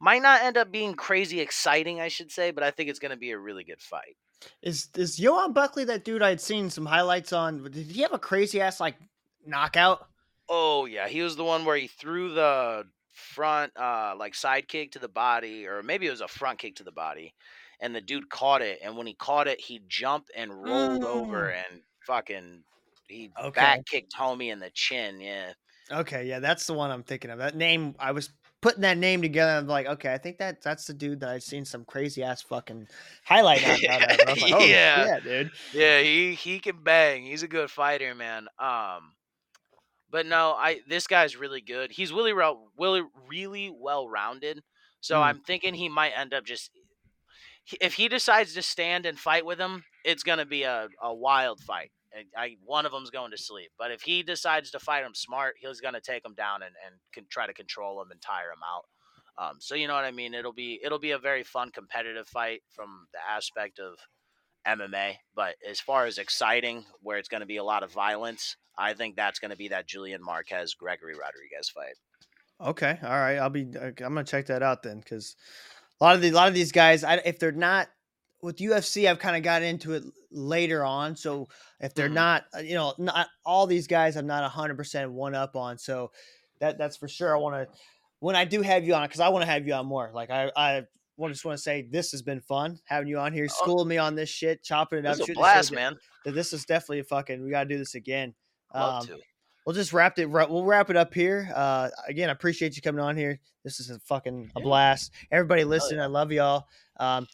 might 0.01 0.23
not 0.23 0.43
end 0.43 0.57
up 0.57 0.73
being 0.73 0.95
crazy 0.95 1.41
exciting, 1.41 2.01
I 2.01 2.09
should 2.09 2.33
say, 2.33 2.51
but 2.51 2.65
I 2.65 2.71
think 2.71 2.89
it's 2.89 2.99
gonna 2.99 3.17
be 3.17 3.31
a 3.33 3.39
really 3.39 3.63
good 3.63 3.83
fight. 3.83 4.17
Is 4.63 4.89
is 4.97 5.21
Johan 5.21 5.53
Buckley 5.53 5.85
that 5.85 6.05
dude 6.05 6.23
I'd 6.23 6.41
seen 6.41 6.71
some 6.71 6.87
highlights 6.87 7.33
on? 7.33 7.63
Did 7.63 7.91
he 7.91 8.03
have 8.03 8.15
a 8.15 8.19
crazy 8.19 8.61
ass 8.61 8.81
like 8.81 8.97
knockout? 9.45 10.09
Oh 10.49 10.87
yeah, 10.87 11.09
he 11.09 11.21
was 11.21 11.37
the 11.37 11.45
one 11.45 11.65
where 11.65 11.77
he 11.77 11.89
threw 11.89 12.33
the 12.33 12.85
front 13.13 13.77
uh 13.77 14.15
like 14.17 14.35
side 14.35 14.69
kick 14.69 14.93
to 14.93 14.99
the 15.01 15.09
body 15.09 15.67
or 15.67 15.83
maybe 15.83 16.07
it 16.07 16.11
was 16.11 16.21
a 16.21 16.29
front 16.29 16.57
kick 16.57 16.77
to 16.77 16.85
the 16.85 16.93
body 16.93 17.35
and 17.81 17.95
the 17.95 18.01
dude 18.01 18.29
caught 18.31 18.63
it 18.63 18.79
and 18.83 18.97
when 18.97 19.07
he 19.07 19.15
caught 19.15 19.49
it 19.49 19.61
he 19.61 19.81
jumped 19.89 20.31
and 20.37 20.65
rolled 20.65 21.05
over 21.05 21.51
and 21.51 21.83
fucking 22.07 22.65
he 23.09 23.33
Okay. 23.37 23.61
back 23.61 23.87
kicked 23.87 24.13
homie 24.15 24.53
in 24.53 24.59
the 24.59 24.71
chin, 24.71 25.21
yeah. 25.21 25.53
Okay, 25.91 26.27
yeah, 26.27 26.39
that's 26.39 26.67
the 26.67 26.75
one 26.75 26.91
I'm 26.91 27.03
thinking 27.03 27.31
of. 27.31 27.39
That 27.39 27.57
name, 27.57 27.95
I 27.99 28.13
was 28.13 28.31
putting 28.61 28.83
that 28.83 28.99
name 28.99 29.23
together. 29.23 29.53
I'm 29.53 29.67
like, 29.67 29.87
okay, 29.87 30.13
I 30.13 30.19
think 30.19 30.37
that 30.39 30.61
that's 30.61 30.87
the 30.87 30.93
dude 30.93 31.21
that 31.21 31.31
I've 31.31 31.43
seen 31.43 31.65
some 31.65 31.85
crazy 31.87 32.23
ass 32.23 32.43
fucking 32.43 32.89
highlight 33.25 33.65
of. 33.65 33.83
Like, 33.83 34.53
oh 34.53 34.69
Yeah. 34.69 35.07
yeah, 35.07 35.21
dude. 35.21 35.51
Yeah, 35.73 36.01
he 36.01 36.35
he 36.35 36.61
can 36.61 36.83
bang. 36.83 37.25
He's 37.25 37.43
a 37.43 37.49
good 37.49 37.71
fighter, 37.71 38.15
man. 38.15 38.49
Um 38.59 39.15
but 40.11 40.27
no, 40.27 40.53
I 40.53 40.81
this 40.89 41.07
guy's 41.07 41.37
really 41.37 41.61
good. 41.61 41.91
He's 41.93 42.13
really 42.13 42.33
well 42.33 42.71
really 42.79 43.03
really 43.29 43.71
well 43.71 44.09
rounded. 44.09 44.63
So 45.01 45.19
Mm. 45.19 45.23
I'm 45.23 45.41
thinking 45.41 45.75
he 45.75 45.89
might 45.89 46.13
end 46.17 46.35
up 46.35 46.45
just 46.45 46.71
if 47.81 47.95
he 47.95 48.09
decides 48.09 48.55
to 48.55 48.63
stand 48.63 49.07
and 49.07 49.19
fight 49.19 49.45
with 49.45 49.59
him, 49.59 49.85
it's 50.05 50.23
gonna 50.23 50.47
be 50.47 50.63
a, 50.63 50.89
a 51.03 51.15
wild 51.15 51.61
fight. 51.61 51.91
And 52.17 52.27
I 52.37 52.57
one 52.65 52.87
of 52.87 52.93
them's 52.93 53.11
going 53.11 53.31
to 53.33 53.39
sleep. 53.39 53.71
But 53.79 53.91
if 53.91 54.03
he 54.03 54.23
decides 54.23 54.71
to 54.71 54.79
fight 54.79 55.05
him 55.05 55.15
smart, 55.15 55.57
he's 55.61 55.81
gonna 55.81 56.01
take 56.01 56.25
him 56.25 56.35
down 56.35 56.63
and 56.63 56.75
and 56.87 56.97
can 57.13 57.27
try 57.31 57.47
to 57.47 57.55
control 57.55 58.01
him 58.01 58.11
and 58.11 58.21
tire 58.21 58.51
him 58.51 58.63
out. 58.65 58.85
Um, 59.39 59.59
so 59.61 59.75
you 59.75 59.87
know 59.87 59.95
what 59.95 60.05
I 60.05 60.11
mean. 60.11 60.35
It'll 60.35 60.53
be 60.53 60.81
it'll 60.83 60.99
be 60.99 61.13
a 61.13 61.19
very 61.19 61.45
fun 61.45 61.71
competitive 61.71 62.27
fight 62.27 62.63
from 62.75 63.07
the 63.13 63.21
aspect 63.31 63.79
of 63.79 63.99
MMA. 64.67 65.15
But 65.35 65.55
as 65.69 65.81
far 65.81 66.07
as 66.07 66.19
exciting, 66.19 66.85
where 67.03 67.19
it's 67.19 67.29
going 67.29 67.41
to 67.41 67.47
be 67.47 67.57
a 67.57 67.65
lot 67.65 67.83
of 67.83 67.93
violence, 67.93 68.57
I 68.77 68.95
think 68.95 69.17
that's 69.17 69.39
going 69.39 69.51
to 69.51 69.57
be 69.57 69.69
that 69.69 69.87
Julian 69.87 70.23
Marquez 70.23 70.75
Gregory 70.75 71.15
Rodriguez 71.15 71.69
fight. 71.69 71.95
Okay, 72.61 72.99
all 73.03 73.11
right. 73.11 73.37
I'll 73.37 73.51
be. 73.51 73.69
uh, 73.81 73.87
I'm 73.87 73.95
gonna 73.95 74.25
check 74.25 74.47
that 74.47 74.65
out 74.65 74.83
then, 74.83 74.99
because 74.99 75.37
a 76.01 76.05
lot 76.05 76.15
of 76.17 76.23
the 76.23 76.31
a 76.31 76.33
lot 76.33 76.49
of 76.49 76.55
these 76.55 76.73
guys, 76.73 77.05
I, 77.05 77.15
if 77.25 77.39
they're 77.39 77.53
not 77.53 77.89
with 78.41 78.59
UFC, 78.59 79.09
I've 79.09 79.19
kind 79.19 79.37
of 79.37 79.43
got 79.43 79.63
into 79.63 79.95
it 79.95 80.05
later 80.31 80.85
on. 80.85 81.17
So 81.17 81.49
if 81.81 81.93
they're 81.95 82.09
Mhm. 82.09 82.13
not, 82.15 82.45
uh, 82.55 82.59
you 82.61 82.75
know, 82.75 82.95
not 82.99 83.29
all 83.45 83.67
these 83.67 83.87
guys, 83.87 84.17
I'm 84.17 84.27
not 84.27 84.43
100 84.45 84.77
percent 84.77 85.11
one 85.11 85.35
up 85.35 85.57
on. 85.57 85.79
So 85.79 86.13
that 86.61 86.79
that's 86.79 86.97
for 86.97 87.09
sure. 87.09 87.35
I 87.37 87.39
want 87.41 87.57
to 87.69 87.79
when 88.21 88.37
I 88.37 88.45
do 88.45 88.63
have 88.63 88.85
you 88.85 88.95
on, 88.95 89.07
because 89.07 89.21
I 89.21 89.29
want 89.29 89.43
to 89.43 89.51
have 89.51 89.67
you 89.67 89.75
on 89.75 89.87
more. 89.87 90.11
Like 90.13 90.31
I 90.31 90.51
I 90.57 90.85
want 91.17 91.33
just 91.33 91.45
want 91.45 91.57
to 91.59 91.63
say 91.63 91.83
this 91.83 92.13
has 92.13 92.23
been 92.23 92.41
fun 92.41 92.79
having 92.85 93.09
you 93.09 93.19
on 93.19 93.33
here, 93.33 93.49
schooling 93.49 93.89
me 93.89 93.99
on 93.99 94.15
this 94.15 94.29
shit, 94.29 94.63
chopping 94.63 95.01
it 95.01 95.07
up. 95.07 95.19
It's 95.19 95.29
a 95.29 95.33
blast, 95.35 95.73
man. 95.73 95.99
That 96.25 96.33
This 96.33 96.53
is 96.53 96.65
definitely 96.65 97.01
a 97.01 97.05
fucking. 97.05 97.43
We 97.43 97.51
got 97.51 97.65
to 97.65 97.69
do 97.69 97.79
this 97.79 97.95
again. 97.97 98.35
Love 98.75 99.03
Um, 99.03 99.07
to. 99.09 99.19
We'll 99.69 99.75
just 99.75 99.93
wrap 99.93 100.19
it. 100.19 100.25
We'll 100.25 100.65
wrap 100.65 100.89
it 100.89 100.97
up 100.97 101.13
here. 101.13 101.53
Uh, 101.55 101.91
again, 102.07 102.31
I 102.31 102.33
appreciate 102.33 102.75
you 102.75 102.81
coming 102.81 103.03
on 103.03 103.19
here. 103.19 103.39
This 103.65 103.81
is 103.81 103.91
a 103.91 103.99
fucking 103.99 104.51
a 104.57 104.61
blast. 104.61 105.13
Everybody 105.31 105.63
listening. 105.63 106.01
I 106.01 106.07
love 106.07 106.33
y'all. 106.33 106.65
Um, 106.99 107.29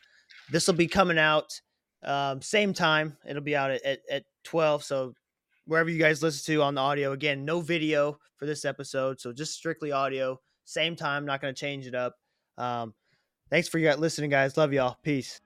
this 0.51 0.67
will 0.67 0.75
be 0.75 0.89
coming 0.89 1.17
out 1.17 1.61
um, 2.03 2.43
same 2.43 2.75
time. 2.75 3.17
It'll 3.25 3.41
be 3.41 3.55
out 3.55 3.71
at, 3.71 3.85
at, 3.85 4.01
at 4.11 4.25
twelve. 4.43 4.83
So 4.83 5.15
wherever 5.67 5.89
you 5.89 6.01
guys 6.01 6.25
listen 6.25 6.53
to 6.53 6.63
on 6.63 6.75
the 6.75 6.81
audio, 6.81 7.13
again, 7.13 7.45
no 7.45 7.61
video 7.61 8.19
for 8.35 8.47
this 8.47 8.65
episode, 8.65 9.21
so 9.21 9.33
just 9.33 9.55
strictly 9.55 9.93
audio. 9.93 10.41
Same 10.65 10.97
time. 10.97 11.25
Not 11.25 11.41
going 11.41 11.55
to 11.55 11.61
change 11.61 11.87
it 11.87 11.95
up. 11.95 12.17
Um, 12.59 12.95
thanks 13.49 13.69
for 13.69 13.79
your 13.79 13.95
listening, 13.95 14.31
guys. 14.31 14.57
Love 14.57 14.73
y'all. 14.73 14.99
Peace. 15.05 15.41